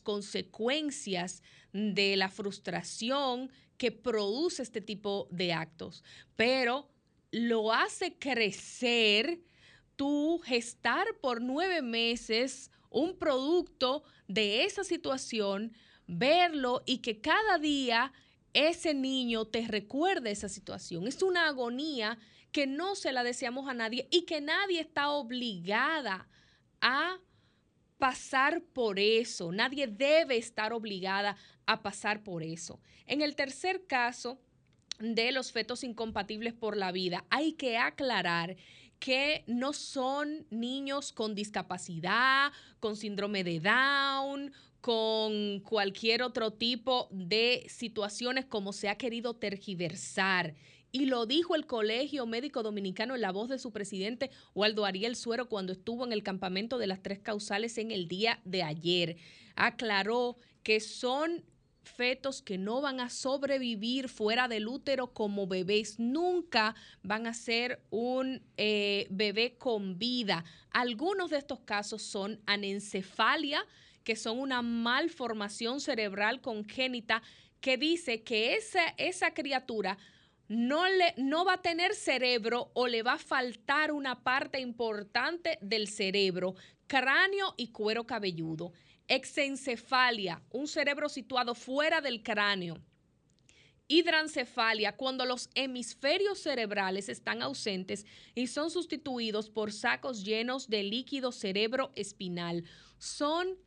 [0.00, 1.42] consecuencias
[1.72, 6.04] de la frustración que produce este tipo de actos,
[6.36, 6.88] pero
[7.30, 9.40] lo hace crecer
[9.96, 15.72] tú gestar por nueve meses un producto de esa situación,
[16.06, 18.12] verlo y que cada día
[18.54, 21.06] ese niño te recuerda esa situación.
[21.06, 22.18] Es una agonía
[22.52, 26.26] que no se la deseamos a nadie y que nadie está obligada
[26.80, 27.18] a
[27.98, 29.52] pasar por eso.
[29.52, 32.80] Nadie debe estar obligada a pasar por eso.
[33.06, 34.40] En el tercer caso
[34.98, 38.56] de los fetos incompatibles por la vida, hay que aclarar
[38.98, 47.66] que no son niños con discapacidad, con síndrome de Down, con cualquier otro tipo de
[47.68, 50.54] situaciones como se ha querido tergiversar.
[50.90, 55.16] Y lo dijo el Colegio Médico Dominicano en la voz de su presidente, Waldo Ariel
[55.16, 59.16] Suero, cuando estuvo en el campamento de las tres causales en el día de ayer.
[59.54, 61.44] Aclaró que son
[61.82, 67.82] fetos que no van a sobrevivir fuera del útero como bebés, nunca van a ser
[67.90, 70.44] un eh, bebé con vida.
[70.70, 73.64] Algunos de estos casos son anencefalia,
[74.08, 77.22] que son una malformación cerebral congénita
[77.60, 79.98] que dice que esa, esa criatura
[80.48, 85.58] no, le, no va a tener cerebro o le va a faltar una parte importante
[85.60, 86.54] del cerebro,
[86.86, 88.72] cráneo y cuero cabelludo.
[89.08, 92.78] Exencefalia, un cerebro situado fuera del cráneo.
[93.88, 101.30] Hidrancefalia, cuando los hemisferios cerebrales están ausentes y son sustituidos por sacos llenos de líquido
[101.30, 102.64] cerebro espinal.
[102.96, 103.58] Son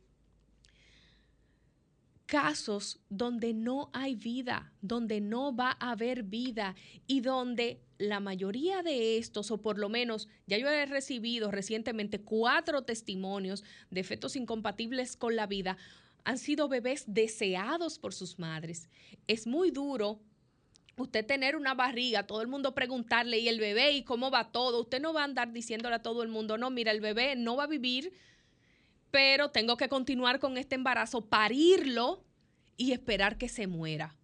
[2.32, 6.74] casos donde no hay vida, donde no va a haber vida
[7.06, 12.22] y donde la mayoría de estos, o por lo menos ya yo he recibido recientemente
[12.22, 15.76] cuatro testimonios de fetos incompatibles con la vida,
[16.24, 18.88] han sido bebés deseados por sus madres.
[19.26, 20.22] Es muy duro
[20.96, 23.92] usted tener una barriga, todo el mundo preguntarle, ¿y el bebé?
[23.92, 24.80] ¿Y cómo va todo?
[24.80, 27.56] Usted no va a andar diciéndole a todo el mundo, no, mira, el bebé no
[27.56, 28.14] va a vivir
[29.12, 32.24] pero tengo que continuar con este embarazo, parirlo
[32.78, 34.16] y esperar que se muera.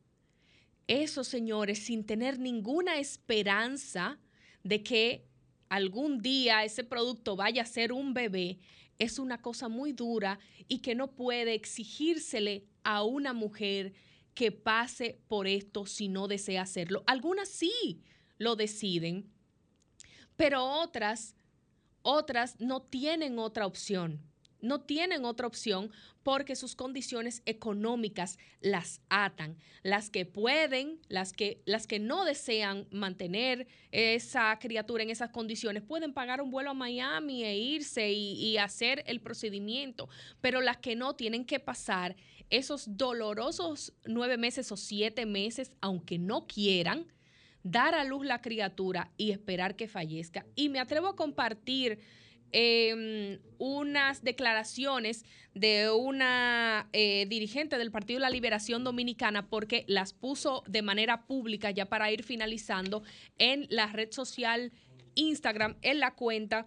[0.86, 4.19] Eso, señores, sin tener ninguna esperanza
[4.65, 5.27] de que
[5.69, 8.60] algún día ese producto vaya a ser un bebé,
[8.98, 10.39] es una cosa muy dura
[10.69, 13.93] y que no puede exigírsele a una mujer
[14.32, 17.05] que pase por esto si no desea hacerlo.
[17.06, 18.01] Algunas sí
[18.39, 19.31] lo deciden,
[20.35, 21.36] pero otras,
[22.01, 24.27] otras no tienen otra opción
[24.60, 25.90] no tienen otra opción
[26.22, 29.56] porque sus condiciones económicas las atan.
[29.82, 35.82] Las que pueden, las que, las que no desean mantener esa criatura en esas condiciones,
[35.82, 40.09] pueden pagar un vuelo a Miami e irse y, y hacer el procedimiento,
[40.40, 42.16] pero las que no tienen que pasar
[42.51, 47.06] esos dolorosos nueve meses o siete meses, aunque no quieran,
[47.62, 50.47] dar a luz la criatura y esperar que fallezca.
[50.55, 52.01] Y me atrevo a compartir
[52.52, 60.12] Em, unas declaraciones de una eh, dirigente del Partido de la Liberación Dominicana porque las
[60.12, 63.02] puso de manera pública ya para ir finalizando
[63.38, 64.72] en la red social
[65.14, 66.66] Instagram, en la cuenta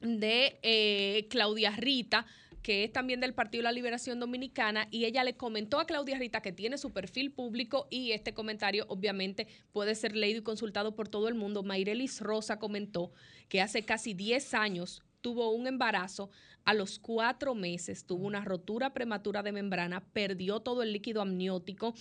[0.00, 2.26] de eh, Claudia Rita
[2.62, 6.16] que es también del Partido de la Liberación Dominicana, y ella le comentó a Claudia
[6.16, 10.94] Rita que tiene su perfil público y este comentario obviamente puede ser leído y consultado
[10.94, 11.64] por todo el mundo.
[11.64, 13.12] Mayrelis Rosa comentó
[13.48, 16.30] que hace casi 10 años tuvo un embarazo,
[16.64, 21.94] a los cuatro meses tuvo una rotura prematura de membrana, perdió todo el líquido amniótico,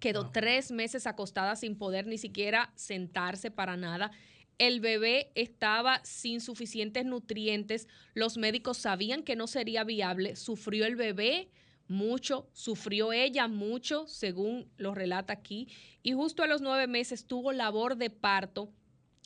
[0.00, 4.10] quedó tres meses acostada sin poder ni siquiera sentarse para nada.
[4.58, 10.96] El bebé estaba sin suficientes nutrientes, los médicos sabían que no sería viable, sufrió el
[10.96, 11.50] bebé
[11.88, 15.68] mucho, sufrió ella mucho, según lo relata aquí,
[16.02, 18.72] y justo a los nueve meses tuvo labor de parto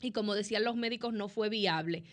[0.00, 2.04] y como decían los médicos no fue viable.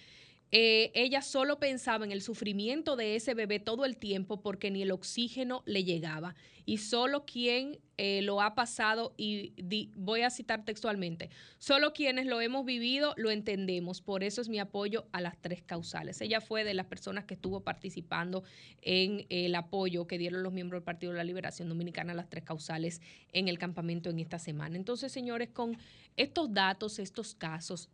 [0.52, 4.84] Eh, ella solo pensaba en el sufrimiento de ese bebé todo el tiempo porque ni
[4.84, 6.36] el oxígeno le llegaba.
[6.68, 9.54] Y solo quien eh, lo ha pasado, y
[9.96, 14.02] voy a citar textualmente, solo quienes lo hemos vivido lo entendemos.
[14.02, 16.22] Por eso es mi apoyo a las tres causales.
[16.22, 18.44] Ella fue de las personas que estuvo participando
[18.82, 22.30] en el apoyo que dieron los miembros del Partido de la Liberación Dominicana a las
[22.30, 23.02] tres causales
[23.32, 24.76] en el campamento en esta semana.
[24.76, 25.78] Entonces, señores, con
[26.18, 27.90] estos datos, estos casos,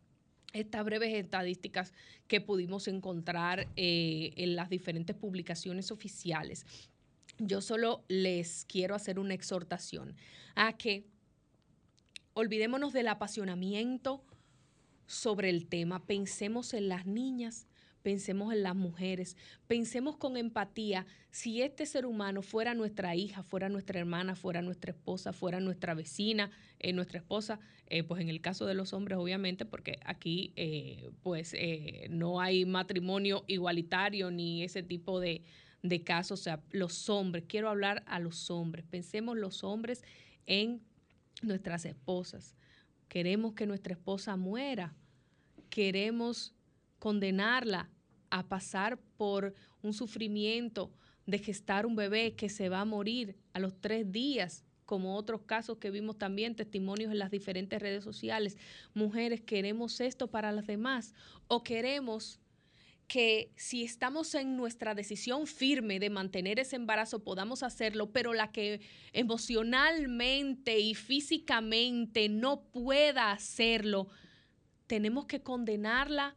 [0.52, 1.92] estas breves estadísticas
[2.28, 6.66] que pudimos encontrar eh, en las diferentes publicaciones oficiales,
[7.38, 10.14] yo solo les quiero hacer una exhortación
[10.54, 11.06] a que
[12.34, 14.24] olvidémonos del apasionamiento
[15.06, 17.66] sobre el tema, pensemos en las niñas,
[18.02, 21.06] pensemos en las mujeres, pensemos con empatía.
[21.30, 25.94] Si este ser humano fuera nuestra hija, fuera nuestra hermana, fuera nuestra esposa, fuera nuestra
[25.94, 30.52] vecina, eh, nuestra esposa, eh, pues en el caso de los hombres obviamente, porque aquí
[30.56, 31.54] eh, pues
[32.10, 35.42] no hay matrimonio igualitario ni ese tipo de,
[35.82, 40.02] de casos, o sea, los hombres, quiero hablar a los hombres, pensemos los hombres
[40.46, 40.82] en
[41.42, 42.56] nuestras esposas,
[43.08, 44.94] queremos que nuestra esposa muera,
[45.70, 46.54] queremos
[47.02, 47.90] condenarla
[48.30, 50.92] a pasar por un sufrimiento
[51.26, 55.42] de gestar un bebé que se va a morir a los tres días, como otros
[55.42, 58.56] casos que vimos también, testimonios en las diferentes redes sociales.
[58.94, 61.12] Mujeres, ¿queremos esto para las demás?
[61.48, 62.38] ¿O queremos
[63.08, 68.52] que si estamos en nuestra decisión firme de mantener ese embarazo podamos hacerlo, pero la
[68.52, 68.80] que
[69.12, 74.06] emocionalmente y físicamente no pueda hacerlo,
[74.86, 76.36] tenemos que condenarla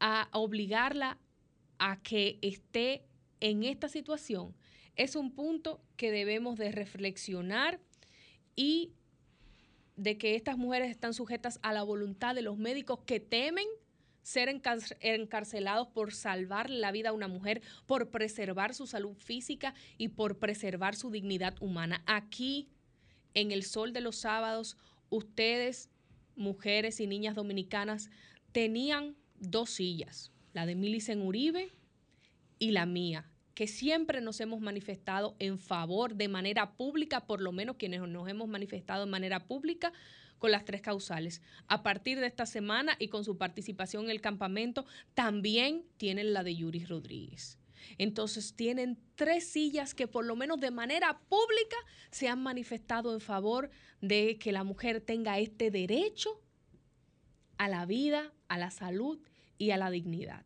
[0.00, 1.18] a obligarla
[1.78, 3.04] a que esté
[3.40, 4.54] en esta situación.
[4.96, 7.80] es un punto que debemos de reflexionar
[8.54, 8.92] y
[9.96, 13.66] de que estas mujeres están sujetas a la voluntad de los médicos que temen
[14.22, 20.08] ser encarcelados por salvar la vida a una mujer, por preservar su salud física y
[20.08, 22.02] por preservar su dignidad humana.
[22.06, 22.68] Aquí,
[23.34, 24.76] en el sol de los sábados,
[25.08, 25.88] ustedes,
[26.36, 28.10] mujeres y niñas dominicanas,
[28.52, 31.72] tenían dos sillas, la de Milicen Uribe
[32.58, 37.52] y la mía, que siempre nos hemos manifestado en favor de manera pública, por lo
[37.52, 39.92] menos quienes nos hemos manifestado en manera pública,
[40.38, 41.42] con las tres causales.
[41.68, 46.42] A partir de esta semana y con su participación en el campamento, también tienen la
[46.42, 47.58] de Yuri Rodríguez.
[47.98, 51.76] Entonces tienen tres sillas que por lo menos de manera pública
[52.10, 56.42] se han manifestado en favor de que la mujer tenga este derecho
[57.58, 59.20] a la vida, a la salud
[59.60, 60.44] y a la dignidad.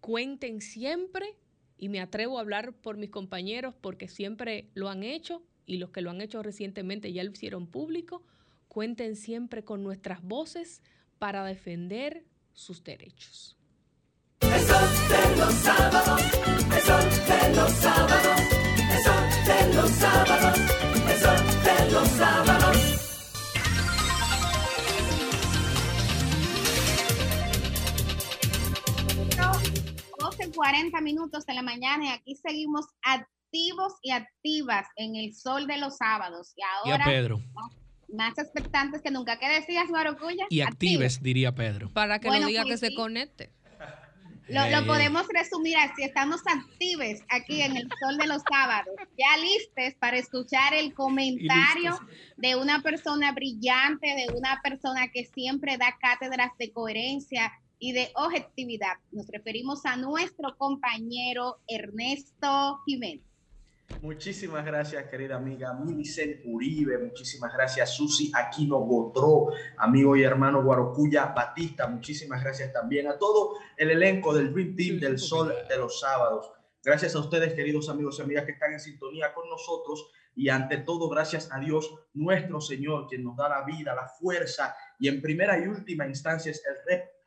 [0.00, 1.34] Cuenten siempre,
[1.78, 5.90] y me atrevo a hablar por mis compañeros porque siempre lo han hecho y los
[5.90, 8.22] que lo han hecho recientemente ya lo hicieron público,
[8.72, 10.80] Cuenten siempre con nuestras voces
[11.18, 12.24] para defender
[12.54, 13.58] sus derechos.
[14.40, 16.22] de los sábados,
[19.50, 20.58] de los sábados,
[21.64, 22.51] de los sábados.
[30.52, 35.66] En 40 minutos de la mañana y aquí seguimos activos y activas en el sol
[35.66, 36.52] de los sábados.
[36.56, 37.40] Y ahora y Pedro
[38.12, 39.38] más expectantes que nunca.
[39.38, 40.44] ¿Qué decías, Marocuya?
[40.50, 41.90] Y actives, diría Pedro.
[41.94, 43.50] Para que no diga pues que se conecte.
[44.48, 49.40] Lo, lo, podemos resumir así, estamos actives aquí en el sol de los sábados, ya
[49.40, 51.98] listes para escuchar el comentario
[52.36, 57.52] de una persona brillante, de una persona que siempre da cátedras de coherencia
[57.82, 58.94] y de objetividad.
[59.10, 63.26] Nos referimos a nuestro compañero Ernesto Jiménez.
[64.00, 66.96] Muchísimas gracias, querida amiga Milicen Uribe.
[66.98, 69.48] Muchísimas gracias, Susi Aquino Gotró,
[69.78, 71.88] amigo y hermano Guarocuya Batista.
[71.88, 76.52] Muchísimas gracias también a todo el elenco del Dream Team del Sol de los Sábados.
[76.84, 80.08] Gracias a ustedes, queridos amigos y amigas que están en sintonía con nosotros.
[80.36, 84.74] Y ante todo, gracias a Dios, nuestro Señor, quien nos da la vida, la fuerza
[84.98, 86.76] y en primera y última instancia es el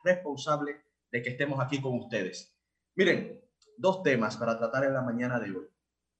[0.06, 0.80] responsable
[1.10, 2.56] de que estemos aquí con ustedes.
[2.94, 3.42] Miren,
[3.76, 5.66] dos temas para tratar en la mañana de hoy.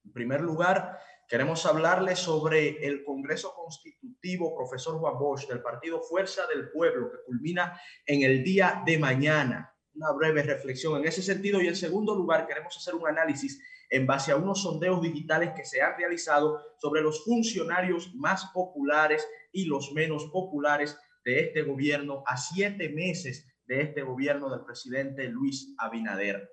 [0.05, 6.45] En primer lugar, queremos hablarles sobre el Congreso Constitutivo Profesor Juan Bosch del Partido Fuerza
[6.47, 9.73] del Pueblo que culmina en el día de mañana.
[9.95, 11.61] Una breve reflexión en ese sentido.
[11.61, 13.59] Y en segundo lugar, queremos hacer un análisis
[13.89, 19.27] en base a unos sondeos digitales que se han realizado sobre los funcionarios más populares
[19.51, 25.27] y los menos populares de este gobierno a siete meses de este gobierno del presidente
[25.27, 26.49] Luis Abinader.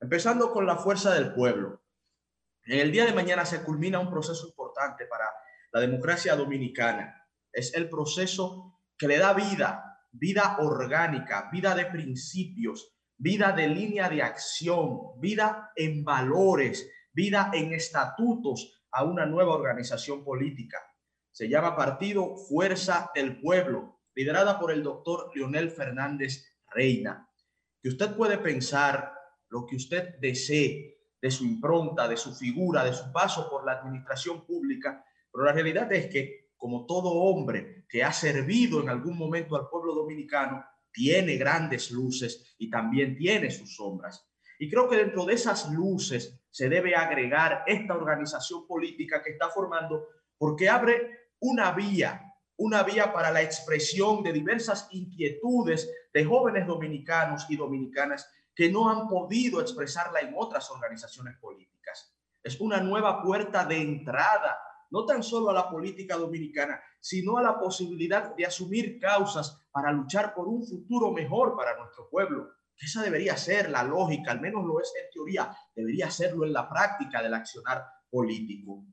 [0.00, 1.82] Empezando con la fuerza del pueblo.
[2.64, 5.26] En el día de mañana se culmina un proceso importante para
[5.72, 7.26] la democracia dominicana.
[7.52, 14.08] Es el proceso que le da vida, vida orgánica, vida de principios, vida de línea
[14.08, 20.78] de acción, vida en valores, vida en estatutos a una nueva organización política.
[21.30, 27.28] Se llama Partido Fuerza del Pueblo, liderada por el doctor Leonel Fernández Reina.
[27.82, 29.12] Que usted puede pensar
[29.48, 33.72] lo que usted desee, de su impronta, de su figura, de su paso por la
[33.72, 39.18] administración pública, pero la realidad es que, como todo hombre que ha servido en algún
[39.18, 44.26] momento al pueblo dominicano, tiene grandes luces y también tiene sus sombras.
[44.58, 49.48] Y creo que dentro de esas luces se debe agregar esta organización política que está
[49.48, 52.29] formando porque abre una vía,
[52.60, 58.90] una vía para la expresión de diversas inquietudes de jóvenes dominicanos y dominicanas que no
[58.90, 62.14] han podido expresarla en otras organizaciones políticas.
[62.42, 64.58] Es una nueva puerta de entrada,
[64.90, 69.90] no tan solo a la política dominicana, sino a la posibilidad de asumir causas para
[69.90, 72.50] luchar por un futuro mejor para nuestro pueblo.
[72.76, 76.68] Esa debería ser la lógica, al menos lo es en teoría, debería serlo en la
[76.68, 78.84] práctica del accionar político.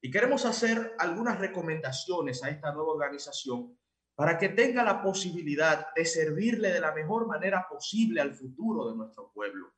[0.00, 3.76] Y queremos hacer algunas recomendaciones a esta nueva organización
[4.14, 8.96] para que tenga la posibilidad de servirle de la mejor manera posible al futuro de
[8.96, 9.74] nuestro pueblo.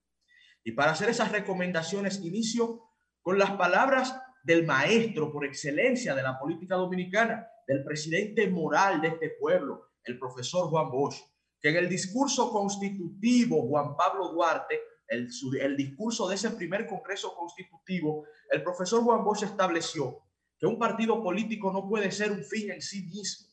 [0.63, 2.91] Y para hacer esas recomendaciones, inicio
[3.21, 9.09] con las palabras del maestro por excelencia de la política dominicana, del presidente moral de
[9.09, 11.17] este pueblo, el profesor Juan Bosch,
[11.61, 18.27] que en el discurso constitutivo Juan Pablo Duarte, el, discurso de ese primer Congreso Constitutivo,
[18.51, 20.21] el profesor Juan Bosch estableció
[20.59, 23.49] que un partido político no puede ser un fin en sí mismo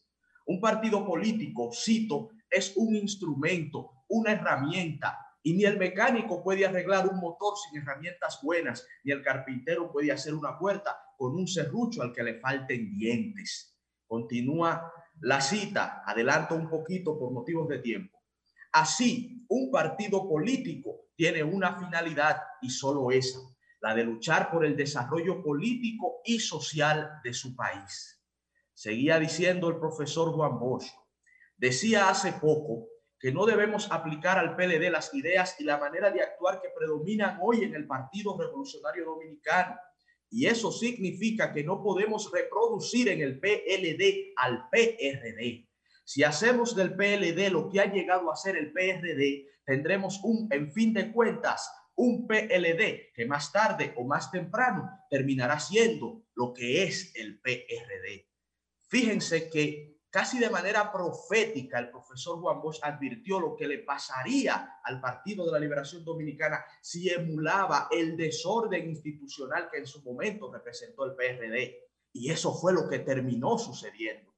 [0.45, 7.07] un partido político, cito, es un instrumento, una herramienta Y ni el mecánico puede arreglar
[7.07, 12.01] un motor sin herramientas buenas, ni el carpintero puede hacer una puerta con un serrucho
[12.01, 13.77] al que le falten dientes.
[14.07, 14.91] Continúa
[15.21, 18.14] la cita, adelanto un poquito por motivos de tiempo.
[18.75, 23.39] Así, un partido político tiene una finalidad y solo esa,
[23.79, 28.21] la de luchar por el desarrollo político y social de su país.
[28.73, 30.91] Seguía diciendo el profesor Juan Bosch.
[31.55, 36.21] Decía hace poco que no debemos aplicar al PLD las ideas y la manera de
[36.21, 39.77] actuar que predominan hoy en el Partido Revolucionario Dominicano.
[40.29, 45.64] Y eso significa que no podemos reproducir en el PLD al PRD.
[46.05, 50.71] Si hacemos del PLD lo que ha llegado a ser el PRD, tendremos un, en
[50.71, 56.83] fin de cuentas, un PLD que más tarde o más temprano terminará siendo lo que
[56.83, 58.29] es el PRD.
[58.87, 64.79] Fíjense que Casi de manera profética, el profesor Juan Bosch advirtió lo que le pasaría
[64.81, 70.49] al Partido de la Liberación Dominicana si emulaba el desorden institucional que en su momento
[70.49, 71.89] representó el PRD.
[72.13, 74.33] Y eso fue lo que terminó sucediendo.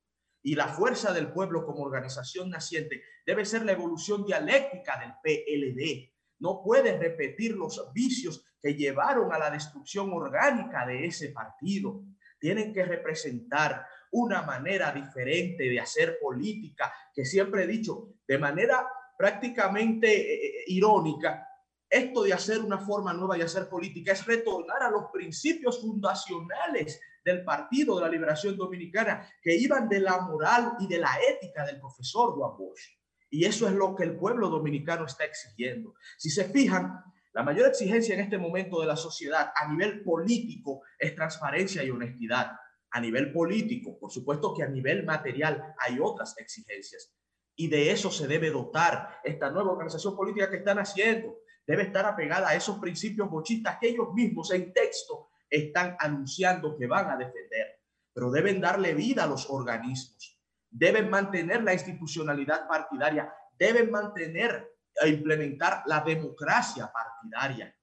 [0.47, 6.09] Y la fuerza del pueblo como organización naciente debe ser la evolución dialéctica del PLD.
[6.39, 12.01] No puede repetir los vicios que llevaron a la destrucción orgánica de ese partido.
[12.39, 18.87] Tienen que representar una manera diferente de hacer política, que siempre he dicho de manera
[19.17, 21.45] prácticamente eh, eh, irónica,
[21.89, 27.01] esto de hacer una forma nueva de hacer política es retornar a los principios fundacionales
[27.27, 31.65] del Partido de la Liberación Dominicana que iban de la moral y de la ética
[31.65, 32.97] del profesor Juan Bosch.
[33.29, 35.95] Y eso es lo que el pueblo dominicano está exigiendo.
[36.17, 40.83] Si se fijan, la mayor exigencia en este momento de la sociedad a nivel político
[40.97, 42.53] es transparencia y honestidad
[42.91, 47.13] a nivel político, por supuesto que a nivel material hay otras exigencias.
[47.57, 51.39] Y de eso se debe dotar esta nueva organización política que están haciendo.
[51.65, 56.87] Debe estar apegada a esos principios bochistas que ellos mismos en texto están anunciando que
[56.87, 57.81] van a defender.
[58.13, 60.39] Pero deben darle vida a los organismos.
[60.69, 63.33] Deben mantener la institucionalidad partidaria.
[63.57, 64.67] Deben mantener
[65.01, 67.75] e implementar la democracia partidaria.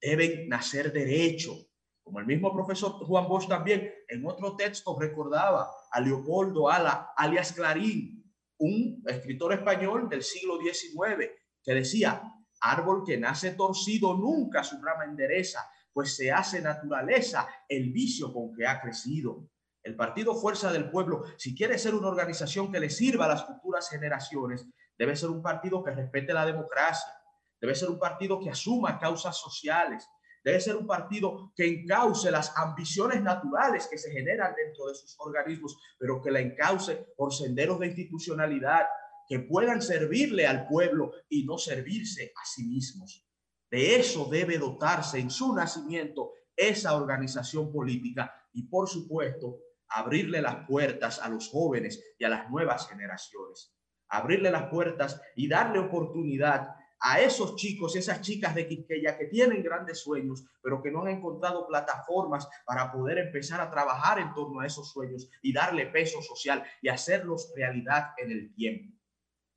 [0.00, 1.70] Deben nacer derecho
[2.10, 7.52] como el mismo profesor Juan Bosch también en otro texto recordaba a Leopoldo Ala, alias
[7.52, 8.28] Clarín,
[8.58, 11.30] un escritor español del siglo XIX,
[11.62, 12.20] que decía,
[12.60, 18.54] árbol que nace torcido nunca su rama endereza, pues se hace naturaleza el vicio con
[18.54, 19.48] que ha crecido.
[19.82, 23.46] El Partido Fuerza del Pueblo, si quiere ser una organización que le sirva a las
[23.46, 24.66] futuras generaciones,
[24.98, 27.12] debe ser un partido que respete la democracia,
[27.60, 30.06] debe ser un partido que asuma causas sociales,
[30.42, 35.14] Debe ser un partido que encauce las ambiciones naturales que se generan dentro de sus
[35.18, 38.86] organismos, pero que la encauce por senderos de institucionalidad
[39.28, 43.26] que puedan servirle al pueblo y no servirse a sí mismos.
[43.70, 50.66] De eso debe dotarse en su nacimiento esa organización política y, por supuesto, abrirle las
[50.66, 53.74] puertas a los jóvenes y a las nuevas generaciones.
[54.08, 56.68] Abrirle las puertas y darle oportunidad
[57.00, 61.08] a esos chicos esas chicas de Quisqueya que tienen grandes sueños, pero que no han
[61.08, 66.20] encontrado plataformas para poder empezar a trabajar en torno a esos sueños y darle peso
[66.20, 68.99] social y hacerlos realidad en el tiempo.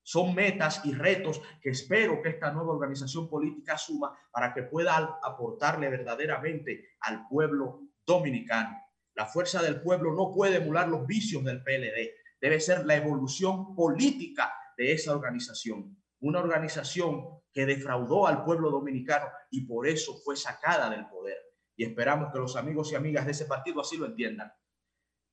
[0.03, 5.17] Son metas y retos que espero que esta nueva organización política suma para que pueda
[5.23, 8.77] aportarle verdaderamente al pueblo dominicano.
[9.15, 12.11] La fuerza del pueblo no puede emular los vicios del PLD,
[12.41, 19.25] debe ser la evolución política de esa organización una organización que defraudó al pueblo dominicano
[19.51, 21.37] y por eso fue sacada del poder.
[21.75, 24.51] Y esperamos que los amigos y amigas de ese partido así lo entiendan.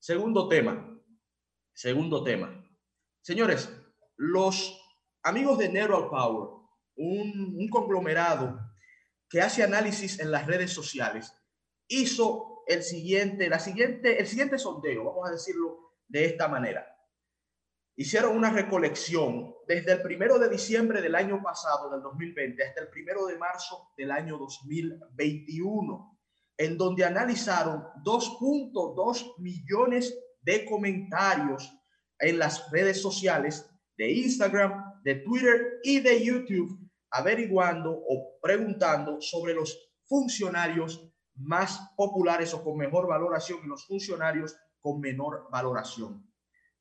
[0.00, 1.00] Segundo tema,
[1.72, 2.66] segundo tema.
[3.20, 3.72] Señores,
[4.20, 4.78] los
[5.22, 6.50] amigos de Neural Power,
[6.96, 8.60] un, un conglomerado
[9.30, 11.32] que hace análisis en las redes sociales,
[11.88, 16.86] hizo el siguiente, la siguiente, el siguiente sondeo, vamos a decirlo de esta manera.
[17.96, 22.88] Hicieron una recolección desde el primero de diciembre del año pasado, del 2020, hasta el
[22.88, 26.18] primero de marzo del año 2021,
[26.58, 31.74] en donde analizaron 2.2 millones de comentarios
[32.18, 33.69] en las redes sociales
[34.00, 42.54] de Instagram, de Twitter y de YouTube, averiguando o preguntando sobre los funcionarios más populares
[42.54, 46.26] o con mejor valoración y los funcionarios con menor valoración.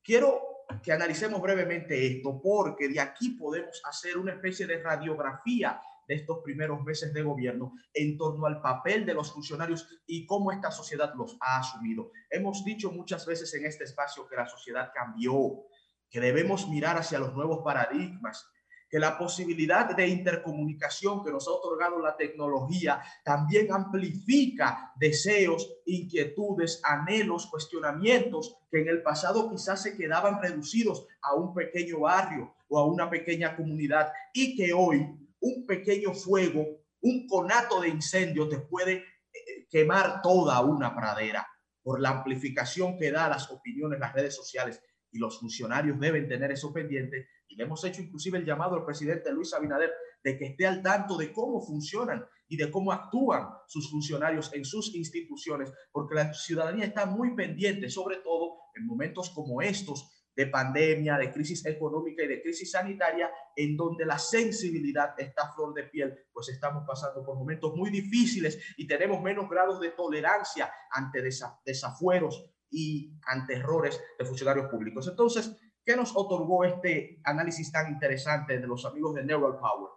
[0.02, 0.40] Quiero
[0.82, 5.78] que analicemos brevemente esto, porque de aquí podemos hacer una especie de radiografía
[6.08, 10.52] de estos primeros meses de gobierno en torno al papel de los funcionarios y cómo
[10.52, 12.12] esta sociedad los ha asumido.
[12.30, 15.66] Hemos dicho muchas veces en este espacio que la sociedad cambió,
[16.10, 18.50] que debemos mirar hacia los nuevos paradigmas,
[18.90, 26.80] que la posibilidad de intercomunicación que nos ha otorgado la tecnología también amplifica deseos, inquietudes,
[26.82, 32.80] anhelos, cuestionamientos que en el pasado quizás se quedaban reducidos a un pequeño barrio o
[32.80, 35.06] a una pequeña comunidad y que hoy
[35.38, 36.66] un pequeño fuego,
[37.00, 41.46] un conato de incendio te puede eh, quemar toda una pradera
[41.82, 44.82] por la amplificación que da las opiniones, las redes sociales
[45.12, 48.84] y los funcionarios deben tener eso pendiente y le hemos hecho inclusive el llamado al
[48.84, 49.92] presidente Luis Abinader
[50.22, 54.64] de que esté al tanto de cómo funcionan y de cómo actúan sus funcionarios en
[54.64, 60.46] sus instituciones, porque la ciudadanía está muy pendiente, sobre todo en momentos como estos de
[60.46, 65.84] pandemia, de crisis económica y de crisis sanitaria, en donde la sensibilidad está flor de
[65.84, 71.22] piel, pues estamos pasando por momentos muy difíciles y tenemos menos grados de tolerancia ante
[71.64, 75.06] desafueros y ante errores de funcionarios públicos.
[75.08, 79.90] Entonces, ¿Qué nos otorgó este análisis tan interesante de los amigos de Neural Power?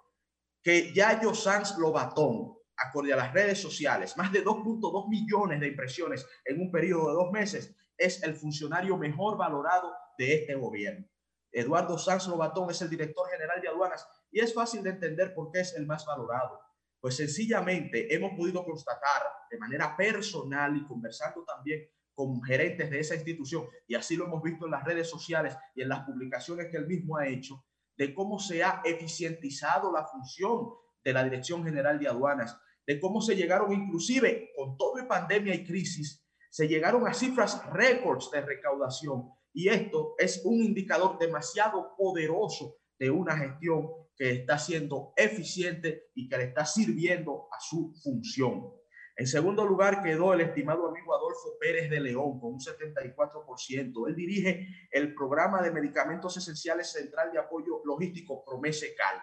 [0.63, 6.25] Que Yayo Sanz Lobatón, acorde a las redes sociales, más de 2.2 millones de impresiones
[6.45, 11.05] en un periodo de dos meses, es el funcionario mejor valorado de este gobierno.
[11.51, 15.51] Eduardo Sanz Lobatón es el director general de aduanas y es fácil de entender por
[15.51, 16.59] qué es el más valorado.
[16.99, 19.21] Pues sencillamente hemos podido constatar
[19.51, 24.41] de manera personal y conversando también con gerentes de esa institución, y así lo hemos
[24.43, 27.65] visto en las redes sociales y en las publicaciones que él mismo ha hecho,
[27.97, 30.69] de cómo se ha eficientizado la función
[31.03, 35.63] de la Dirección General de Aduanas, de cómo se llegaron inclusive con todo pandemia y
[35.63, 39.29] crisis, se llegaron a cifras récords de recaudación.
[39.53, 46.27] Y esto es un indicador demasiado poderoso de una gestión que está siendo eficiente y
[46.27, 48.71] que le está sirviendo a su función.
[49.15, 54.07] En segundo lugar quedó el estimado amigo Adolfo Pérez de León con un 74%.
[54.07, 59.21] Él dirige el programa de medicamentos esenciales central de apoyo logístico Promesecal.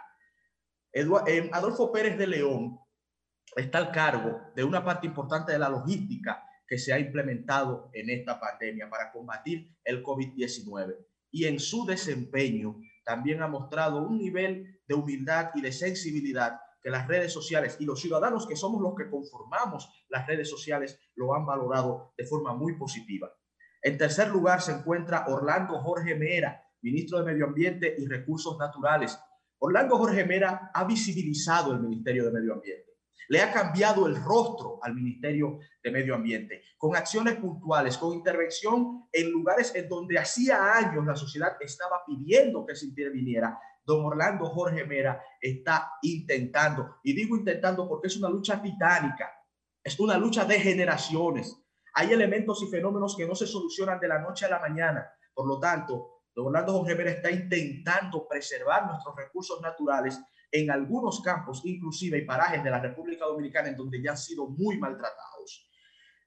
[0.93, 2.79] Eh, Adolfo Pérez de León
[3.57, 8.11] está al cargo de una parte importante de la logística que se ha implementado en
[8.11, 10.97] esta pandemia para combatir el COVID-19.
[11.33, 16.91] Y en su desempeño también ha mostrado un nivel de humildad y de sensibilidad que
[16.91, 21.35] las redes sociales y los ciudadanos que somos los que conformamos las redes sociales lo
[21.35, 23.31] han valorado de forma muy positiva.
[23.83, 29.19] En tercer lugar se encuentra Orlando Jorge Mera, ministro de Medio Ambiente y Recursos Naturales.
[29.59, 32.91] Orlando Jorge Mera ha visibilizado el Ministerio de Medio Ambiente.
[33.29, 39.05] Le ha cambiado el rostro al Ministerio de Medio Ambiente con acciones puntuales, con intervención
[39.13, 44.47] en lugares en donde hacía años la sociedad estaba pidiendo que se interviniera don Orlando
[44.47, 46.97] Jorge Mera está intentando.
[47.03, 49.31] Y digo intentando porque es una lucha titánica,
[49.83, 51.57] es una lucha de generaciones.
[51.95, 55.11] Hay elementos y fenómenos que no se solucionan de la noche a la mañana.
[55.35, 60.21] Por lo tanto, don Orlando Jorge Mera está intentando preservar nuestros recursos naturales
[60.53, 64.49] en algunos campos, inclusive y parajes de la República Dominicana, en donde ya han sido
[64.49, 65.71] muy maltratados.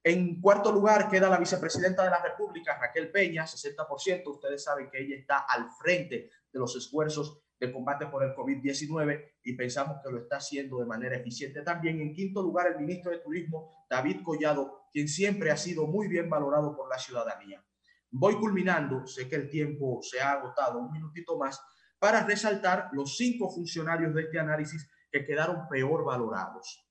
[0.06, 4.28] En cuarto lugar queda la vicepresidenta de la República, Raquel Peña, 60%.
[4.28, 9.36] Ustedes saben que ella está al frente de los esfuerzos de combate por el COVID-19
[9.44, 11.62] y pensamos que lo está haciendo de manera eficiente.
[11.62, 16.08] También en quinto lugar, el ministro de Turismo, David Collado, quien siempre ha sido muy
[16.10, 17.64] bien valorado por la ciudadanía.
[18.12, 21.60] Voy culminando, sé que el tiempo se ha agotado, un minutito más,
[21.98, 26.86] para resaltar los cinco funcionarios de este análisis que quedaron peor valorados.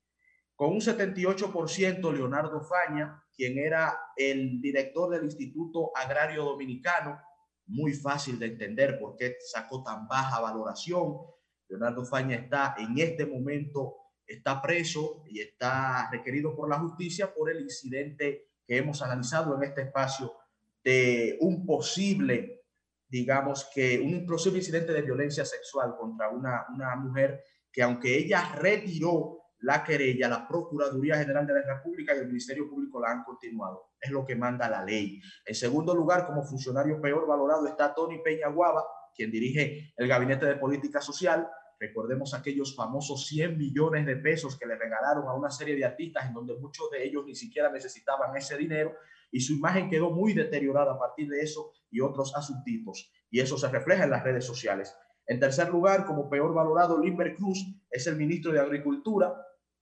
[0.55, 7.19] Con un 78%, Leonardo Faña, quien era el director del Instituto Agrario Dominicano,
[7.67, 11.17] muy fácil de entender por qué sacó tan baja valoración.
[11.67, 13.95] Leonardo Faña está en este momento,
[14.27, 19.63] está preso y está requerido por la justicia por el incidente que hemos analizado en
[19.63, 20.33] este espacio
[20.83, 22.65] de un posible,
[23.07, 28.53] digamos que un posible incidente de violencia sexual contra una, una mujer que aunque ella
[28.55, 33.23] retiró la querella, la Procuraduría General de la República y el Ministerio Público la han
[33.23, 33.91] continuado.
[33.99, 35.21] Es lo que manda la ley.
[35.45, 38.83] En segundo lugar, como funcionario peor valorado está Tony Peña Guava,
[39.15, 41.47] quien dirige el Gabinete de Política Social.
[41.79, 46.25] Recordemos aquellos famosos 100 millones de pesos que le regalaron a una serie de artistas
[46.25, 48.93] en donde muchos de ellos ni siquiera necesitaban ese dinero
[49.31, 53.11] y su imagen quedó muy deteriorada a partir de eso y otros asuntitos.
[53.31, 54.93] Y eso se refleja en las redes sociales.
[55.25, 59.33] En tercer lugar, como peor valorado, Limber Cruz es el ministro de Agricultura,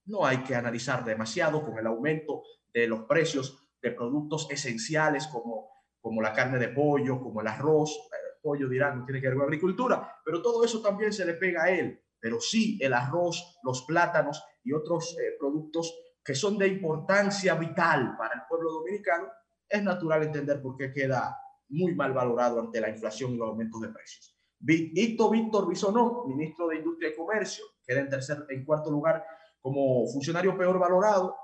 [0.05, 5.69] no hay que analizar demasiado con el aumento de los precios de productos esenciales como,
[5.99, 8.09] como la carne de pollo, como el arroz.
[8.11, 11.33] El pollo dirán, no tiene que ver con agricultura, pero todo eso también se le
[11.33, 12.01] pega a él.
[12.19, 18.15] Pero sí, el arroz, los plátanos y otros eh, productos que son de importancia vital
[18.17, 19.27] para el pueblo dominicano,
[19.67, 21.35] es natural entender por qué queda
[21.69, 24.35] muy mal valorado ante la inflación y los aumentos de precios.
[24.63, 29.25] Hito Víctor Bisonó, ministro de Industria y Comercio, queda en, tercer, en cuarto lugar
[29.61, 31.35] como funcionario peor valorado.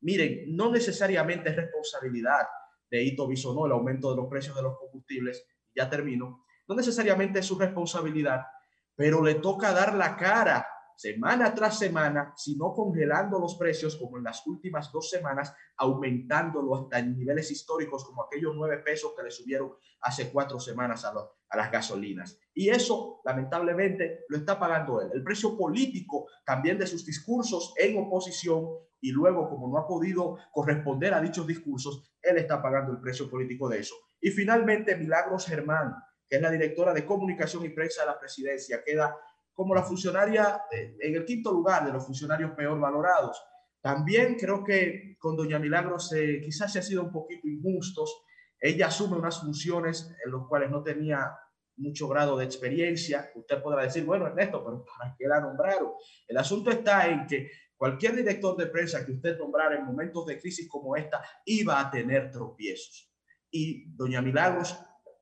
[0.00, 2.46] Miren, no necesariamente es responsabilidad
[2.90, 5.44] de Hito Bisonó el aumento de los precios de los combustibles,
[5.74, 8.42] ya termino, no necesariamente es su responsabilidad,
[8.94, 10.66] pero le toca dar la cara
[10.98, 17.00] semana tras semana, sino congelando los precios como en las últimas dos semanas, aumentándolo hasta
[17.00, 21.70] niveles históricos como aquellos nueve pesos que le subieron hace cuatro semanas a, a las
[21.70, 22.40] gasolinas.
[22.52, 25.10] Y eso, lamentablemente, lo está pagando él.
[25.14, 28.66] El precio político también de sus discursos en oposición
[29.00, 33.30] y luego, como no ha podido corresponder a dichos discursos, él está pagando el precio
[33.30, 33.94] político de eso.
[34.20, 35.94] Y finalmente, Milagros Germán,
[36.28, 39.16] que es la directora de comunicación y prensa de la presidencia, queda
[39.58, 43.42] como la funcionaria eh, en el quinto lugar de los funcionarios peor valorados.
[43.80, 48.22] También creo que con doña Milagros eh, quizás se ha sido un poquito injustos.
[48.60, 51.36] Ella asume unas funciones en las cuales no tenía
[51.76, 53.32] mucho grado de experiencia.
[53.34, 55.90] Usted podrá decir, bueno, Ernesto, pero ¿para qué la nombraron?
[56.28, 60.38] El asunto está en que cualquier director de prensa que usted nombrara en momentos de
[60.38, 63.12] crisis como esta iba a tener tropiezos.
[63.50, 64.78] Y doña Milagros,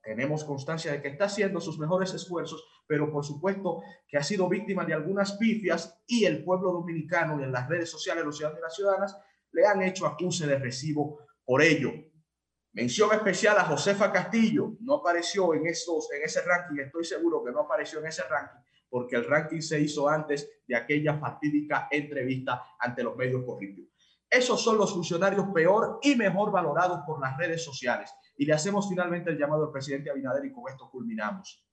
[0.06, 4.48] tenemos constancia de que está haciendo sus mejores esfuerzos pero por supuesto que ha sido
[4.48, 8.60] víctima de algunas pifias y el pueblo dominicano y en las redes sociales, los ciudadanos
[8.60, 9.18] y las ciudadanas,
[9.52, 11.90] le han hecho acuse de recibo por ello.
[12.72, 17.50] Mención especial a Josefa Castillo, no apareció en, esos, en ese ranking, estoy seguro que
[17.50, 22.62] no apareció en ese ranking, porque el ranking se hizo antes de aquella fatídica entrevista
[22.78, 23.86] ante los medios corridos.
[24.30, 28.12] Esos son los funcionarios peor y mejor valorados por las redes sociales.
[28.36, 31.64] Y le hacemos finalmente el llamado al presidente Abinader y con esto culminamos.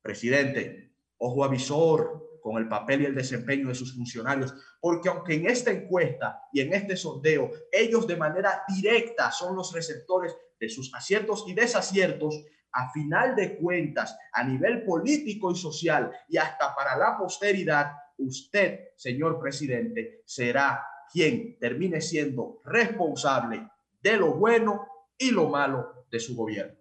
[0.00, 5.46] Presidente, ojo avisor con el papel y el desempeño de sus funcionarios, porque aunque en
[5.50, 10.94] esta encuesta y en este sondeo ellos de manera directa son los receptores de sus
[10.94, 16.96] aciertos y desaciertos, a final de cuentas, a nivel político y social y hasta para
[16.96, 23.68] la posteridad, usted, señor presidente, será quien termine siendo responsable
[24.02, 24.86] de lo bueno
[25.18, 26.76] y lo malo de su gobierno.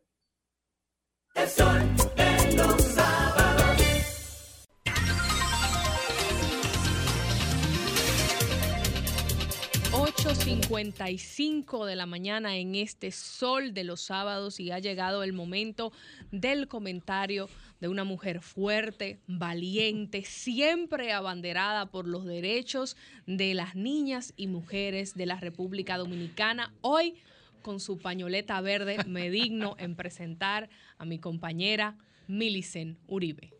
[10.36, 15.92] 55 de la mañana en este sol de los sábados y ha llegado el momento
[16.32, 17.50] del comentario
[17.80, 22.96] de una mujer fuerte, valiente, siempre abanderada por los derechos
[23.26, 26.74] de las niñas y mujeres de la República Dominicana.
[26.82, 27.16] Hoy,
[27.62, 31.96] con su pañoleta verde, me digno en presentar a mi compañera
[32.28, 33.54] Milicen Uribe.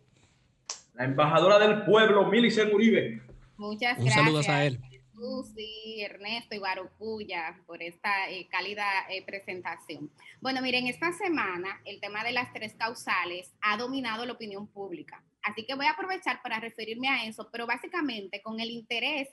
[0.94, 3.22] La embajadora del pueblo, Milicen Uribe.
[3.58, 4.18] Muchas gracias.
[4.18, 4.80] Un saludo a él.
[5.16, 10.12] Susi, Ernesto y Guaropuya por esta eh, cálida eh, presentación.
[10.42, 15.24] Bueno, miren, esta semana el tema de las tres causales ha dominado la opinión pública.
[15.42, 19.30] Así que voy a aprovechar para referirme a eso, pero básicamente con el interés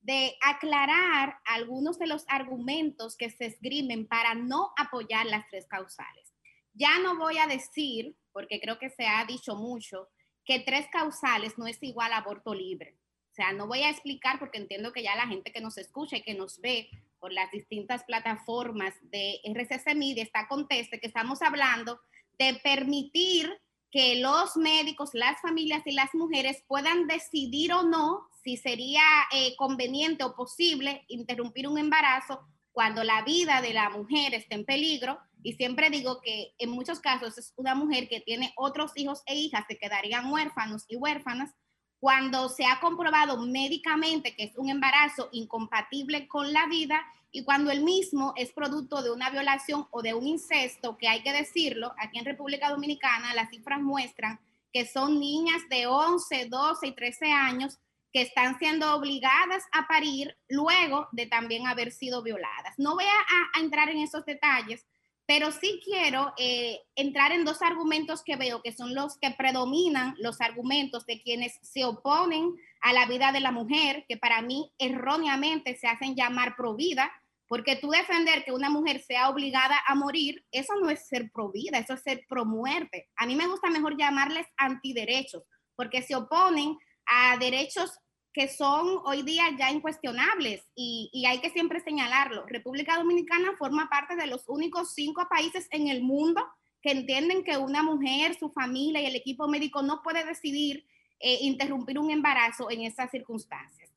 [0.00, 6.32] de aclarar algunos de los argumentos que se esgrimen para no apoyar las tres causales.
[6.74, 10.08] Ya no voy a decir, porque creo que se ha dicho mucho,
[10.44, 12.96] que tres causales no es igual a aborto libre.
[13.32, 16.18] O sea, no voy a explicar porque entiendo que ya la gente que nos escucha
[16.18, 21.40] y que nos ve por las distintas plataformas de RCC Media está conteste que estamos
[21.40, 21.98] hablando
[22.38, 23.50] de permitir
[23.90, 29.02] que los médicos, las familias y las mujeres puedan decidir o no si sería
[29.32, 32.40] eh, conveniente o posible interrumpir un embarazo
[32.70, 35.18] cuando la vida de la mujer está en peligro.
[35.42, 39.36] Y siempre digo que en muchos casos es una mujer que tiene otros hijos e
[39.36, 41.54] hijas que quedarían huérfanos y huérfanas
[42.02, 47.00] cuando se ha comprobado médicamente que es un embarazo incompatible con la vida
[47.30, 51.22] y cuando el mismo es producto de una violación o de un incesto, que hay
[51.22, 54.40] que decirlo, aquí en República Dominicana las cifras muestran
[54.72, 57.78] que son niñas de 11, 12 y 13 años
[58.12, 62.76] que están siendo obligadas a parir luego de también haber sido violadas.
[62.78, 64.84] No voy a, a entrar en esos detalles,
[65.26, 70.14] pero sí quiero eh, entrar en dos argumentos que veo que son los que predominan,
[70.18, 74.72] los argumentos de quienes se oponen a la vida de la mujer, que para mí
[74.78, 77.10] erróneamente se hacen llamar pro vida,
[77.46, 81.52] porque tú defender que una mujer sea obligada a morir, eso no es ser pro
[81.52, 83.08] vida, eso es ser pro muerte.
[83.14, 85.44] A mí me gusta mejor llamarles antiderechos,
[85.76, 86.76] porque se oponen
[87.06, 87.98] a derechos
[88.32, 92.46] que son hoy día ya incuestionables y, hay que siempre señalarlo.
[92.46, 96.42] República Dominicana forma parte de los únicos cinco países en el mundo
[96.80, 100.86] que entienden que una mujer, su familia y el equipo médico no puede decidir
[101.20, 103.90] eh, interrumpir un embarazo en esas circunstancias.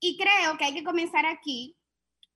[0.00, 1.76] Y creo que hay que comenzar aquí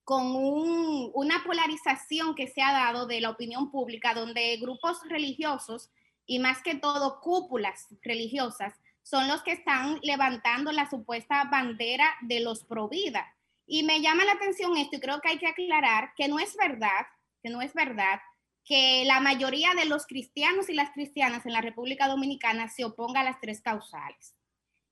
[0.03, 5.89] con un, una polarización que se ha dado de la opinión pública, donde grupos religiosos
[6.25, 8.73] y más que todo cúpulas religiosas
[9.09, 13.33] son los que están levantando la supuesta bandera de los pro vida.
[13.65, 16.57] Y me llama la atención esto y creo que hay que aclarar que no es
[16.57, 17.07] verdad,
[17.41, 18.19] que no es verdad
[18.65, 23.21] que la mayoría de los cristianos y las cristianas en la República Dominicana se oponga
[23.21, 24.35] a las tres causales.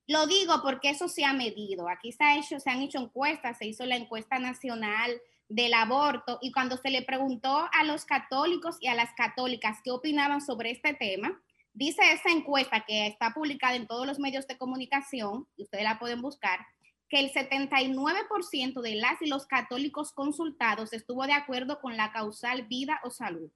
[0.07, 1.89] Lo digo porque eso se ha medido.
[1.89, 5.11] Aquí se, ha hecho, se han hecho encuestas, se hizo la encuesta nacional
[5.49, 9.91] del aborto y cuando se le preguntó a los católicos y a las católicas qué
[9.91, 11.41] opinaban sobre este tema,
[11.75, 15.99] dice esa encuesta que está publicada en todos los medios de comunicación, y ustedes la
[15.99, 16.65] pueden buscar,
[17.09, 22.63] que el 79% de las y los católicos consultados estuvo de acuerdo con la causal
[22.63, 23.51] vida o salud,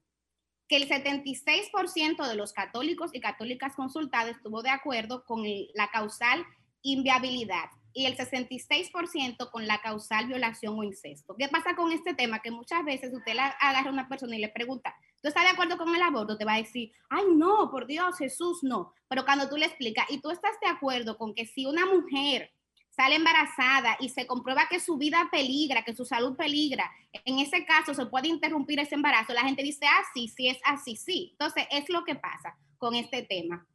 [0.67, 5.43] que el 76% de los católicos y católicas consultados estuvo de acuerdo con
[5.73, 6.45] la causal
[6.83, 11.35] inviabilidad y el 66% con la causal violación o incesto.
[11.37, 12.39] ¿Qué pasa con este tema?
[12.39, 15.49] Que muchas veces usted le agarra a una persona y le pregunta, ¿tú estás de
[15.49, 16.37] acuerdo con el aborto?
[16.37, 18.93] Te va a decir, ay, no, por Dios, Jesús, no.
[19.07, 22.51] Pero cuando tú le explicas, y tú estás de acuerdo con que si una mujer
[22.89, 26.91] sale embarazada y se comprueba que su vida peligra, que su salud peligra,
[27.23, 30.59] en ese caso se puede interrumpir ese embarazo, la gente dice, ah, sí, sí, es
[30.65, 31.29] así, sí.
[31.31, 33.65] Entonces, es lo que pasa con este tema.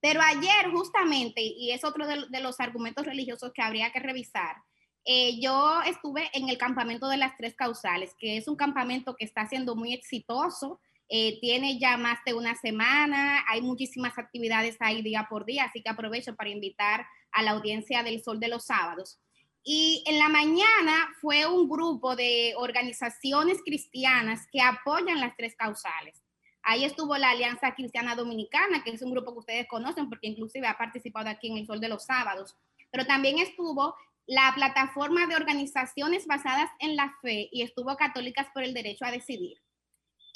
[0.00, 4.56] Pero ayer justamente, y es otro de, los argumentos religiosos que habría que revisar,
[5.04, 9.24] eh, yo estuve en el campamento de las tres causales, que es un campamento que
[9.24, 15.02] está siendo muy exitoso, eh, tiene ya más de una semana, hay muchísimas actividades ahí
[15.02, 18.66] día por día, así que aprovecho para invitar a la audiencia del Sol de los
[18.66, 19.18] Sábados.
[19.64, 26.22] Y en la mañana fue un grupo de organizaciones cristianas que apoyan las tres causales.
[26.62, 30.66] Ahí estuvo la Alianza Cristiana Dominicana, que es un grupo que ustedes conocen porque inclusive
[30.66, 32.56] ha participado aquí en el Sol de los Sábados.
[32.90, 33.94] Pero también estuvo
[34.26, 39.10] la plataforma de organizaciones basadas en la fe y estuvo Católicas por el Derecho a
[39.10, 39.58] Decidir.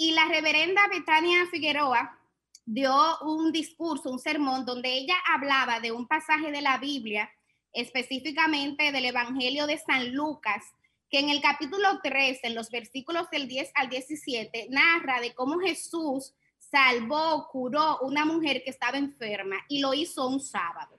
[0.02, 2.18] Y la reverenda Betania Figueroa
[2.66, 7.30] dio un discurso, un sermón, donde ella hablaba de un pasaje de la Biblia,
[7.72, 10.64] específicamente del Evangelio de San Lucas,
[11.08, 15.60] que en el capítulo 3, en los versículos del 10 al 17, narra de cómo
[15.60, 20.98] Jesús salvó, curó una mujer que estaba enferma y lo hizo un sábado.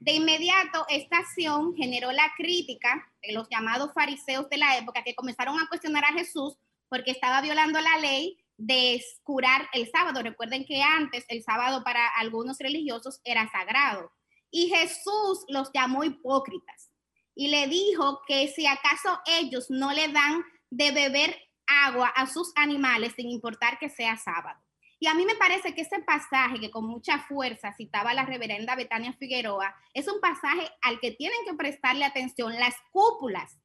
[0.00, 5.14] De inmediato, esta acción generó la crítica de los llamados fariseos de la época que
[5.14, 6.56] comenzaron a cuestionar a Jesús
[6.90, 10.22] porque estaba violando la ley de curar el sábado.
[10.22, 14.12] Recuerden que antes el sábado para algunos religiosos era sagrado.
[14.50, 16.90] Y Jesús los llamó hipócritas
[17.34, 21.34] y le dijo que si acaso ellos no le dan de beber
[21.66, 24.60] agua a sus animales sin importar que sea sábado.
[24.98, 28.76] Y a mí me parece que ese pasaje que con mucha fuerza citaba la reverenda
[28.76, 33.56] Betania Figueroa es un pasaje al que tienen que prestarle atención las cúpulas,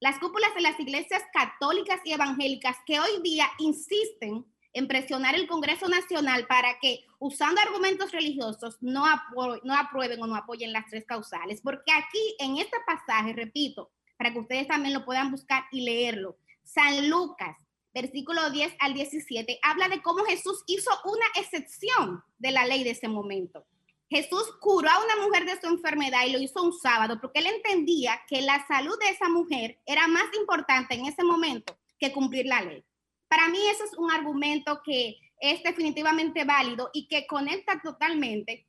[0.00, 5.48] las cúpulas de las iglesias católicas y evangélicas que hoy día insisten en presionar el
[5.48, 11.60] Congreso Nacional para que, usando argumentos religiosos, no, aprueben o no apoyen las tres causales.
[11.62, 16.36] Porque aquí, en este pasaje, repito, para que ustedes también lo puedan buscar y leerlo,
[16.62, 17.56] San Lucas,
[17.94, 22.90] versículo 10 al 17, habla de cómo Jesús hizo una excepción de la ley de
[22.90, 23.66] ese momento.
[24.10, 27.46] Jesús curó a una mujer de su enfermedad y lo hizo un sábado porque él
[27.46, 32.46] entendía que la salud de esa mujer era más importante en ese momento que cumplir
[32.46, 32.82] la ley.
[33.28, 38.66] Para mí eso es un argumento que es definitivamente válido y que conecta totalmente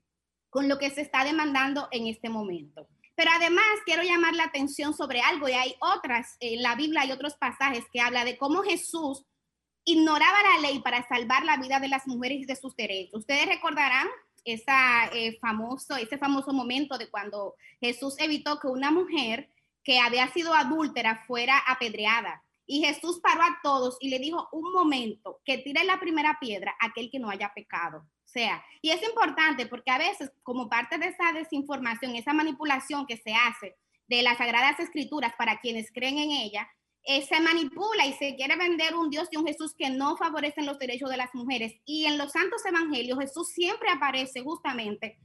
[0.49, 2.87] con lo que se está demandando en este momento.
[3.15, 7.11] Pero además quiero llamar la atención sobre algo y hay otras, en la Biblia hay
[7.11, 9.25] otros pasajes que habla de cómo Jesús
[9.85, 13.21] ignoraba la ley para salvar la vida de las mujeres y de sus derechos.
[13.21, 14.07] Ustedes recordarán
[14.49, 19.49] esa, eh, famoso, ese famoso momento de cuando Jesús evitó que una mujer
[19.83, 22.43] que había sido adúltera fuera apedreada.
[22.65, 26.75] Y Jesús paró a todos y le dijo, un momento, que tire la primera piedra
[26.79, 27.99] aquel que no haya pecado.
[27.99, 33.07] O sea, y es importante porque a veces, como parte de esa desinformación, esa manipulación
[33.07, 33.75] que se hace
[34.07, 36.69] de las sagradas escrituras para quienes creen en ella,
[37.03, 40.65] eh, se manipula y se quiere vender un Dios y un Jesús que no favorecen
[40.65, 41.73] los derechos de las mujeres.
[41.85, 45.17] Y en los santos evangelios Jesús siempre aparece justamente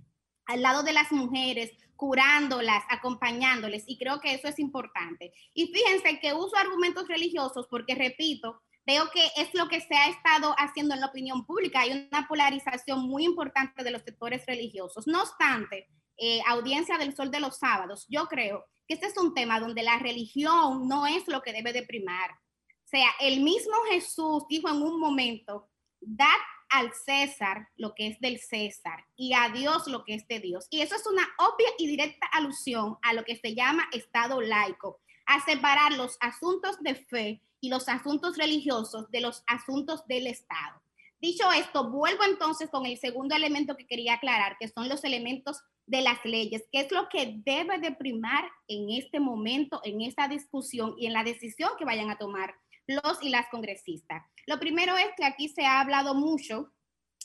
[0.47, 5.33] al lado de las mujeres, curándolas, acompañándoles, y creo que eso es importante.
[5.55, 10.09] Y fíjense que uso argumentos religiosos porque, repito, veo que es lo que se ha
[10.09, 11.81] estado haciendo en la opinión pública.
[11.81, 15.07] Hay una polarización muy importante de los sectores religiosos.
[15.07, 19.35] No obstante, eh, audiencia del sol de los sábados, yo creo que este es un
[19.35, 22.31] tema donde la religión no es lo que debe de primar.
[22.31, 25.69] O sea, el mismo Jesús dijo en un momento,
[26.01, 26.29] dad
[26.69, 30.67] al César lo que es del César y a Dios lo que es de Dios.
[30.71, 35.01] Y eso es una obvia y directa alusión a lo que se llama Estado laico,
[35.27, 40.83] a separar los asuntos de fe y los asuntos religiosos de los asuntos del Estado.
[41.21, 45.63] Dicho esto, vuelvo entonces con el segundo elemento que quería aclarar, que son los elementos
[45.87, 50.29] de las leyes, que es lo que debe de primar en este momento, en esta
[50.29, 52.55] discusión y en la decisión que vayan a tomar
[52.87, 54.23] los y las congresistas.
[54.47, 56.73] Lo primero es que aquí se ha hablado mucho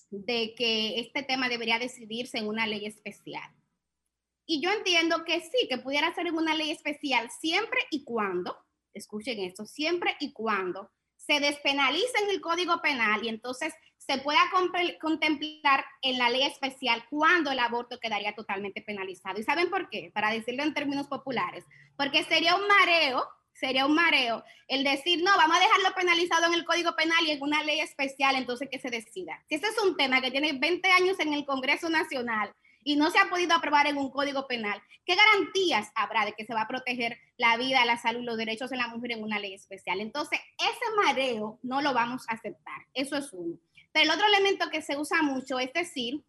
[0.09, 3.49] de que este tema debería decidirse en una ley especial.
[4.45, 8.57] Y yo entiendo que sí, que pudiera ser en una ley especial siempre y cuando,
[8.93, 13.73] escuchen esto, siempre y cuando se despenalice en el Código Penal y entonces
[14.09, 14.39] se pueda
[14.99, 19.39] contemplar en la ley especial cuando el aborto quedaría totalmente penalizado.
[19.39, 20.09] ¿Y saben por qué?
[20.11, 21.63] Para decirlo en términos populares,
[21.95, 23.23] porque sería un mareo,
[23.53, 27.31] sería un mareo el decir, no, vamos a dejarlo penalizado en el Código Penal y
[27.31, 29.43] en una ley especial, entonces que se decida.
[29.47, 32.51] Si ese es un tema que tiene 20 años en el Congreso Nacional
[32.83, 36.45] y no se ha podido aprobar en un código penal, ¿qué garantías habrá de que
[36.45, 39.37] se va a proteger la vida, la salud, los derechos de la mujer en una
[39.37, 40.01] ley especial?
[40.01, 42.87] Entonces, ese mareo no lo vamos a aceptar.
[42.95, 43.59] Eso es uno.
[44.01, 46.23] El otro elemento que se usa mucho es decir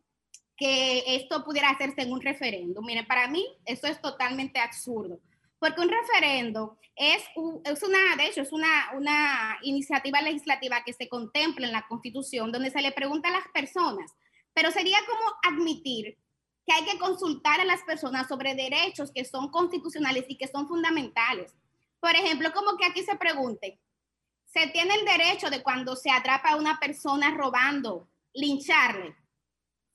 [0.57, 2.83] que esto pudiera hacerse en un referendo.
[2.83, 5.21] Mire, para mí eso es totalmente absurdo,
[5.59, 7.23] porque un referendo es,
[7.65, 12.51] es una, de hecho, es una, una iniciativa legislativa que se contempla en la Constitución,
[12.51, 14.13] donde se le pregunta a las personas,
[14.53, 16.19] pero sería como admitir
[16.67, 20.67] que hay que consultar a las personas sobre derechos que son constitucionales y que son
[20.67, 21.55] fundamentales.
[22.01, 23.79] Por ejemplo, como que aquí se pregunte,
[24.53, 29.15] se tiene el derecho de cuando se atrapa a una persona robando, lincharle.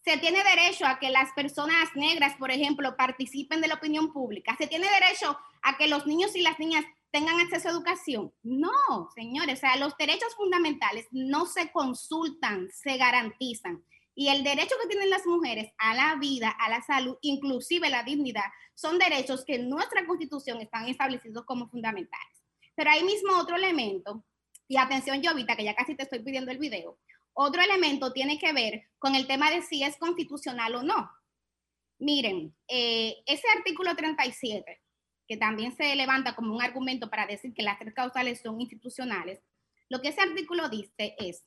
[0.04, 4.56] Se tiene derecho a que las personas negras, por ejemplo, participen de la opinión pública.
[4.58, 8.32] Se tiene derecho a que los niños y las niñas tengan acceso a educación.
[8.44, 13.84] No, señores, o sea, los derechos fundamentales no se consultan, se garantizan.
[14.14, 18.04] Y el derecho que tienen las mujeres a la vida, a la salud, inclusive la
[18.04, 22.44] dignidad, son derechos que en nuestra constitución están establecidos como fundamentales.
[22.76, 24.24] Pero hay mismo otro elemento
[24.68, 26.98] y atención, Jovita, que ya casi te estoy pidiendo el video.
[27.34, 31.12] Otro elemento tiene que ver con el tema de si es constitucional o no.
[32.00, 34.82] Miren, eh, ese artículo 37,
[35.28, 39.42] que también se levanta como un argumento para decir que las tres causales son institucionales,
[39.90, 41.46] lo que ese artículo dice es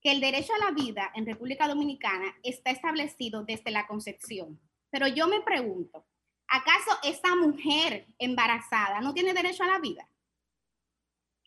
[0.00, 4.60] que el derecho a la vida en República Dominicana está establecido desde la concepción.
[4.90, 6.06] Pero yo me pregunto,
[6.46, 10.08] ¿acaso esa mujer embarazada no tiene derecho a la vida?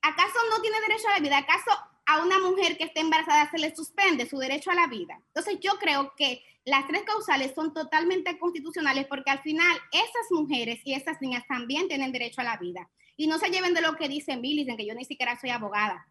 [0.01, 1.37] ¿Acaso no tiene derecho a la vida?
[1.37, 1.71] ¿Acaso
[2.05, 5.19] a una mujer que esté embarazada se le suspende su derecho a la vida?
[5.27, 10.79] Entonces yo creo que las tres causales son totalmente constitucionales porque al final esas mujeres
[10.85, 12.89] y esas niñas también tienen derecho a la vida.
[13.17, 16.07] Y no se lleven de lo que dice dicen que yo ni siquiera soy abogada.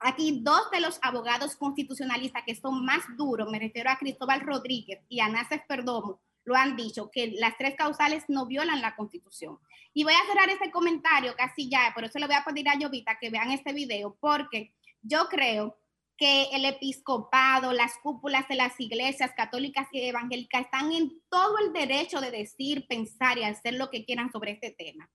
[0.00, 5.00] Aquí dos de los abogados constitucionalistas que son más duros, me refiero a Cristóbal Rodríguez
[5.08, 9.58] y a Nácez Perdomo, lo han dicho, que las tres causales no violan la constitución.
[9.92, 12.78] Y voy a cerrar este comentario casi ya, por eso le voy a pedir a
[12.80, 14.72] Jovita que vean este video, porque
[15.02, 15.78] yo creo
[16.16, 21.72] que el episcopado, las cúpulas de las iglesias católicas y evangélicas están en todo el
[21.72, 25.08] derecho de decir, pensar y hacer lo que quieran sobre este tema.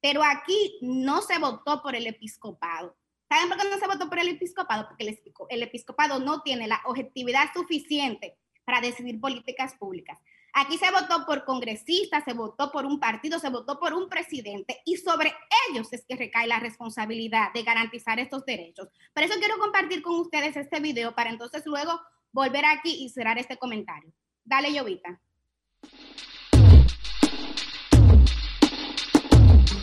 [0.00, 2.96] Pero aquí no se votó por el episcopado.
[3.30, 4.88] ¿Saben por qué no se votó por el episcopado?
[4.88, 5.18] Porque
[5.48, 10.18] el episcopado no tiene la objetividad suficiente para decidir políticas públicas.
[10.54, 14.82] Aquí se votó por congresistas, se votó por un partido, se votó por un presidente
[14.84, 15.32] y sobre
[15.70, 18.88] ellos es que recae la responsabilidad de garantizar estos derechos.
[19.14, 21.98] Por eso quiero compartir con ustedes este video para entonces luego
[22.32, 24.12] volver aquí y cerrar este comentario.
[24.44, 25.18] Dale, Llovita.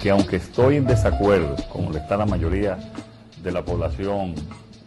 [0.04, 2.78] Que aunque estoy en desacuerdo, como está la mayoría
[3.42, 4.36] de la población,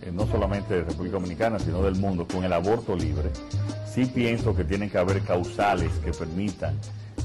[0.02, 3.30] eh, no solamente de República Dominicana, sino del mundo, con el aborto libre,
[3.86, 6.78] sí pienso que tienen que haber causales que permitan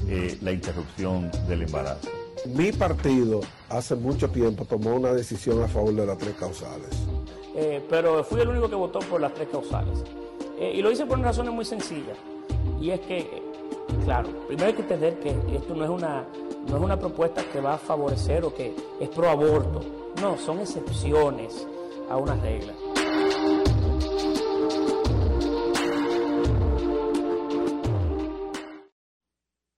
[0.08, 2.08] eh, la interrupción del embarazo.
[2.46, 6.88] Mi partido hace mucho tiempo tomó una decisión a favor de las tres causales.
[7.54, 10.04] Eh, pero fui el único que votó por las tres causales.
[10.58, 12.14] Eh, y lo hice por una razón muy sencilla.
[12.80, 13.42] Y es que,
[14.04, 16.24] claro, primero hay que entender que esto no es, una,
[16.68, 19.80] no es una propuesta que va a favorecer o que es pro aborto.
[20.22, 21.66] No, son excepciones
[22.08, 22.76] a unas reglas.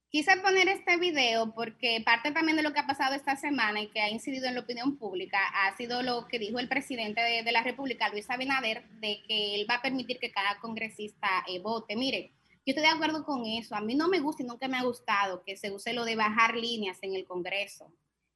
[0.09, 3.87] Quise poner este video porque parte también de lo que ha pasado esta semana y
[3.87, 7.49] que ha incidido en la opinión pública ha sido lo que dijo el presidente de,
[7.51, 11.95] la República, Luis Abinader, de que él va a permitir que cada congresista eh, vote.
[11.95, 12.33] Mire,
[12.65, 13.73] yo estoy de acuerdo con eso.
[13.73, 16.17] A mí no me gusta y nunca me ha gustado que se use lo de
[16.17, 17.91] bajar líneas en el Congreso.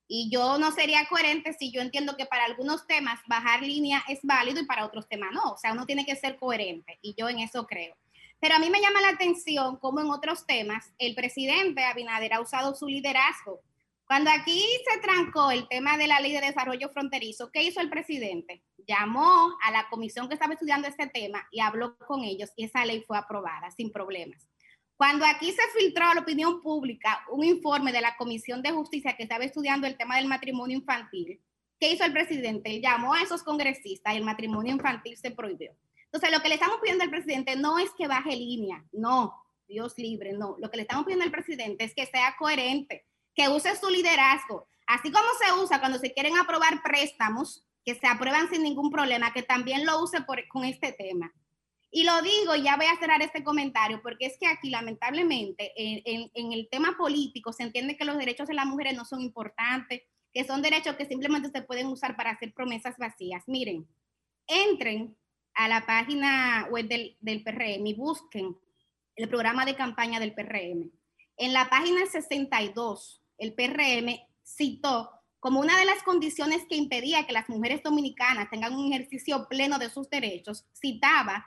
[0.07, 4.19] Y yo no sería coherente si yo entiendo que para algunos temas bajar línea es
[4.23, 5.53] válido y para otros temas no.
[5.53, 7.95] O sea, uno tiene que ser coherente y yo en eso creo.
[8.39, 12.41] Pero a mí me llama la atención cómo en otros temas el presidente Abinader ha
[12.41, 13.61] usado su liderazgo.
[14.05, 17.89] Cuando aquí se trancó el tema de la ley de desarrollo fronterizo, ¿qué hizo el
[17.89, 18.61] presidente?
[18.87, 22.85] llamó a la comisión que estaba estudiando este tema y habló con ellos y esa
[22.85, 24.47] ley fue aprobada sin problemas.
[24.97, 29.15] Cuando aquí se filtró a la opinión pública un informe de la Comisión de Justicia
[29.17, 31.41] que estaba estudiando el tema del matrimonio infantil,
[31.79, 32.79] ¿qué hizo el presidente?
[32.79, 35.75] Llamó a esos congresistas y el matrimonio infantil se prohibió.
[36.05, 39.35] Entonces, lo que le estamos pidiendo al presidente no es que baje línea, no,
[39.67, 40.55] Dios libre, no.
[40.59, 43.05] Lo que le estamos pidiendo al presidente es que sea coherente,
[43.35, 48.07] que use su liderazgo, así como se usa cuando se quieren aprobar préstamos, que se
[48.07, 51.33] aprueban sin ningún problema, que también lo use con este tema.
[51.95, 56.29] Y lo digo, ya voy a cerrar este comentario, porque es que aquí lamentablemente en,
[56.33, 60.01] en, el tema político se entiende que los derechos de las mujeres no son importantes,
[60.33, 63.43] que son derechos que simplemente se pueden usar para hacer promesas vacías.
[63.47, 63.87] Miren,
[64.45, 65.15] entren
[65.53, 68.57] a la página web del, del PRM y busquen
[69.15, 70.91] el programa de campaña del PRM.
[71.37, 77.31] En la página 62, el PRM citó como una de las condiciones que impedía que
[77.31, 81.45] las mujeres dominicanas tengan un ejercicio pleno de sus derechos, citaba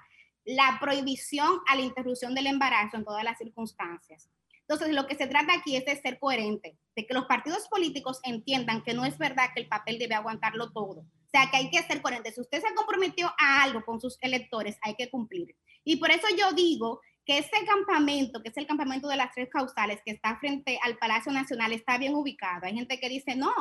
[0.48, 4.30] la prohibición a la interrupción del embarazo en todas las circunstancias.
[4.62, 8.18] Entonces, lo que se trata aquí es de ser coherente, de que los partidos políticos
[8.22, 11.00] entiendan que no es verdad que el papel debe aguantarlo todo.
[11.00, 12.32] O sea, que hay que ser coherente.
[12.32, 15.54] Si usted se comprometió a algo con sus electores, hay que cumplir.
[15.84, 19.50] Y por eso yo digo que ese campamento, que es el campamento de las tres
[19.50, 22.64] causales, que está frente al Palacio Nacional, está bien ubicado.
[22.64, 23.52] Hay gente que dice, no,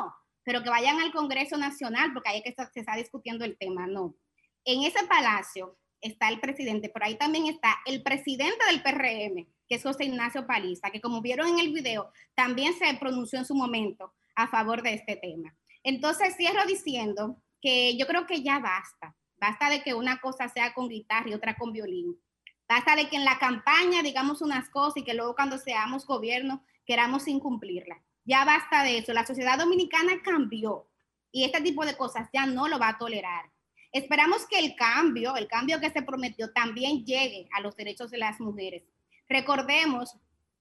[0.42, 3.86] pero que vayan al Congreso Nacional, porque ahí es que se está discutiendo el tema.
[3.86, 4.14] No.
[4.64, 9.74] En ese palacio está el presidente, por ahí también está el presidente del PRM, que
[9.74, 13.54] es José Ignacio Paliza, que como vieron en el video, también se pronunció en su
[13.54, 15.54] momento a favor de este tema.
[15.82, 20.74] Entonces cierro diciendo que yo creo que ya basta, basta de que una cosa sea
[20.74, 22.18] con guitarra y otra con violín.
[22.68, 26.62] Basta de que en la campaña digamos unas cosas y que luego cuando seamos gobierno
[26.84, 27.98] queramos incumplirlas.
[28.24, 29.12] Ya basta de eso.
[29.12, 30.86] La sociedad dominicana cambió
[31.32, 33.50] y este tipo de cosas ya no lo va a tolerar.
[33.92, 38.18] Esperamos que el cambio, el cambio que se prometió, también llegue a los derechos de
[38.18, 38.82] las mujeres.
[39.28, 40.14] Recordemos,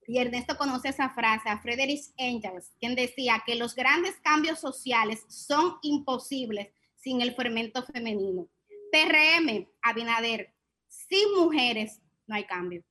[0.07, 5.25] y Ernesto conoce esa frase, a Frederick Engels, quien decía que los grandes cambios sociales
[5.27, 8.47] son imposibles sin el fermento femenino.
[8.91, 10.53] PRM, Abinader,
[10.87, 12.83] sin mujeres no hay cambio.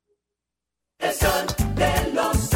[0.99, 2.51] de los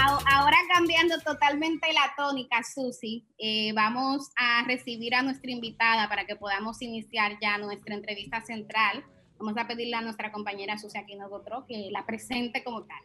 [0.00, 6.36] ahora cambiando totalmente la tónica, Susi, eh, vamos a recibir a nuestra invitada para que
[6.36, 9.04] podamos iniciar ya nuestra entrevista central.
[9.38, 13.00] Vamos a pedirle a nuestra compañera Susi Aquino Gotro que la presente como tal.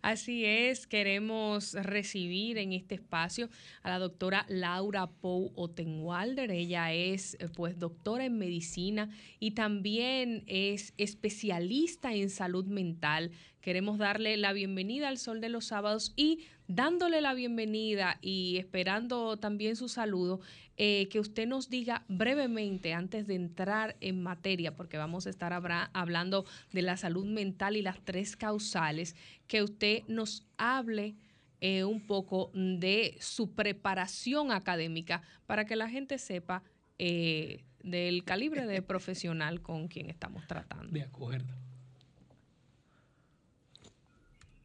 [0.00, 3.48] Así es, queremos recibir en este espacio
[3.82, 6.52] a la doctora Laura Pou Otenwalder.
[6.52, 9.10] Ella es eh, pues doctora en medicina
[9.40, 13.32] y también es especialista en salud mental.
[13.60, 19.36] Queremos darle la bienvenida al Sol de los Sábados y dándole la bienvenida y esperando
[19.38, 20.40] también su saludo,
[20.76, 25.52] eh, que usted nos diga brevemente, antes de entrar en materia, porque vamos a estar
[25.52, 29.16] hablando de la salud mental y las tres causales,
[29.48, 31.16] que usted nos hable
[31.60, 36.62] eh, un poco de su preparación académica para que la gente sepa
[36.98, 40.92] eh, del calibre de profesional con quien estamos tratando.
[40.92, 41.67] De acuerdo.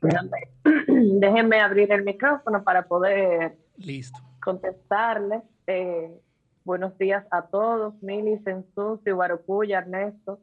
[0.87, 4.19] Déjenme abrir el micrófono para poder Listo.
[4.43, 5.43] contestarles.
[5.67, 6.11] Eh,
[6.65, 10.39] buenos días a todos, Mili, Sensusi, Guarocuya, Ernesto.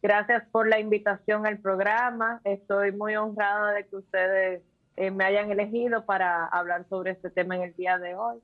[0.00, 2.40] Gracias por la invitación al programa.
[2.44, 4.62] Estoy muy honrada de que ustedes
[4.96, 8.38] eh, me hayan elegido para hablar sobre este tema en el día de hoy.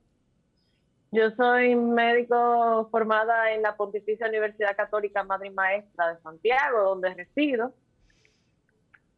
[1.11, 7.13] Yo soy médico formada en la Pontificia Universidad Católica Madre y Maestra de Santiago, donde
[7.13, 7.73] resido.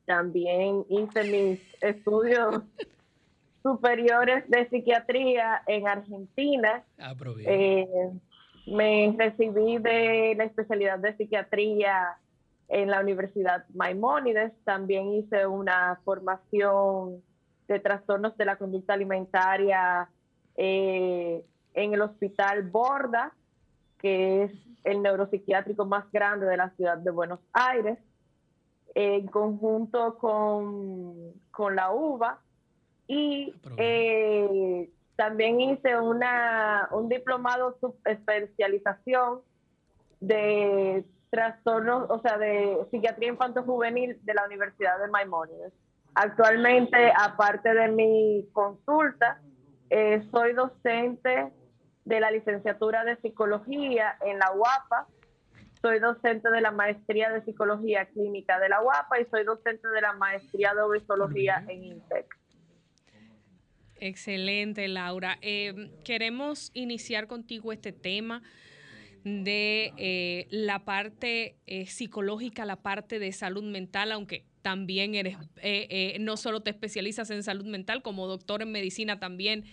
[0.05, 2.61] También hice mis estudios
[3.63, 6.83] superiores de psiquiatría en Argentina.
[6.99, 7.15] Ah,
[7.45, 7.87] eh,
[8.67, 12.17] me recibí de la especialidad de psiquiatría
[12.67, 14.51] en la Universidad Maimónides.
[14.65, 17.23] También hice una formación
[17.67, 20.09] de trastornos de la conducta alimentaria
[20.57, 23.33] eh, en el Hospital Borda,
[23.99, 24.51] que es
[24.83, 27.97] el neuropsiquiátrico más grande de la ciudad de Buenos Aires
[28.95, 31.33] en conjunto con,
[31.75, 32.39] la UBA
[33.07, 39.41] y eh, también hice una, un diplomado subespecialización
[40.19, 45.73] de trastornos, o sea, de psiquiatría infanto-juvenil de la Universidad de Maimónides.
[46.15, 49.41] Actualmente, aparte de mi consulta,
[49.89, 51.51] eh, soy docente
[52.05, 55.07] de la licenciatura de psicología en la UAPA,
[55.83, 59.99] soy docente de la maestría de psicología clínica de la UAPA y soy docente de
[59.99, 62.25] la maestría de obesología en INTEC.
[63.97, 65.37] Excelente, Laura.
[65.41, 68.41] Eh, queremos iniciar contigo este tema
[69.25, 75.37] de eh, la parte eh, psicológica, la parte de salud mental, aunque también eres,
[76.19, 79.65] no solo te especializas en salud mental, como doctor en medicina también,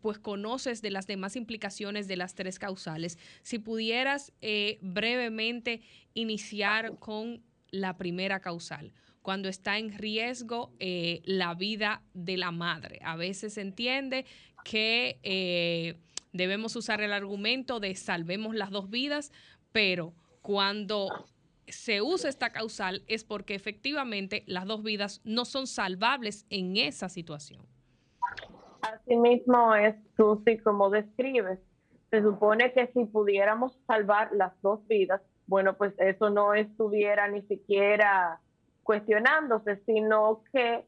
[0.00, 3.18] pues conoces de las demás implicaciones de las tres causales.
[3.42, 4.32] Si pudieras
[4.80, 5.82] brevemente
[6.14, 8.92] iniciar con la primera causal
[9.28, 12.98] cuando está en riesgo eh, la vida de la madre.
[13.02, 14.24] A veces se entiende
[14.64, 15.96] que eh,
[16.32, 19.30] debemos usar el argumento de salvemos las dos vidas,
[19.70, 21.26] pero cuando
[21.70, 27.08] se usa esta causal es porque efectivamente las dos vidas no son salvables en esa
[27.08, 27.66] situación.
[28.82, 31.58] Asimismo es, Susi, como describes.
[32.10, 37.42] Se supone que si pudiéramos salvar las dos vidas, bueno, pues eso no estuviera ni
[37.42, 38.40] siquiera
[38.82, 40.84] cuestionándose, sino que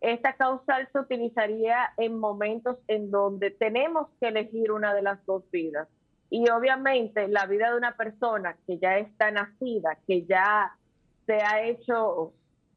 [0.00, 5.42] esta causal se utilizaría en momentos en donde tenemos que elegir una de las dos
[5.50, 5.88] vidas.
[6.30, 10.76] Y obviamente la vida de una persona que ya está nacida, que ya
[11.26, 12.32] se ha hecho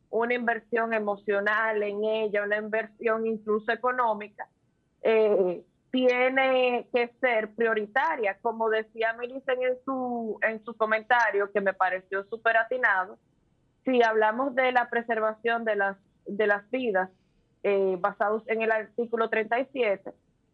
[0.09, 4.47] una inversión emocional en ella, una inversión incluso económica,
[5.01, 8.37] eh, tiene que ser prioritaria.
[8.41, 13.19] Como decía Melissa en su, en su comentario, que me pareció súper atinado,
[13.85, 17.09] si hablamos de la preservación de las, de las vidas
[17.63, 20.13] eh, basados en el artículo 37,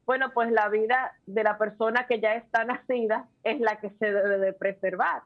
[0.10, 4.12] bueno, pues la vida de la persona que ya está nacida es la que se
[4.12, 5.22] debe de preservar.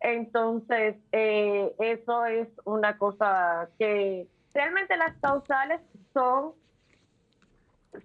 [0.00, 5.82] Entonces, eh, eso es una cosa que realmente las causales
[6.14, 6.52] son,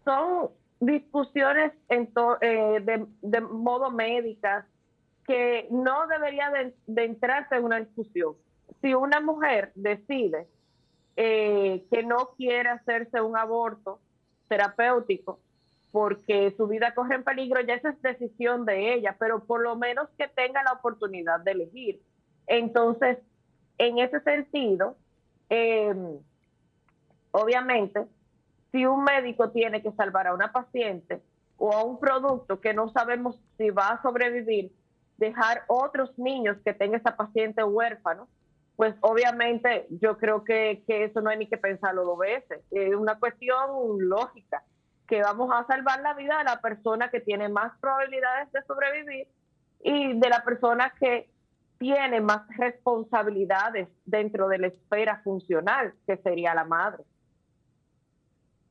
[0.03, 0.49] son
[0.81, 2.11] discusiones en
[2.41, 4.65] eh, de, de, modo médicas
[5.25, 8.35] que no debería de, de entrarse en una discusión
[8.81, 10.49] si una mujer decide
[11.15, 14.01] eh, que no quiere hacerse un aborto
[14.49, 15.39] terapéutico
[15.93, 19.75] porque su vida corre en peligro, ya esa es decisión de ella, pero por lo
[19.75, 22.01] menos que tenga la oportunidad de elegir.
[22.47, 23.19] Entonces,
[23.77, 24.97] en ese sentido,
[25.49, 26.17] em,
[27.29, 28.07] obviamente,
[28.71, 31.21] si un médico tiene que salvar a una paciente
[31.57, 34.71] o a un producto que no sabemos si va a sobrevivir,
[35.17, 38.27] dejar otros niños que tenga esa paciente huérfano,
[38.77, 42.61] pues obviamente yo creo que, eso no hay ni que pensarlo dos veces.
[42.71, 44.63] Es una cuestión lógica,
[45.13, 49.27] que vamos a salvar la vida de la persona que tiene más probabilidades de sobrevivir
[49.83, 51.29] y de la persona que
[51.77, 57.03] tiene más responsabilidades dentro de la esfera funcional, que sería la madre.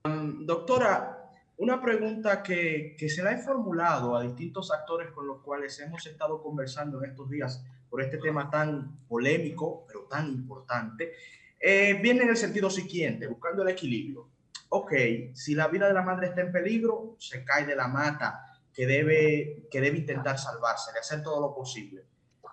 [0.05, 5.43] Um, doctora, una pregunta que, que se la he formulado a distintos actores con los
[5.43, 11.13] cuales hemos estado conversando en estos días por este tema tan polémico, pero tan importante,
[11.61, 14.32] eh, viene en el sentido siguiente, buscando el equilibrio.
[14.75, 14.95] Ok,
[15.35, 18.87] si la vida de la madre está en peligro, se cae de la mata que
[18.87, 22.05] debe, que debe intentar salvarse, de hacer todo lo posible.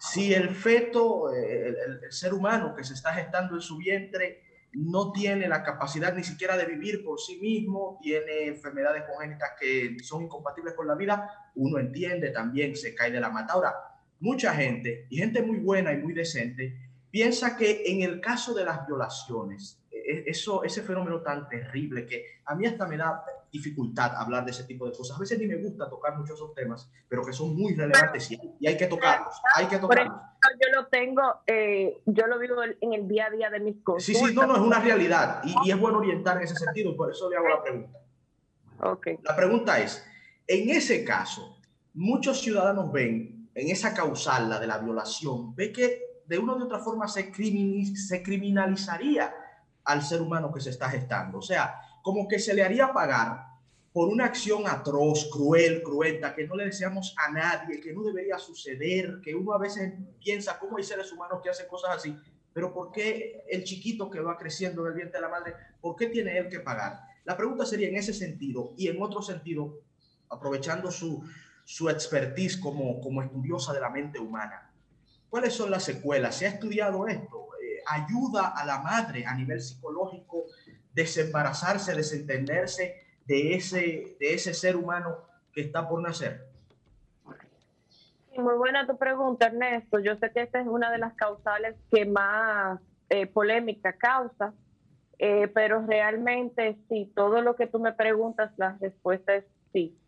[0.02, 4.44] Si el feto, eh, el, ser humano que se está gestando en su vientre,
[4.74, 9.96] no tiene la capacidad ni siquiera de vivir por sí mismo, tiene enfermedades congénitas que
[10.04, 13.54] son incompatibles con la vida, uno entiende también, se cae de la mata.
[13.54, 13.74] Ahora,
[14.20, 16.76] mucha gente, y gente muy buena y muy decente,
[17.10, 19.80] piensa que en el caso de las violaciones,
[20.10, 24.64] eso, ese fenómeno tan terrible que a mí hasta me da dificultad hablar de ese
[24.64, 25.18] tipo de cosas.
[25.18, 28.68] A veces ni me gusta tocar muchos esos temas, pero que son muy relevantes y,
[28.68, 29.34] hay que tocarlos.
[29.56, 30.14] Hay que tocarlos.
[30.60, 34.04] yo lo tengo, eh, yo lo vivo en el día a día de mis cosas.
[34.04, 36.96] Sí, sí, no, no, es una realidad y, y, es bueno orientar en ese sentido,
[36.96, 38.00] por eso le hago la pregunta.
[38.82, 39.18] Okay.
[39.24, 40.06] La pregunta es,
[40.48, 41.58] en ese caso,
[41.94, 46.64] muchos ciudadanos ven en esa causal, la de la violación, ve que de una u
[46.64, 47.34] otra forma se,
[47.96, 49.34] se criminalizaría
[49.86, 51.40] al ser humano que se está gestando.
[51.40, 53.50] O sea, como que se le haría pagar
[53.92, 58.38] por una acción atroz, cruel, cruenta, que no le deseamos a nadie, que no debería
[58.38, 59.94] suceder, que uno a veces
[60.24, 62.16] piensa cómo hay seres humanos que hacen cosas así,
[62.54, 65.96] pero ¿por qué el chiquito que va creciendo en el vientre de la madre, por
[65.96, 67.02] qué tiene él que pagar?
[67.26, 69.82] La pregunta sería en ese sentido y en otro sentido,
[70.30, 71.24] aprovechando su,
[71.64, 74.72] su expertise como, como estudiosa de la mente humana.
[75.30, 76.36] ¿Cuáles son las secuelas?
[76.36, 77.49] ¿Se ha estudiado esto?
[77.86, 80.46] ¿Ayuda a la madre a nivel psicológico
[80.94, 85.18] desembarazarse, desentenderse de ese, de ese ser humano
[85.54, 86.48] que está por nacer?
[88.38, 90.00] Muy buena tu pregunta, Ernesto.
[90.00, 92.80] Yo sé que esta es una de las causales que más
[93.10, 94.54] eh, polémica causa,
[95.18, 99.99] eh, pero realmente sí, todo lo que tú me preguntas, la respuesta es sí.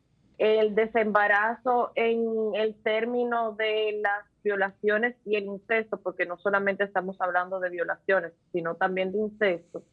[0.41, 7.21] El desembarazo en el término de las violaciones y el incesto, porque no solamente estamos
[7.21, 9.83] hablando de violaciones, sino también de incesto,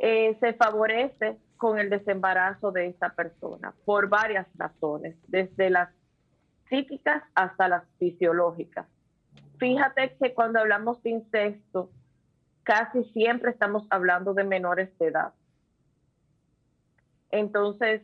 [0.00, 5.90] eh, se favorece con el desembarazo de esta persona por varias razones, desde las
[6.68, 8.88] psíquicas hasta las fisiológicas.
[9.60, 11.90] Fíjate que cuando hablamos de incesto,
[12.64, 15.32] casi siempre estamos hablando de menores de edad.
[17.30, 18.02] Entonces,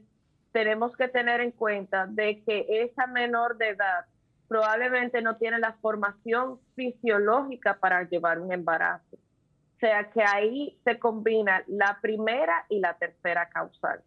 [0.53, 4.07] tenemos que tener en cuenta de que esa menor de edad
[4.49, 9.16] probablemente no tiene la formación fisiológica para llevar un embarazo.
[9.16, 14.03] O sea que ahí se combina la primera y la tercera causal.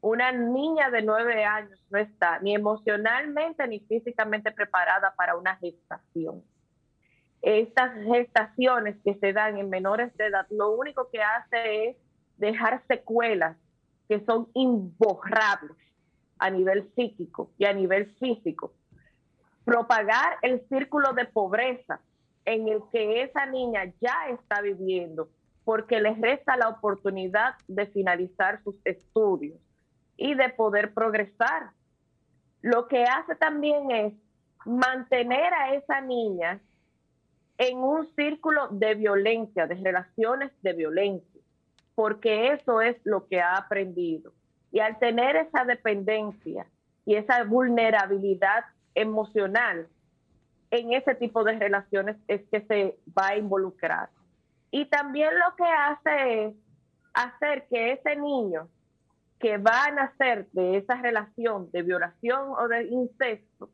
[0.00, 6.42] Una niña de nueve años no está ni emocionalmente ni físicamente preparada para una gestación.
[7.40, 11.96] Estas gestaciones que se dan en menores de edad, lo único que hace es
[12.36, 13.56] dejar secuelas
[14.08, 15.76] que son imborrables
[16.38, 18.72] a nivel psíquico y a nivel físico.
[19.64, 22.00] Propagar el círculo de pobreza
[22.44, 25.28] en el que esa niña ya está viviendo
[25.64, 29.58] porque les resta la oportunidad de finalizar sus estudios
[30.16, 31.70] y de poder progresar.
[32.60, 34.12] Lo que hace también es
[34.66, 36.60] mantener a esa niña
[37.58, 41.33] en un círculo de violencia, de relaciones de violencia,
[41.94, 44.32] porque eso es lo que ha aprendido.
[44.72, 46.66] Y al tener esa dependencia
[47.06, 48.64] y esa vulnerabilidad
[48.94, 49.86] emocional
[50.70, 54.08] en ese tipo de relaciones es que se va a involucrar.
[54.70, 56.54] Y también lo que hace es
[57.12, 58.68] hacer que ese niño
[59.38, 63.68] que va a nacer de esa relación de violación o de incesto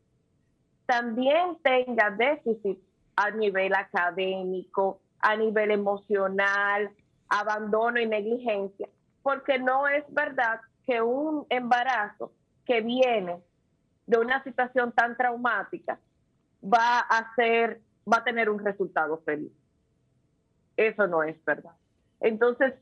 [0.84, 2.78] también tenga déficit
[3.16, 6.90] a nivel académico, a nivel emocional,
[7.30, 8.88] abandono y negligencia,
[9.22, 12.32] porque no es verdad que un embarazo
[12.66, 13.40] que viene
[14.06, 15.98] de una situación tan traumática
[16.62, 17.32] va a
[18.10, 19.52] va a tener un resultado feliz.
[20.76, 21.72] Eso no es verdad.
[22.20, 22.74] Entonces,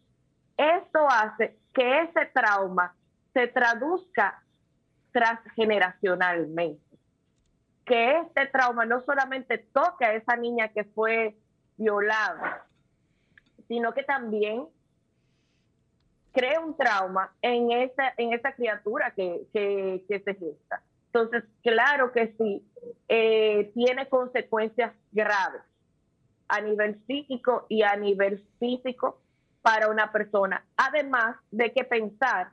[0.56, 2.94] esto hace que ese trauma
[3.32, 4.42] se traduzca
[5.12, 6.82] transgeneracionalmente.
[7.84, 11.36] Que este trauma no solamente toque a esa niña que fue
[11.76, 12.66] violada,
[13.68, 14.66] sino que también
[16.32, 20.82] crea un trauma en esa, en esa criatura que, se gesta.
[21.06, 22.64] Entonces, claro que sí,
[23.08, 25.62] eh, tiene consecuencias graves
[26.48, 29.20] a nivel psíquico y a nivel físico
[29.62, 30.64] para una persona.
[30.76, 32.50] Además de que pensar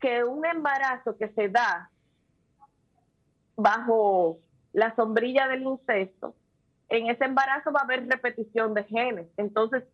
[0.00, 1.90] que un embarazo que se da
[3.56, 4.38] bajo
[4.72, 6.34] la sombrilla del incesto,
[6.88, 9.28] en ese embarazo va a haber repetición de genes.
[9.36, 9.84] Entonces,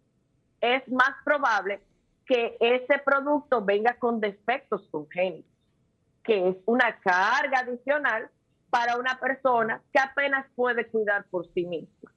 [0.61, 1.81] es más probable
[2.27, 5.51] que ese producto venga con defectos congénitos,
[6.23, 8.29] que es una carga adicional
[8.71, 12.13] para una persona que apenas puede cuidar por sí misma.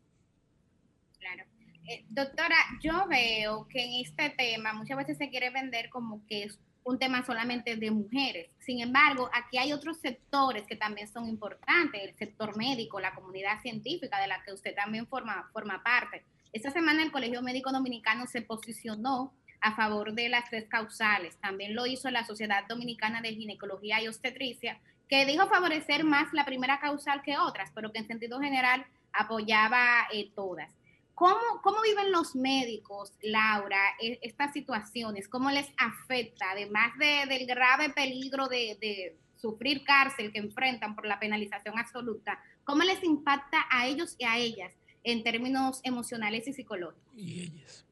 [1.17, 1.43] Claro.
[1.87, 6.43] Eh, doctora, yo veo que en este tema muchas veces se quiere vender como que
[6.43, 8.49] es un tema solamente de mujeres.
[8.59, 13.61] Sin embargo, aquí hay otros sectores que también son importantes, el sector médico, la comunidad
[13.61, 16.25] científica de la que usted también forma, forma parte.
[16.53, 21.37] Esta semana el Colegio Médico Dominicano se posicionó a favor de las tres causales.
[21.37, 26.43] También lo hizo la Sociedad Dominicana de Ginecología y Obstetricia, que dijo favorecer más la
[26.43, 30.69] primera causal que otras, pero que en sentido general apoyaba eh, todas.
[31.15, 35.29] ¿Cómo, ¿Cómo, viven los médicos, Laura, e, estas situaciones?
[35.29, 41.19] ¿Cómo les afecta, además del grave peligro de, de, sufrir cárcel que enfrentan por la
[41.19, 42.39] penalización absoluta?
[42.63, 44.71] ¿Cómo les impacta a ellos y a ellas
[45.03, 47.13] en términos emocionales y psicológicos?
[47.15, 47.85] Y ellas.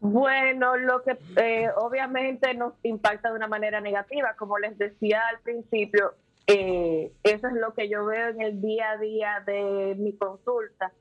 [0.00, 5.38] Bueno, lo que eh, obviamente nos impacta de una manera negativa, como les decía al
[5.42, 6.14] principio,
[6.48, 10.92] eh, eso es lo que yo veo en el día a día de mi consulta,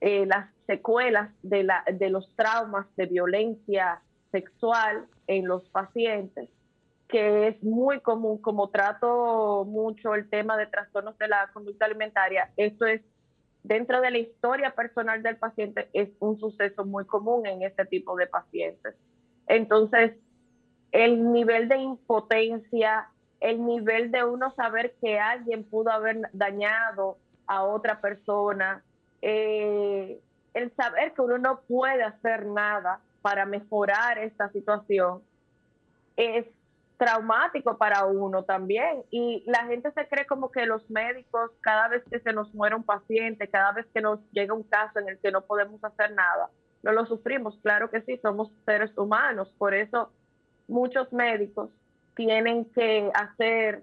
[0.00, 4.02] eh, las secuelas de, la, de los traumas de violencia
[4.32, 6.48] sexual en los pacientes,
[7.08, 12.50] que es muy común, como trato mucho el tema de trastornos de la conducta alimentaria,
[12.56, 13.02] esto es
[13.62, 18.16] dentro de la historia personal del paciente es un suceso muy común en este tipo
[18.16, 18.94] de pacientes.
[19.46, 20.12] Entonces,
[20.90, 23.08] el nivel de impotencia,
[23.40, 28.82] el nivel de uno saber que alguien pudo haber dañado a otra persona,
[29.20, 30.20] eh,
[30.54, 35.22] el saber que uno no puede hacer nada para mejorar esta situación,
[36.16, 36.46] es
[36.96, 39.02] traumático para uno también.
[39.10, 42.76] Y la gente se cree como que los médicos, cada vez que se nos muere
[42.76, 46.12] un paciente, cada vez que nos llega un caso en el que no podemos hacer
[46.12, 46.50] nada,
[46.82, 47.58] no lo sufrimos.
[47.62, 49.52] Claro que sí, somos seres humanos.
[49.58, 50.10] Por eso
[50.68, 51.70] muchos médicos
[52.14, 53.82] tienen que hacer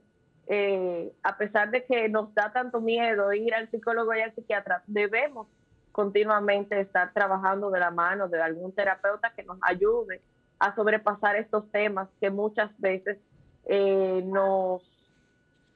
[0.52, 4.82] eh, a pesar de que nos da tanto miedo ir al psicólogo y al psiquiatra,
[4.88, 5.48] debemos
[5.92, 10.22] continuamente estar trabajando de la mano de algún terapeuta que nos ayude
[10.60, 13.18] a sobrepasar estos temas que muchas veces
[13.66, 14.82] eh, nos,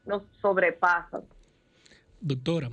[0.06, 1.22] nos sobrepasan.
[2.20, 2.70] Doctora,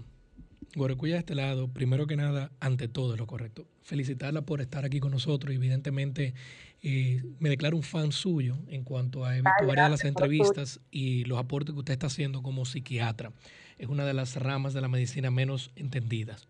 [0.77, 3.67] Guaracuya de este lado, primero que nada, ante todo es lo correcto.
[3.83, 5.53] Felicitarla por estar aquí con nosotros.
[5.53, 6.35] Evidentemente,
[6.83, 9.31] eh, me declaro un fan suyo en cuanto a
[9.67, 13.33] varias de las entrevistas y los aportes que usted está haciendo como psiquiatra.
[13.79, 16.47] Es una de las ramas de la medicina menos entendidas.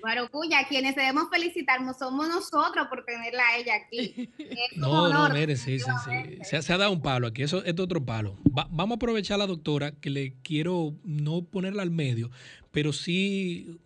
[0.00, 4.30] Guarocuya, quienes debemos felicitar somos nosotros por tenerla a ella aquí.
[4.76, 6.38] no, no, mire, sí, sí, sí.
[6.62, 8.36] Se, ha dado un palo aquí, eso es otro palo.
[8.44, 12.30] vamos a aprovechar a la doctora, que le quiero no ponerla al medio,
[12.70, 13.78] pero sí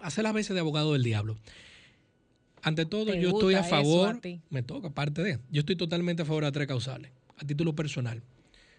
[0.00, 1.36] hacer las veces de abogado del diablo.
[2.62, 6.42] Ante todo, yo estoy a favor, me toca, aparte de, yo estoy totalmente a favor
[6.42, 8.22] de las tres causales, a título personal.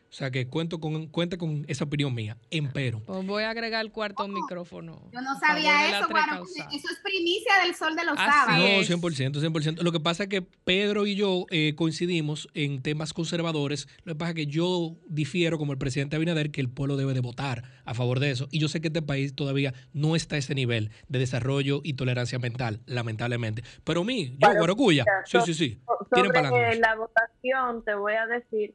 [0.09, 2.37] O sea que cuento con, cuenta con esa opinión mía.
[2.49, 3.01] Empero.
[3.05, 5.09] Pues voy a agregar el cuarto micrófono.
[5.11, 8.63] Yo no sabía eso, bueno, eso es primicia del sol de los sábados.
[8.63, 9.81] No, 100%, 100%.
[9.81, 13.87] Lo que pasa es que Pedro y yo eh, coincidimos en temas conservadores.
[14.03, 17.13] Lo que pasa es que yo difiero como el presidente Abinader que el pueblo debe
[17.13, 18.47] de votar a favor de eso.
[18.51, 21.93] Y yo sé que este país todavía no está a ese nivel de desarrollo y
[21.93, 23.63] tolerancia mental, lamentablemente.
[23.83, 25.81] Pero a mí, yo, Guaracuya, sí, sí, sí.
[26.13, 28.73] Tienen sobre la votación, te voy a decir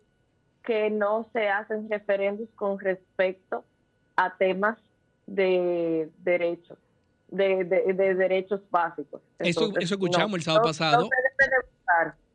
[0.65, 3.65] que no se hacen referendos con respecto
[4.16, 4.78] a temas
[5.27, 6.78] de derechos,
[7.28, 9.23] de, derechos básicos.
[9.39, 11.09] eso, escuchamos el sábado pasado.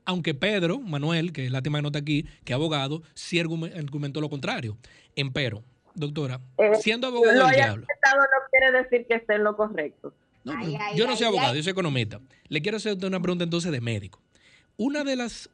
[0.06, 4.22] aunque Pedro, Manuel, que es la tema de nota aquí, que es abogado, sí argumentó
[4.22, 4.78] lo contrario.
[5.16, 7.86] Empero, doctora, eh, siendo abogado del diablo.
[7.86, 10.14] no quiere decir que esté en lo correcto.
[10.96, 12.20] yo no soy abogado, yo soy economista.
[12.48, 14.22] Le quiero hacer una pregunta entonces de médico.
[14.78, 15.50] Una de las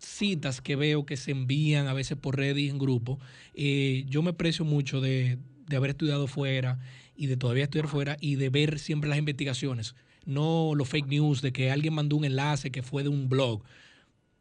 [0.00, 3.18] citas que veo que se envían a veces por redes y en grupo,
[3.54, 5.38] eh, yo me aprecio mucho de,
[5.74, 6.80] haber estudiado fuera
[7.14, 9.94] y de todavía estudiar fuera y de ver siempre las investigaciones,
[10.24, 13.62] no los fake news de que alguien mandó un enlace que fue de un blog.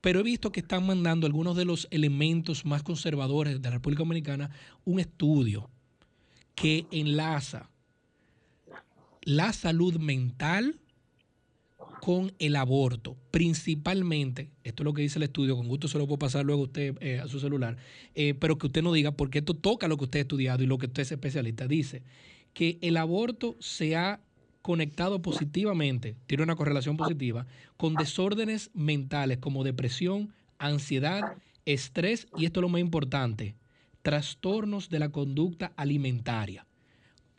[0.01, 3.99] Pero he visto que están mandando algunos de los elementos más conservadores de la República
[3.99, 4.49] Dominicana
[4.85, 5.69] un estudio
[6.55, 7.69] que enlaza
[9.21, 10.79] la salud mental
[11.99, 16.07] con el aborto, principalmente, esto es lo que dice el estudio, con gusto se lo
[16.07, 17.77] puedo pasar luego a usted eh, a su celular,
[18.15, 20.67] eh, pero que usted no diga, porque esto toca lo que usted ha estudiado y
[20.67, 22.03] lo que usted es especialista, dice
[22.53, 24.21] que el aborto se ha
[24.61, 27.45] conectado positivamente, tiene una correlación positiva,
[27.77, 31.33] con desórdenes mentales como depresión, ansiedad,
[31.65, 33.55] estrés y esto es lo más importante,
[34.01, 36.65] trastornos de la conducta alimentaria.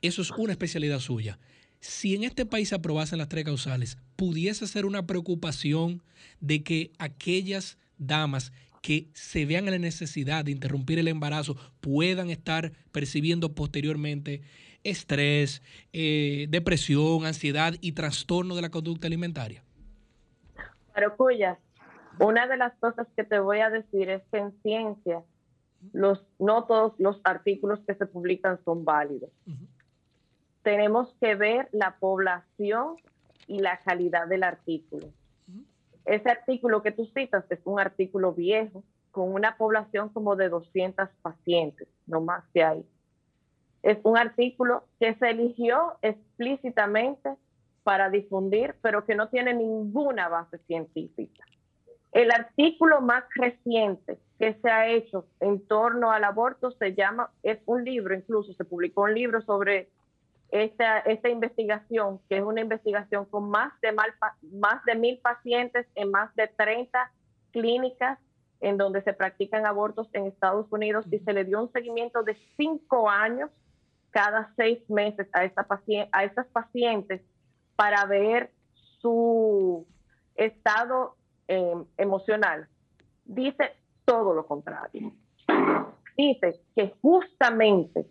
[0.03, 1.39] Eso es una especialidad suya
[1.81, 6.03] si en este país se aprobasen las tres causales, pudiese ser una preocupación
[6.41, 8.53] de que aquellas damas
[8.83, 14.43] que se vean en la necesidad de interrumpir el embarazo puedan estar percibiendo posteriormente
[14.85, 19.63] estrés, eh, depresión, ansiedad y trastorno de la conducta alimentaria?
[20.95, 21.17] Pero
[22.19, 25.23] una de las cosas que te voy a decir es que en ciencia
[25.93, 29.31] los, no todos los artículos que se publican son válidos
[30.63, 32.97] tenemos que ver la población
[33.47, 35.09] y la calidad del artículo.
[36.05, 41.09] Ese artículo que tú citas es un artículo viejo con una población como de 200
[41.23, 42.85] pacientes, no más que hay.
[43.83, 47.35] Es un artículo que se eligió explícitamente
[47.83, 51.45] para difundir, pero que no tiene ninguna base científica.
[52.13, 57.59] El artículo más reciente que se ha hecho en torno al aborto se llama, es
[57.67, 59.89] un libro, incluso se publicó un libro sobre
[60.51, 64.13] esta, esta investigación, que es una investigación con más de, mal,
[64.53, 67.11] más de mil pacientes en más de 30
[67.53, 68.19] clínicas
[68.61, 72.37] en donde se practican abortos en Estados Unidos y se le dio un seguimiento de
[72.57, 73.51] cinco años
[74.11, 75.67] cada seis meses a, esta
[76.13, 77.23] a estas pacientes
[77.77, 78.51] para ver
[79.01, 79.87] su
[80.35, 81.17] estado
[81.49, 82.69] eh, emocional.
[83.25, 83.73] Dice
[84.05, 85.13] todo lo contrario.
[86.17, 88.07] Dice que justamente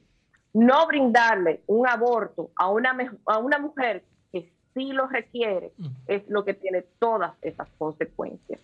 [0.54, 5.74] no brindarle un aborto a una, a una mujer que sí lo requiere
[6.08, 8.60] es lo que tiene todas esas consecuencias.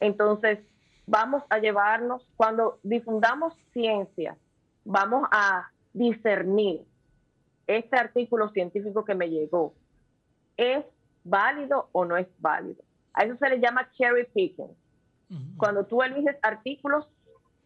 [0.00, 0.58] Entonces,
[1.06, 4.36] vamos a llevarnos, cuando difundamos ciencia,
[4.84, 6.84] vamos a discernir
[7.66, 9.74] este artículo científico que me llegó,
[10.56, 10.84] ¿es
[11.24, 12.82] válido o no es válido?
[13.12, 14.76] A eso se le llama cherry picking.
[15.56, 17.08] Cuando tú eliges artículos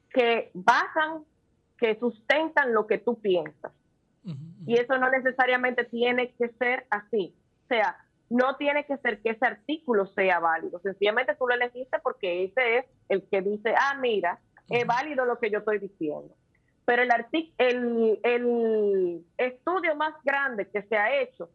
[0.09, 1.25] que basan
[1.81, 3.73] que sustentan lo que tú piensas.
[4.67, 7.34] Y eso no necesariamente tiene que ser así.
[7.65, 7.97] O sea,
[8.28, 10.78] no tiene que ser que ese artículo sea válido.
[10.81, 15.39] Sencillamente tú lo elegiste porque ese es el que dice, ah, mira, es válido lo
[15.39, 16.34] que yo estoy diciendo.
[16.84, 17.10] pero el,
[17.59, 21.49] el, el estudio más grande que se ha hecho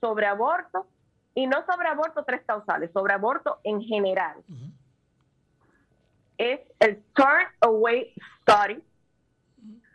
[0.00, 0.86] sobre aborto,
[1.34, 4.36] y no sobre aborto tres causales, sobre aborto en general,
[6.36, 8.12] es el Turn Away
[8.42, 8.82] Study,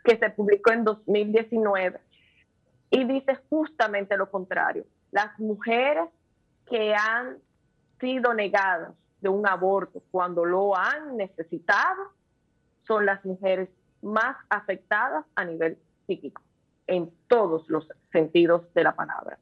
[0.08, 2.00] que se publicó en 2019,
[2.90, 4.86] y dice justamente lo contrario.
[5.10, 6.08] Las mujeres
[6.64, 7.36] que han
[8.00, 12.14] sido negadas de un aborto cuando lo han necesitado
[12.86, 13.68] son las mujeres
[14.00, 16.40] más afectadas a nivel psíquico,
[16.86, 19.38] en todos los sentidos de la palabra.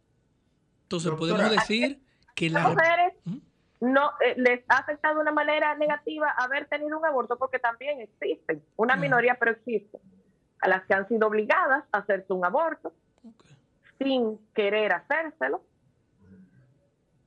[0.82, 2.00] Entonces, podemos decir
[2.34, 3.12] que las mujeres
[3.78, 8.00] no eh, les ha afectado de una manera negativa haber tenido un aborto porque también
[8.00, 10.00] existen, una minoría pero existe,
[10.60, 12.92] a las que han sido obligadas a hacerse un aborto
[13.98, 15.62] sin querer hacérselo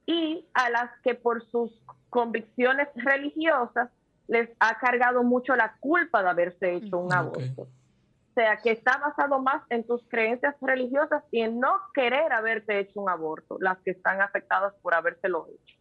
[0.05, 1.71] y a las que por sus
[2.09, 3.89] convicciones religiosas
[4.27, 7.63] les ha cargado mucho la culpa de haberse hecho un aborto.
[7.63, 12.79] O sea, que está basado más en tus creencias religiosas y en no querer haberte
[12.79, 15.75] hecho un aborto, las que están afectadas por habérselo hecho.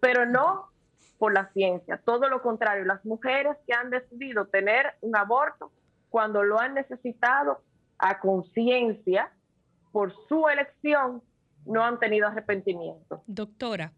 [0.00, 0.68] Pero no
[1.18, 5.70] por la ciencia, todo lo contrario, las mujeres que han decidido tener un aborto
[6.14, 7.60] cuando lo han necesitado
[7.98, 9.32] a conciencia
[9.90, 11.24] por su elección,
[11.66, 13.24] no han tenido arrepentimiento.
[13.26, 13.90] Doctora,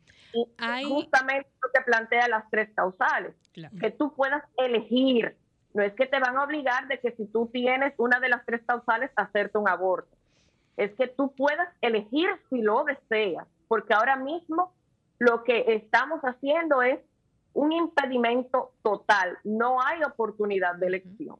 [0.56, 0.84] hay...
[0.84, 5.36] justamente lo que plantea las tres causales, que tú puedas elegir.
[5.74, 8.46] No es que te van a obligar de que si tú tienes una de las
[8.46, 10.16] tres causales, hacerte un aborto.
[10.78, 14.72] Es que tú puedas elegir si lo deseas, porque ahora mismo
[15.18, 16.98] lo que estamos haciendo es
[17.52, 19.36] un impedimento total.
[19.44, 21.36] No hay oportunidad de elección.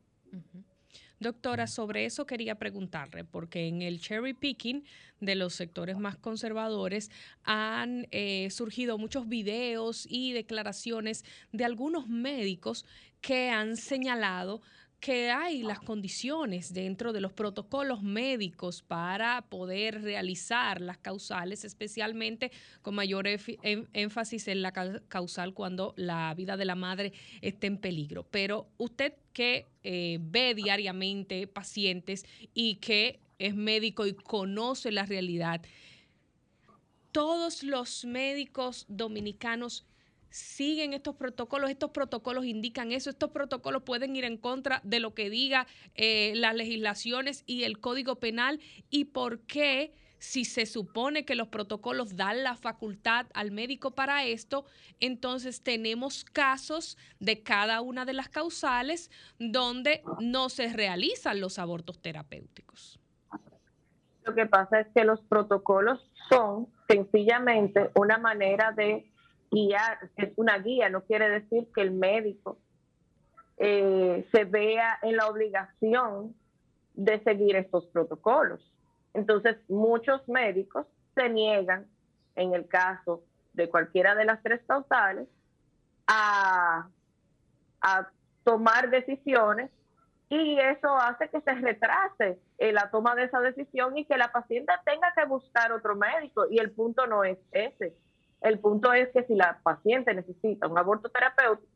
[1.19, 4.85] Doctora, sobre eso quería preguntarle, porque en el cherry picking
[5.21, 7.11] de los sectores más conservadores
[7.43, 12.85] han eh, surgido muchos videos y declaraciones de algunos médicos
[13.23, 14.61] que han señalado
[15.01, 22.51] que hay las condiciones dentro de los protocolos médicos para poder realizar las causales, especialmente
[22.83, 28.27] con mayor énfasis en la causal cuando la vida de la madre esté en peligro.
[28.31, 35.63] Pero usted que eh, ve diariamente pacientes y que es médico y conoce la realidad,
[37.13, 39.87] todos los médicos dominicanos
[40.37, 45.15] siguen estos protocolos, estos protocolos indican eso, estos protocolos pueden ir en contra de lo
[45.15, 51.25] que diga eh, las legislaciones y el código penal y por qué si se supone
[51.25, 54.65] que los protocolos dan la facultad al médico para esto,
[55.01, 62.01] entonces tenemos casos de cada una de las causales donde no se realizan los abortos
[62.01, 62.99] terapéuticos.
[64.25, 69.11] Lo que pasa es que los protocolos son sencillamente una manera de
[69.51, 72.59] guiar, es una guía, no quiere decir que el médico
[73.59, 76.35] eh, se vea en la obligación
[76.95, 78.61] de seguir estos protocolos.
[79.15, 81.87] Entonces, muchos médicos se niegan,
[82.35, 83.23] en el caso
[83.55, 85.27] de cualquiera de las tres causales,
[86.07, 86.89] a,
[87.81, 88.11] a
[88.45, 89.71] tomar decisiones
[90.29, 94.73] y eso hace que se retrase la toma de esa decisión y que la paciente
[94.85, 96.47] tenga que buscar otro médico.
[96.51, 97.95] Y el punto no es ese.
[98.41, 101.69] El punto es que si la paciente necesita un aborto terapéutico,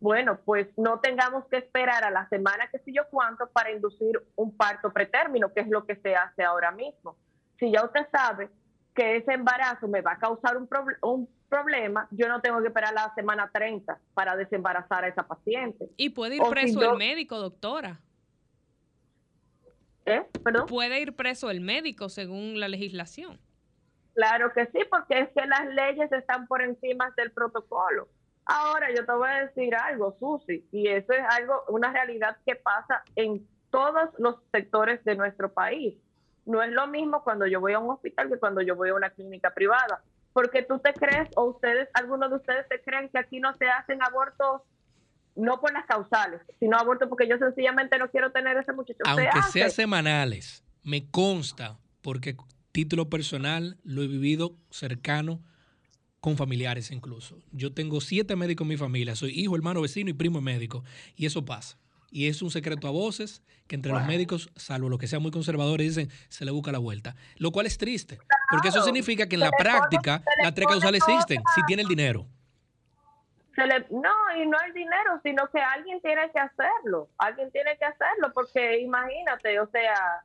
[0.00, 4.22] bueno, pues no tengamos que esperar a la semana que sé yo cuánto para inducir
[4.36, 7.16] un parto pretérmino, que es lo que se hace ahora mismo.
[7.58, 8.50] Si ya usted sabe
[8.94, 10.68] que ese embarazo me va a causar un,
[11.02, 15.88] un problema, yo no tengo que esperar la semana 30 para desembarazar a esa paciente.
[15.96, 18.00] Y puede ir preso el médico, doctora.
[20.04, 20.22] ¿Eh?
[20.44, 20.66] ¿Perdón?
[20.66, 23.38] Puede ir preso el médico según la legislación.
[24.14, 28.08] Claro que sí, porque es que las leyes están por encima del protocolo.
[28.46, 32.56] Ahora yo te voy a decir algo, Susi, y eso es algo, una realidad que
[32.56, 35.96] pasa en todos los sectores de nuestro país.
[36.44, 38.94] No es lo mismo cuando yo voy a un hospital que cuando yo voy a
[38.94, 40.02] una clínica privada,
[40.32, 43.66] porque tú te crees o ustedes, algunos de ustedes se creen que aquí no se
[43.66, 44.62] hacen abortos
[45.36, 48.98] no por las causales, sino abortos porque yo sencillamente no quiero tener ese muchacho.
[49.06, 52.36] Aunque sea semanales, me consta, porque
[52.74, 55.40] título personal, lo he vivido cercano
[56.18, 57.38] con familiares incluso.
[57.52, 60.82] Yo tengo siete médicos en mi familia, soy hijo, hermano, vecino y primo médico,
[61.14, 61.78] y eso pasa.
[62.10, 65.30] Y es un secreto a voces que entre los médicos, salvo los que sean muy
[65.30, 67.14] conservadores, dicen se le busca la vuelta.
[67.36, 68.18] Lo cual es triste,
[68.50, 72.26] porque eso significa que en la práctica las tres causales existen, si tiene el dinero.
[73.56, 77.08] no, y no el dinero, sino que alguien tiene que hacerlo.
[77.18, 80.24] Alguien tiene que hacerlo, porque imagínate, o sea,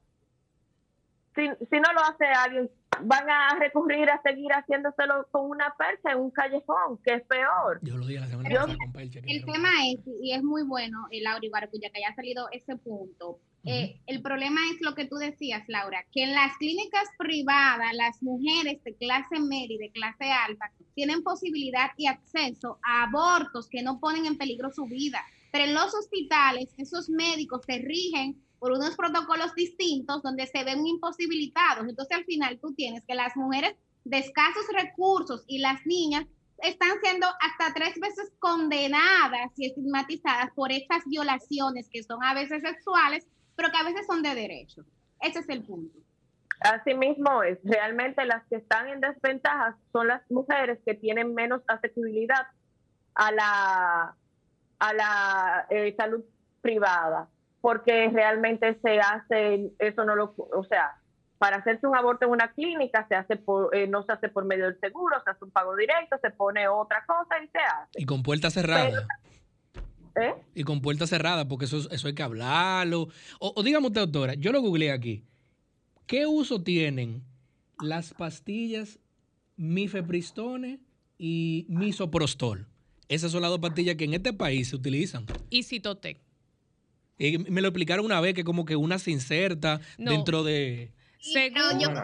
[1.35, 2.69] si, si no lo hace alguien,
[3.03, 7.79] van a recurrir a seguir haciéndoselo con una percha en un callejón, que es peor.
[7.81, 9.19] Yo lo dije la semana pasada con percha.
[9.25, 13.39] El tema es, y es muy bueno, eh, Laura Ibarcuya, que haya salido ese punto.
[13.65, 18.23] Eh, el problema es lo que tú decías, Laura, que en las clínicas privadas, las
[18.23, 23.83] mujeres de clase media y de clase alta tienen posibilidad y acceso a abortos que
[23.83, 25.21] no ponen en peligro su vida.
[25.51, 30.85] Pero en los hospitales, esos médicos se rigen por unos protocolos distintos donde se ven
[30.85, 31.87] imposibilitados.
[31.87, 36.25] Entonces, al final, tú tienes que las mujeres de escasos recursos y las niñas
[36.61, 42.61] están siendo hasta tres veces condenadas y estigmatizadas por estas violaciones que son a veces
[42.61, 44.83] sexuales, pero que a veces son de derecho.
[45.21, 45.97] Ese es el punto.
[46.59, 51.61] Así mismo es, realmente las que están en desventaja son las mujeres que tienen menos
[51.67, 52.47] accesibilidad
[53.15, 54.15] a la,
[54.79, 56.21] a la eh, salud
[56.61, 57.29] privada,
[57.61, 60.99] porque realmente se hace, eso no lo, o sea,
[61.39, 64.45] para hacerse un aborto en una clínica se hace por, eh, no se hace por
[64.45, 67.91] medio del seguro, se hace un pago directo, se pone otra cosa y se hace.
[67.95, 69.07] Y con puerta cerrada.
[70.15, 70.33] ¿Eh?
[70.53, 73.07] Y con puerta cerrada, porque eso, eso hay que hablarlo.
[73.39, 75.23] O, o dígame usted, doctora, yo lo googleé aquí.
[76.07, 77.23] ¿Qué uso tienen
[77.81, 78.99] las pastillas
[79.55, 80.79] mifepristone
[81.17, 82.67] y misoprostol?
[83.07, 85.25] Esas son las dos pastillas que en este país se utilizan.
[85.49, 86.28] Y Citotec.
[87.19, 90.11] Y me lo explicaron una vez que como que una se inserta No.
[90.11, 90.91] dentro de...
[91.33, 92.01] Pero yo, digo,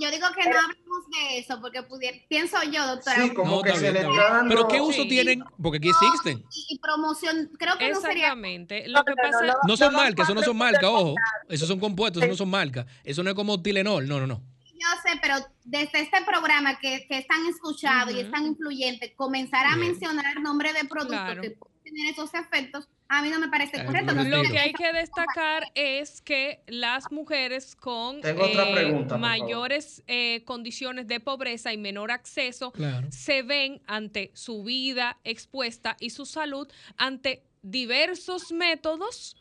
[0.00, 3.90] yo digo que no hablemos de eso, porque pudiera, pienso yo, doctora, No, bien, está
[3.92, 4.48] bien.
[4.48, 5.08] Pero ¿qué uso Sí.
[5.08, 5.44] tienen?
[5.62, 6.42] Porque aquí existen.
[6.50, 8.22] y, y promoción, creo que no sería...
[8.28, 8.88] Exactamente.
[8.88, 11.14] Lo que pasa No son marcas, eso no son marcas, ojo.
[11.50, 12.86] Esos son compuestos, eso no son marcas.
[13.04, 14.42] Eso no es como Tilenol, no, no, no.
[14.64, 19.14] Yo sé, pero desde este programa que, que es tan escuchado y es tan influyente,
[19.14, 19.90] comenzar a Bien.
[19.90, 21.42] mencionar nombre de productos Claro.
[21.42, 21.54] que
[21.84, 24.14] tener esos efectos, a mí no me parece Ay, correcto.
[24.14, 29.18] no Lo que hay que destacar es que las mujeres con Tengo otra eh, pregunta,
[29.18, 33.06] mayores eh, condiciones de pobreza y menor acceso Claro.
[33.12, 39.36] se ven ante su vida expuesta y su salud ante diversos métodos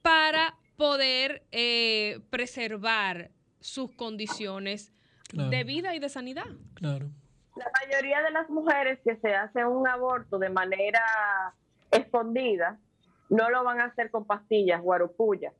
[0.00, 3.30] para poder eh, preservar
[3.60, 4.92] sus condiciones
[5.28, 5.48] Claro.
[5.48, 6.44] de vida y de sanidad.
[6.74, 7.08] Claro.
[7.56, 11.00] La mayoría de las mujeres que se hacen un aborto de manera
[11.92, 12.78] escondida
[13.28, 15.52] no lo van a hacer con pastillas, guaropuya.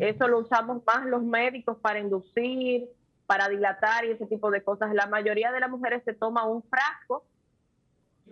[0.00, 2.88] Eso lo usamos más los médicos para inducir,
[3.26, 4.92] para dilatar y ese tipo de cosas.
[4.94, 7.24] La mayoría de las mujeres se toma un frasco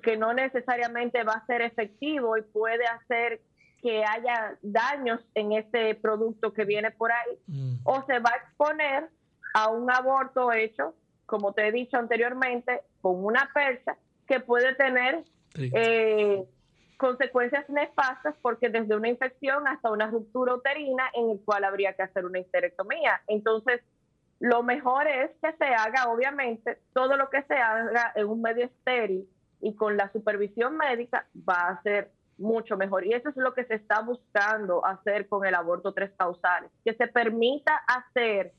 [0.03, 3.41] que no necesariamente va a ser efectivo y puede hacer
[3.83, 7.39] que haya daños en ese producto que viene por ahí
[7.85, 9.09] o se va a exponer
[9.55, 10.95] a un aborto hecho,
[11.25, 16.45] como te he dicho anteriormente, con una percha que puede tener eh,
[16.97, 22.03] consecuencias nefastas porque desde una infección hasta una ruptura uterina en el cual habría que
[22.03, 23.21] hacer una histerectomía.
[23.27, 23.83] Entonces,
[24.41, 28.67] lo mejor es que se haga, obviamente, todo lo que se haga en un medio
[28.67, 29.29] estéril
[29.61, 33.07] y con la supervisión médica va a ser mucho mejor.
[33.07, 36.95] Y eso es lo que se está buscando hacer con el aborto tres causales, que
[36.95, 38.53] se permita hacer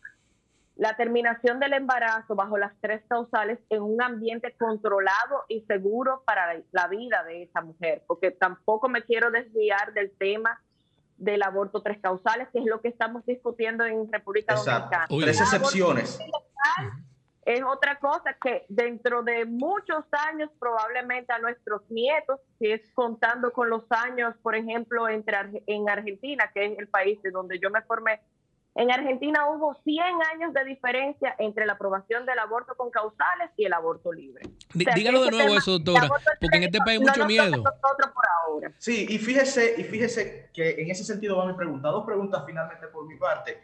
[0.77, 6.61] la terminación del embarazo bajo las tres causales en un ambiente controlado y seguro para
[6.71, 10.61] la- vida de esa mujer, porque tampoco me quiero desviar del tema
[11.17, 14.55] del aborto tres causales, que es lo que estamos discutiendo en República.
[14.55, 15.07] Dominicana.
[15.09, 16.19] Tres excepciones.
[17.43, 23.51] es otra cosa que dentro de muchos años, probablemente a nuestros nietos, si es contando
[23.51, 27.69] con los años, por ejemplo, entre en Argentina, que es el país de donde yo
[27.69, 28.21] me formé,
[28.77, 29.99] en Argentina hubo 100
[30.33, 34.43] años de diferencia entre la aprobación del aborto con causales y el aborto libre.
[34.45, 36.07] O sea, dígalo de nuevo tema eso, doctora,
[36.39, 37.63] porque en este país hay mucho miedo.
[37.63, 38.71] por ahora.
[38.77, 41.89] Sí, y fíjese, y fíjese que en ese sentido va mi pregunta.
[41.89, 43.59] Dos preguntas finalmente por mi parte.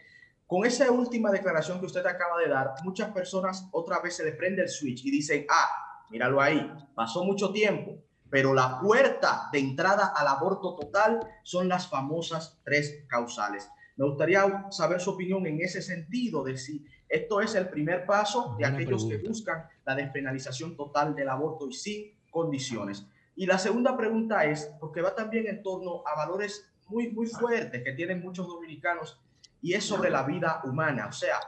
[0.47, 4.35] Con esa última declaración que usted acaba de dar, muchas personas otra vez se les
[4.35, 7.99] prende el switch y dicen, ah, míralo ahí, pasó mucho tiempo,
[8.31, 13.69] pero la puerta de entrada al aborto total son las famosas tres causales.
[13.95, 18.55] Me gustaría saber su opinión en ese sentido de si esto es el primer paso
[18.57, 23.05] de Buena aquellos que buscan la despenalización total del aborto y sin condiciones.
[23.35, 27.83] Y la segunda pregunta es, porque va también en torno a valores muy, muy fuertes
[27.83, 29.19] que tienen muchos dominicanos,
[29.61, 31.07] y es sobre la vida humana.
[31.07, 31.39] O sea,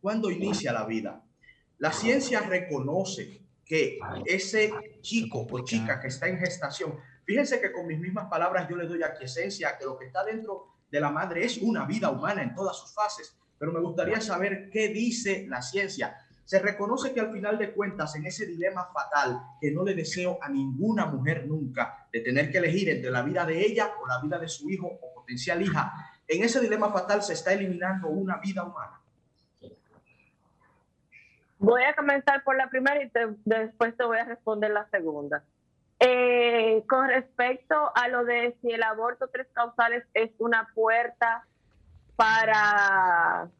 [0.00, 1.22] ¿cuándo inicia la vida?
[1.78, 7.86] La ciencia reconoce que ese chico o chica que está en gestación, fíjense que con
[7.86, 11.10] mis mismas palabras yo le doy aquiescencia a que lo que está dentro de la
[11.10, 15.46] madre es una vida humana en todas sus fases, pero me gustaría saber qué dice
[15.48, 16.16] la ciencia.
[16.44, 20.38] Se reconoce que al final de cuentas, en ese dilema fatal que no le deseo
[20.40, 24.20] a ninguna mujer nunca, de tener que elegir entre la vida de ella o la
[24.22, 25.92] vida de su hijo o potencial hija,
[26.26, 29.00] en ese dilema fatal se está eliminando una vida humana.
[31.58, 33.10] Voy a comenzar por la primera y
[33.44, 35.42] después te voy a responder la segunda.
[36.00, 41.44] Eh, con respecto a lo de si el aborto tres causales es una puerta
[42.14, 43.50] para,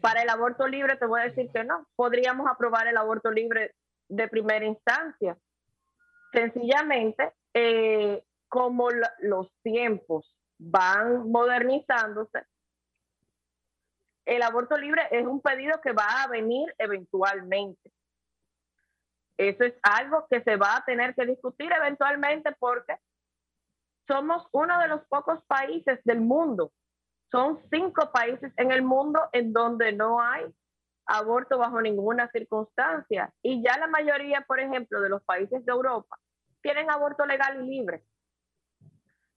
[0.00, 1.86] para el aborto libre, te voy a decir que no.
[1.96, 3.74] Podríamos aprobar el aborto libre
[4.08, 5.36] de primera instancia.
[6.32, 8.88] Sencillamente, eh, como
[9.20, 12.44] los tiempos van modernizándose,
[14.24, 17.90] el aborto libre es un pedido que va a venir eventualmente.
[19.48, 22.96] Eso es algo que se va a tener que discutir eventualmente porque
[24.06, 26.72] somos uno de los pocos países del mundo.
[27.30, 30.44] Son cinco países en el mundo en donde no hay
[31.06, 33.32] aborto bajo ninguna circunstancia.
[33.42, 36.18] Y ya la mayoría, por ejemplo, de los países de Europa
[36.62, 38.04] tienen aborto legal y libre.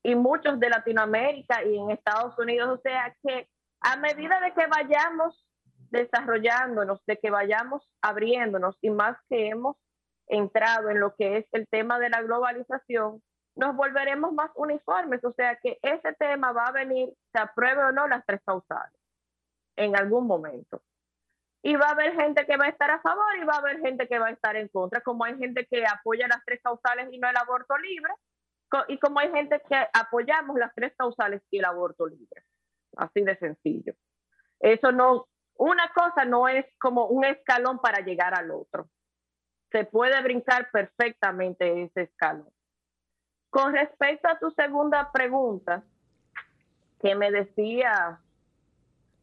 [0.04, 2.78] Y muchos de Latinoamérica y en Estados Unidos.
[2.78, 3.50] O sea que
[3.82, 5.48] a medida de que vayamos
[5.90, 9.78] desarrollándonos, de que vayamos abriéndonos y más que hemos
[10.28, 13.22] entrado en lo que es el tema de la globalización,
[13.56, 15.24] nos volveremos más uniformes.
[15.24, 19.00] O sea que ese tema va a venir, se apruebe o no las tres causales,
[19.76, 20.82] en algún momento.
[21.64, 23.80] Y va a haber gente que va a estar a favor y va a haber
[23.80, 27.08] gente que va a estar en contra, como hay gente que apoya las tres causales
[27.12, 28.14] y no el aborto libre,
[28.88, 32.44] y como hay gente que apoyamos las tres causales y el aborto libre.
[32.98, 33.94] Así de sencillo.
[34.60, 38.90] Eso no, una cosa no es como un escalón para llegar al otro
[39.76, 42.48] se puede brincar perfectamente ese escalón.
[43.50, 45.84] Con respecto a tu segunda pregunta,
[47.02, 48.22] que me decía,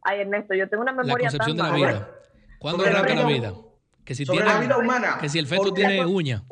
[0.03, 2.09] ay Ernesto, yo tengo una memoria la concepción de la vida.
[2.59, 3.53] ¿Cuándo arranca la vida?
[4.05, 5.17] Que si tiene, la vida humana.
[5.19, 6.43] Que si el feto tiene uña.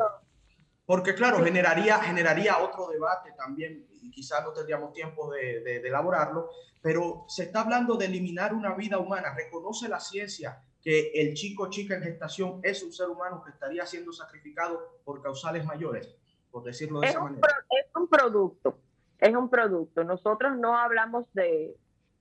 [0.87, 5.87] Porque claro, generaría, generaría otro debate también y quizás no tendríamos tiempo de, de, de
[5.87, 6.49] elaborarlo,
[6.81, 9.35] pero se está hablando de eliminar una vida humana.
[9.35, 13.51] Reconoce la ciencia que el chico o chica en gestación es un ser humano que
[13.51, 16.15] estaría siendo sacrificado por causales mayores,
[16.49, 17.47] por decirlo de esa manera.
[17.69, 18.77] es un producto,
[19.19, 20.03] es un producto.
[20.03, 21.75] Nosotros no hablamos de,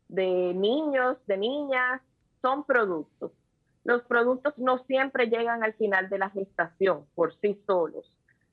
[0.08, 2.02] de niños, de niñas,
[2.42, 3.32] son productos.
[3.84, 8.12] Los productos no siempre llegan al final de la gestación por sí solos.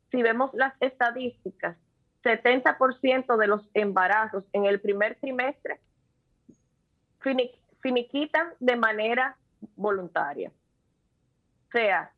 [0.09, 1.77] Si vemos las estadísticas,
[2.23, 5.79] 70% de los embarazos en el primer trimestre
[7.81, 9.37] finiquitan de manera
[9.75, 10.49] voluntaria.
[10.49, 12.11] O sea,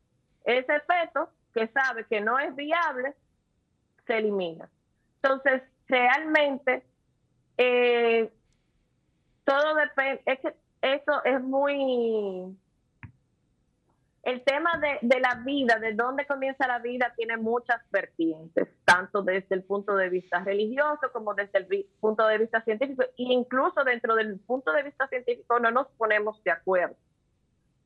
[0.44, 3.16] ese feto que sabe que no es viable,
[4.06, 4.70] se elimina.
[5.22, 6.84] Entonces, realmente,
[7.58, 8.32] eh,
[9.44, 12.56] todo depende, es que eso es muy
[14.24, 14.70] el tema
[15.02, 19.96] de, la vida, de dónde comienza la vida, tiene muchas vertientes, tanto desde el punto
[19.96, 24.72] de vista religioso como desde el punto de vista científico, e incluso dentro del punto
[24.74, 26.96] de vista científico no nos ponemos de acuerdo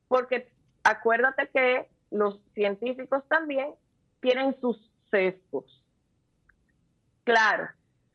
[0.08, 0.50] porque
[0.82, 3.74] acuérdate que los científicos también
[4.20, 4.78] tienen sus
[5.10, 5.82] sesgos.
[7.24, 7.68] Claro,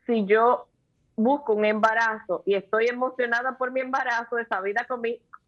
[0.06, 0.68] si yo
[1.16, 4.88] busco un embarazo y estoy emocionada por mi embarazo, esa vida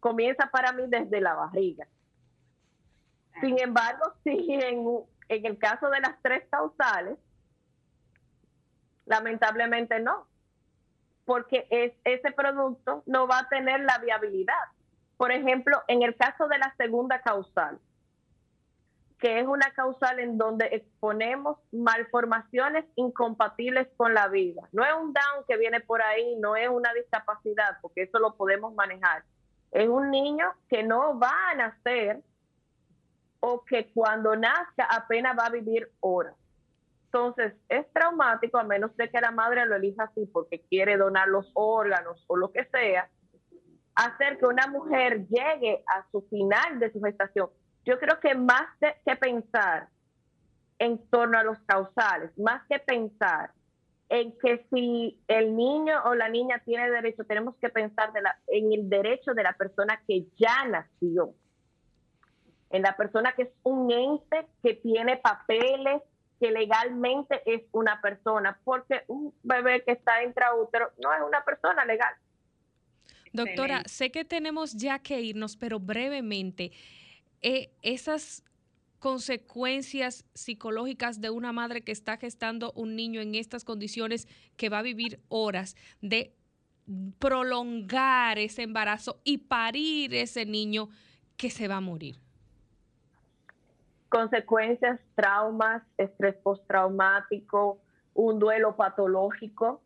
[0.00, 1.86] comienza para mí desde la barriga.
[3.40, 4.86] Sin embargo, si en,
[5.28, 7.18] el caso de las tres causales,
[9.06, 10.26] lamentablemente no,
[11.24, 14.54] porque es, ese producto no va a tener la viabilidad.
[15.16, 17.78] Por ejemplo, en el caso de la segunda causal,
[19.22, 24.68] que es una causal en donde exponemos malformaciones incompatibles con la vida.
[24.72, 28.34] No es un down que viene por ahí, no es una discapacidad, porque eso lo
[28.34, 29.22] podemos manejar.
[29.70, 32.20] Es un niño que no va a nacer
[33.38, 36.34] o que cuando nazca apenas va a vivir horas.
[37.04, 41.28] Entonces, es traumático a menos de que la madre lo elija así porque quiere donar
[41.28, 43.08] los órganos o lo que sea
[43.94, 47.50] hacer que una mujer llegue a su final de su gestación.
[47.84, 49.88] Yo creo que más que pensar
[50.78, 53.52] en torno a los causales, más que pensar
[54.08, 58.12] en que si el niño o la niña tiene derecho, tenemos que pensar
[58.48, 61.34] en el derecho de la persona que ya nació,
[62.70, 66.02] en la persona que es un ente que tiene papeles,
[66.38, 71.84] que legalmente es una persona, porque un bebé que está intraútero no es una persona
[71.84, 72.14] legal.
[73.32, 76.72] Doctora, sé que tenemos ya que irnos, pero brevemente,
[77.40, 78.44] eh, esas
[78.98, 84.78] consecuencias psicológicas de una madre que está gestando un niño en estas condiciones que va
[84.78, 86.34] a vivir horas de
[87.18, 90.88] prolongar ese embarazo y parir ese niño
[91.36, 92.16] que se va a morir.
[94.08, 97.80] Consecuencias, traumas, estrés postraumático,
[98.14, 99.80] un duelo patológico,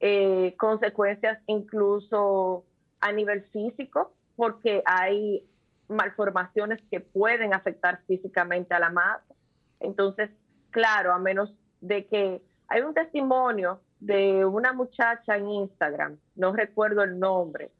[0.00, 2.64] eh, consecuencias incluso
[3.00, 5.46] a nivel físico, porque hay
[5.88, 9.22] malformaciones que pueden afectar físicamente a la madre.
[9.80, 10.30] Entonces,
[10.70, 17.02] claro, a menos de que hay un testimonio de una muchacha en Instagram, no recuerdo
[17.02, 17.70] el nombre,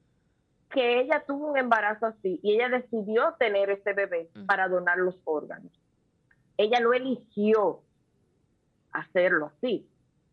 [0.70, 5.16] que ella tuvo un embarazo así y ella decidió tener ese bebé para donar los
[5.24, 5.72] órganos.
[6.56, 7.80] Ella lo eligió
[8.92, 9.88] hacerlo así.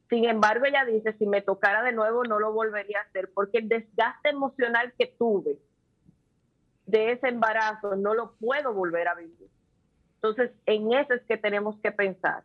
[0.10, 3.58] Sin embargo, ella dice, si me tocara de nuevo, no lo volvería a hacer, porque
[3.58, 5.58] el desgaste emocional que tuve
[6.86, 9.50] de ese embarazo no lo puedo volver a vivir.
[10.16, 12.44] Entonces, en eso es que tenemos que pensar.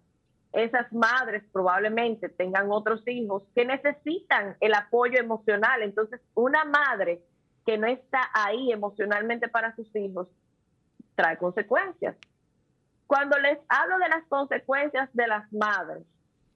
[0.53, 5.83] Esas madres probablemente tengan otros hijos que necesitan el apoyo emocional.
[5.83, 7.23] Entonces, una madre
[7.65, 10.29] que no está ahí emocionalmente para sus hijos
[11.15, 12.17] trae consecuencias.
[13.07, 16.03] Cuando les hablo de las consecuencias de las madres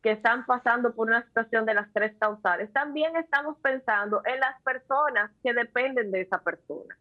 [0.07, 4.63] que están pasando por una situación de las tres causales, también estamos pensando en las
[4.63, 6.97] personas que dependen de esa persona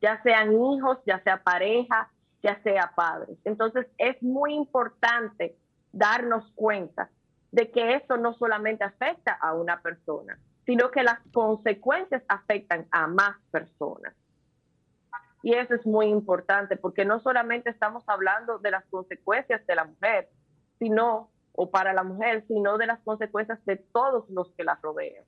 [0.00, 2.10] ya sean hijos, ya sea pareja,
[2.42, 3.38] ya sea padres.
[3.44, 5.56] Entonces es muy importante
[5.92, 7.10] darnos cuenta
[7.50, 13.06] de que esto no solamente afecta a una persona, sino que las consecuencias afectan a
[13.06, 14.14] más personas.
[15.42, 19.84] Y eso es muy importante porque no solamente estamos hablando de las consecuencias de la
[19.84, 20.28] mujer,
[20.78, 25.24] sino, o para la mujer, sino de las consecuencias de todos los que la rodean.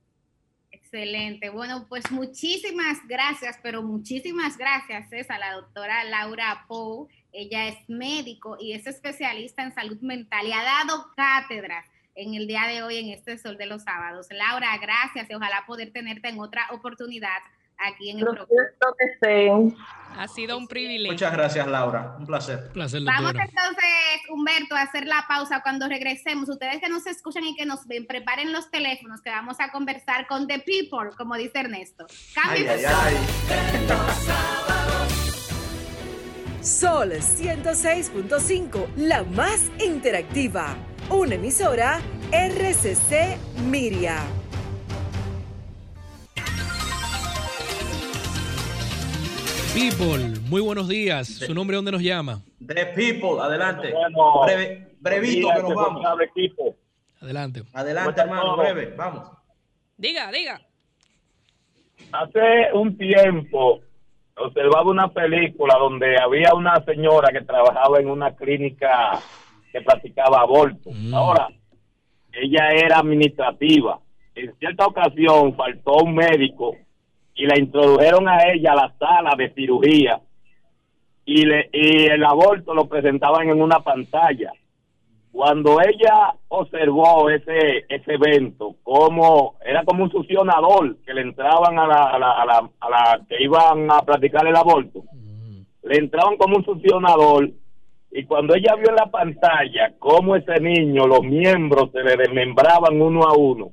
[0.71, 1.49] Excelente.
[1.49, 7.09] Bueno, pues muchísimas gracias, pero muchísimas gracias es a la doctora Laura Pou.
[7.33, 11.85] Ella es médico y es especialista en salud mental y ha dado cátedras
[12.15, 14.27] en el día de hoy en este Sol de los Sábados.
[14.31, 17.39] Laura, gracias y ojalá poder tenerte en otra oportunidad
[17.81, 19.75] aquí en el programa.
[20.17, 21.13] Ha sido un privilegio.
[21.13, 22.15] Muchas gracias, Laura.
[22.19, 22.69] Un placer.
[22.75, 23.85] Vamos entonces,
[24.29, 26.49] Humberto, a hacer la pausa cuando regresemos.
[26.49, 30.27] Ustedes que nos escuchan y que nos ven, preparen los teléfonos que vamos a conversar
[30.27, 32.05] con The People, como dice Ernesto.
[32.35, 33.15] Cambien ay, ay,
[36.61, 40.75] Sol 106.5, la más interactiva.
[41.09, 41.99] Una emisora
[42.31, 44.40] RCC Miria.
[49.73, 51.27] People, muy buenos días.
[51.29, 52.41] ¿Su nombre dónde nos llama?
[52.67, 53.93] The People, adelante.
[54.99, 56.05] brevito que nos vamos.
[57.21, 57.63] Adelante.
[57.71, 59.31] Adelante, hermano, breve, vamos.
[59.95, 60.59] Diga, diga.
[62.11, 63.79] Hace un tiempo
[64.35, 69.21] observaba una película donde había una señora que trabajaba en una clínica
[69.71, 70.89] que practicaba aborto.
[70.91, 71.13] Mm.
[71.13, 71.47] Ahora,
[72.33, 74.01] ella era administrativa.
[74.35, 76.75] En cierta ocasión faltó un médico
[77.35, 80.19] y la introdujeron a ella a la sala de cirugía.
[81.25, 84.51] Y, le, y el aborto lo presentaban en una pantalla.
[85.31, 91.87] Cuando ella observó ese, ese evento, como era como un succionador que le entraban a
[91.87, 95.03] la, a la, a la, a la que iban a practicar el aborto,
[95.83, 97.49] le entraban como un succionador
[98.11, 103.01] y cuando ella vio en la pantalla cómo ese niño, los miembros se le desmembraban
[103.01, 103.71] uno a uno,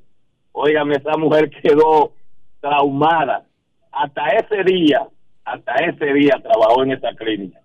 [0.53, 2.13] óigame, esa mujer quedó
[2.61, 3.45] traumada
[3.91, 5.07] hasta ese día,
[5.45, 7.59] hasta ese día trabajó en esta clínica.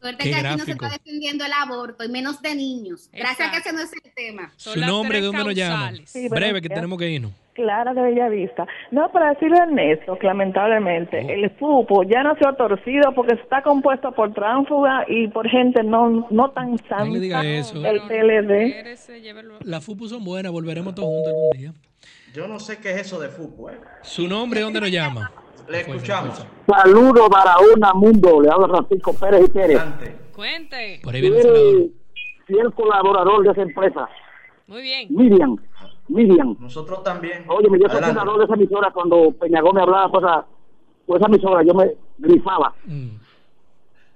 [0.00, 3.10] Suerte que aquí no se está defendiendo el aborto y menos de niños.
[3.12, 4.50] Gracias a que ese no es el tema.
[4.56, 5.92] Su nombre, ¿de dónde nos llama?
[6.30, 7.32] Breve, que tenemos que irnos.
[7.52, 8.66] Claro, de Bella Vista.
[8.90, 11.28] No, para decirle a Ernesto que lamentablemente oh.
[11.28, 15.82] el FUPO ya no se ha torcido porque está compuesto por tránsfuga y por gente
[15.82, 17.04] no, no tan santa.
[17.04, 17.84] No le diga eso.
[17.84, 18.96] El PLD.
[19.64, 21.74] Las FUPO son buenas, volveremos todos juntos algún día.
[22.32, 23.72] Yo no sé qué es eso de fútbol.
[23.72, 23.80] ¿eh?
[24.02, 25.32] ¿Su nombre dónde nos llama?
[25.68, 26.46] Le escuchamos.
[26.66, 28.40] Saludos para una mundo.
[28.40, 29.82] Le habla Francisco Pérez y Pérez.
[30.32, 31.00] Cuente.
[31.02, 31.92] Por ahí viene el
[32.46, 34.08] Fiel colaborador de esa empresa.
[34.68, 35.08] Muy bien.
[35.10, 35.56] Miriam.
[36.08, 36.56] Miriam.
[36.60, 37.44] Nosotros también.
[37.48, 38.90] Oye, yo soy fundador de esa emisora.
[38.92, 40.24] Cuando Peñagón me hablaba pues,
[41.06, 42.72] por esa emisora, yo me grifaba.
[42.84, 43.16] Mm.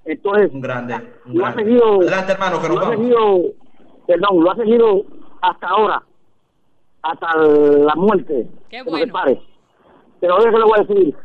[0.05, 0.95] Entonces, un grande.
[1.25, 1.61] Un lo grande.
[1.61, 1.95] ha seguido.
[2.01, 3.41] Adelante, hermano, que lo nos ha seguido,
[4.07, 5.03] perdón, lo ha seguido
[5.41, 6.03] hasta ahora
[7.11, 8.47] hasta la muerte.
[8.69, 9.13] Qué bueno.
[10.19, 11.15] Pero oye que le voy a decir,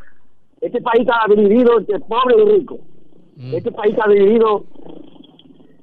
[0.60, 2.78] este país está dividido entre pobre y rico.
[3.36, 3.55] Mm.
[3.55, 4.65] Este país está dividido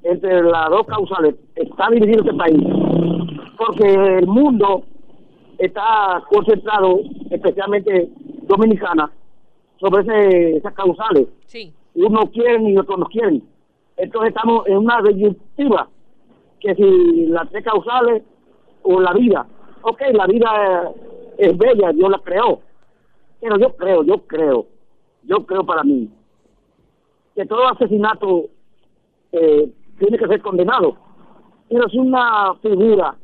[0.04, 1.34] entre las dos causales.
[1.56, 2.62] Está dividido este país.
[3.56, 4.84] Porque el mundo
[5.58, 8.08] está concentrado, especialmente
[8.42, 9.10] dominicana,
[9.80, 11.26] sobre ese, esas causales.
[11.46, 11.72] Sí.
[11.96, 13.42] Unos quieren y otros no quieren.
[13.96, 15.88] Entonces estamos en una disyuntiva
[16.60, 18.22] que si las tres causales
[18.82, 19.46] o la vida
[19.90, 20.92] ok, la vida
[21.36, 22.60] es, bella, Dios la creó,
[23.40, 24.66] pero yo creo, yo creo,
[25.24, 26.10] yo creo para mí
[27.34, 28.46] que todo asesinato
[29.32, 30.96] eh, tiene que ser condenado,
[31.68, 33.16] pero es una figura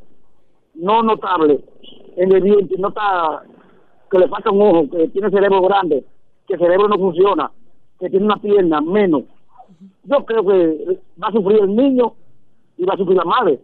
[0.75, 1.61] no notable
[2.17, 3.43] en el diente, no está
[4.11, 6.05] que le falta un ojo, que tiene cerebro grande,
[6.47, 7.51] que el cerebro no funciona,
[7.99, 9.25] que tiene una pierna menos,
[10.05, 12.13] yo creo que va a sufrir el niño
[12.77, 13.61] y va a sufrir la madre.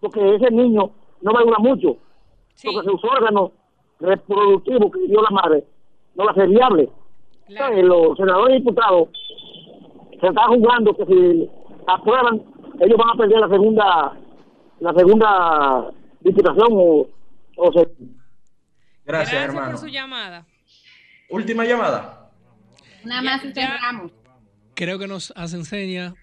[0.00, 0.90] Porque ese niño
[1.22, 1.96] no va a durar mucho.
[2.62, 3.52] Porque sus órganos
[4.00, 5.64] reproductivos que dio la madre
[6.14, 6.88] no va a ser viable.
[7.48, 9.08] Entonces, los senadores y diputados
[10.20, 11.50] se están jugando que si
[11.86, 12.42] aprueban,
[12.80, 14.18] ellos van a perder la segunda
[14.80, 17.08] la segunda diputación o,
[17.56, 17.88] o se...
[19.04, 19.70] Gracias, hermano.
[19.70, 20.44] por su llamada.
[21.30, 22.30] Última llamada.
[23.04, 24.12] Nada más cerramos.
[24.74, 26.14] Creo que nos hace enseña.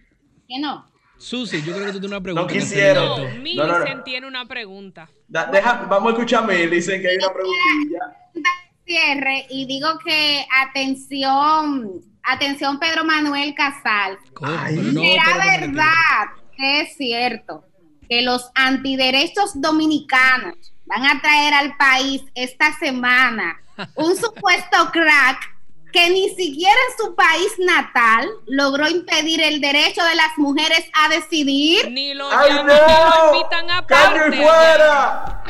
[0.48, 0.86] ¿Qué no?
[1.20, 2.42] Susi, yo creo que tú tienes una pregunta.
[2.42, 3.02] No quisiera.
[3.02, 5.10] No, No, Millicent tiene una pregunta.
[5.28, 8.00] Da- deja, vamos a escuchar a Mel, dicen que hay una preguntilla.
[8.86, 11.92] Cierre y digo que atención,
[12.24, 14.18] atención Pedro Manuel Casal.
[14.40, 16.26] ¿Será verdad
[16.58, 17.64] que es cierto
[18.10, 23.58] que los antiderechos dominicanos van a traer al país esta semana
[23.96, 25.38] un supuesto crack
[25.92, 31.10] que ni siquiera en su país natal logró impedir el derecho de las mujeres a
[31.10, 31.90] decidir.
[31.92, 32.64] Ni lo, Ay, no.
[32.64, 35.44] lo invitan a fuera!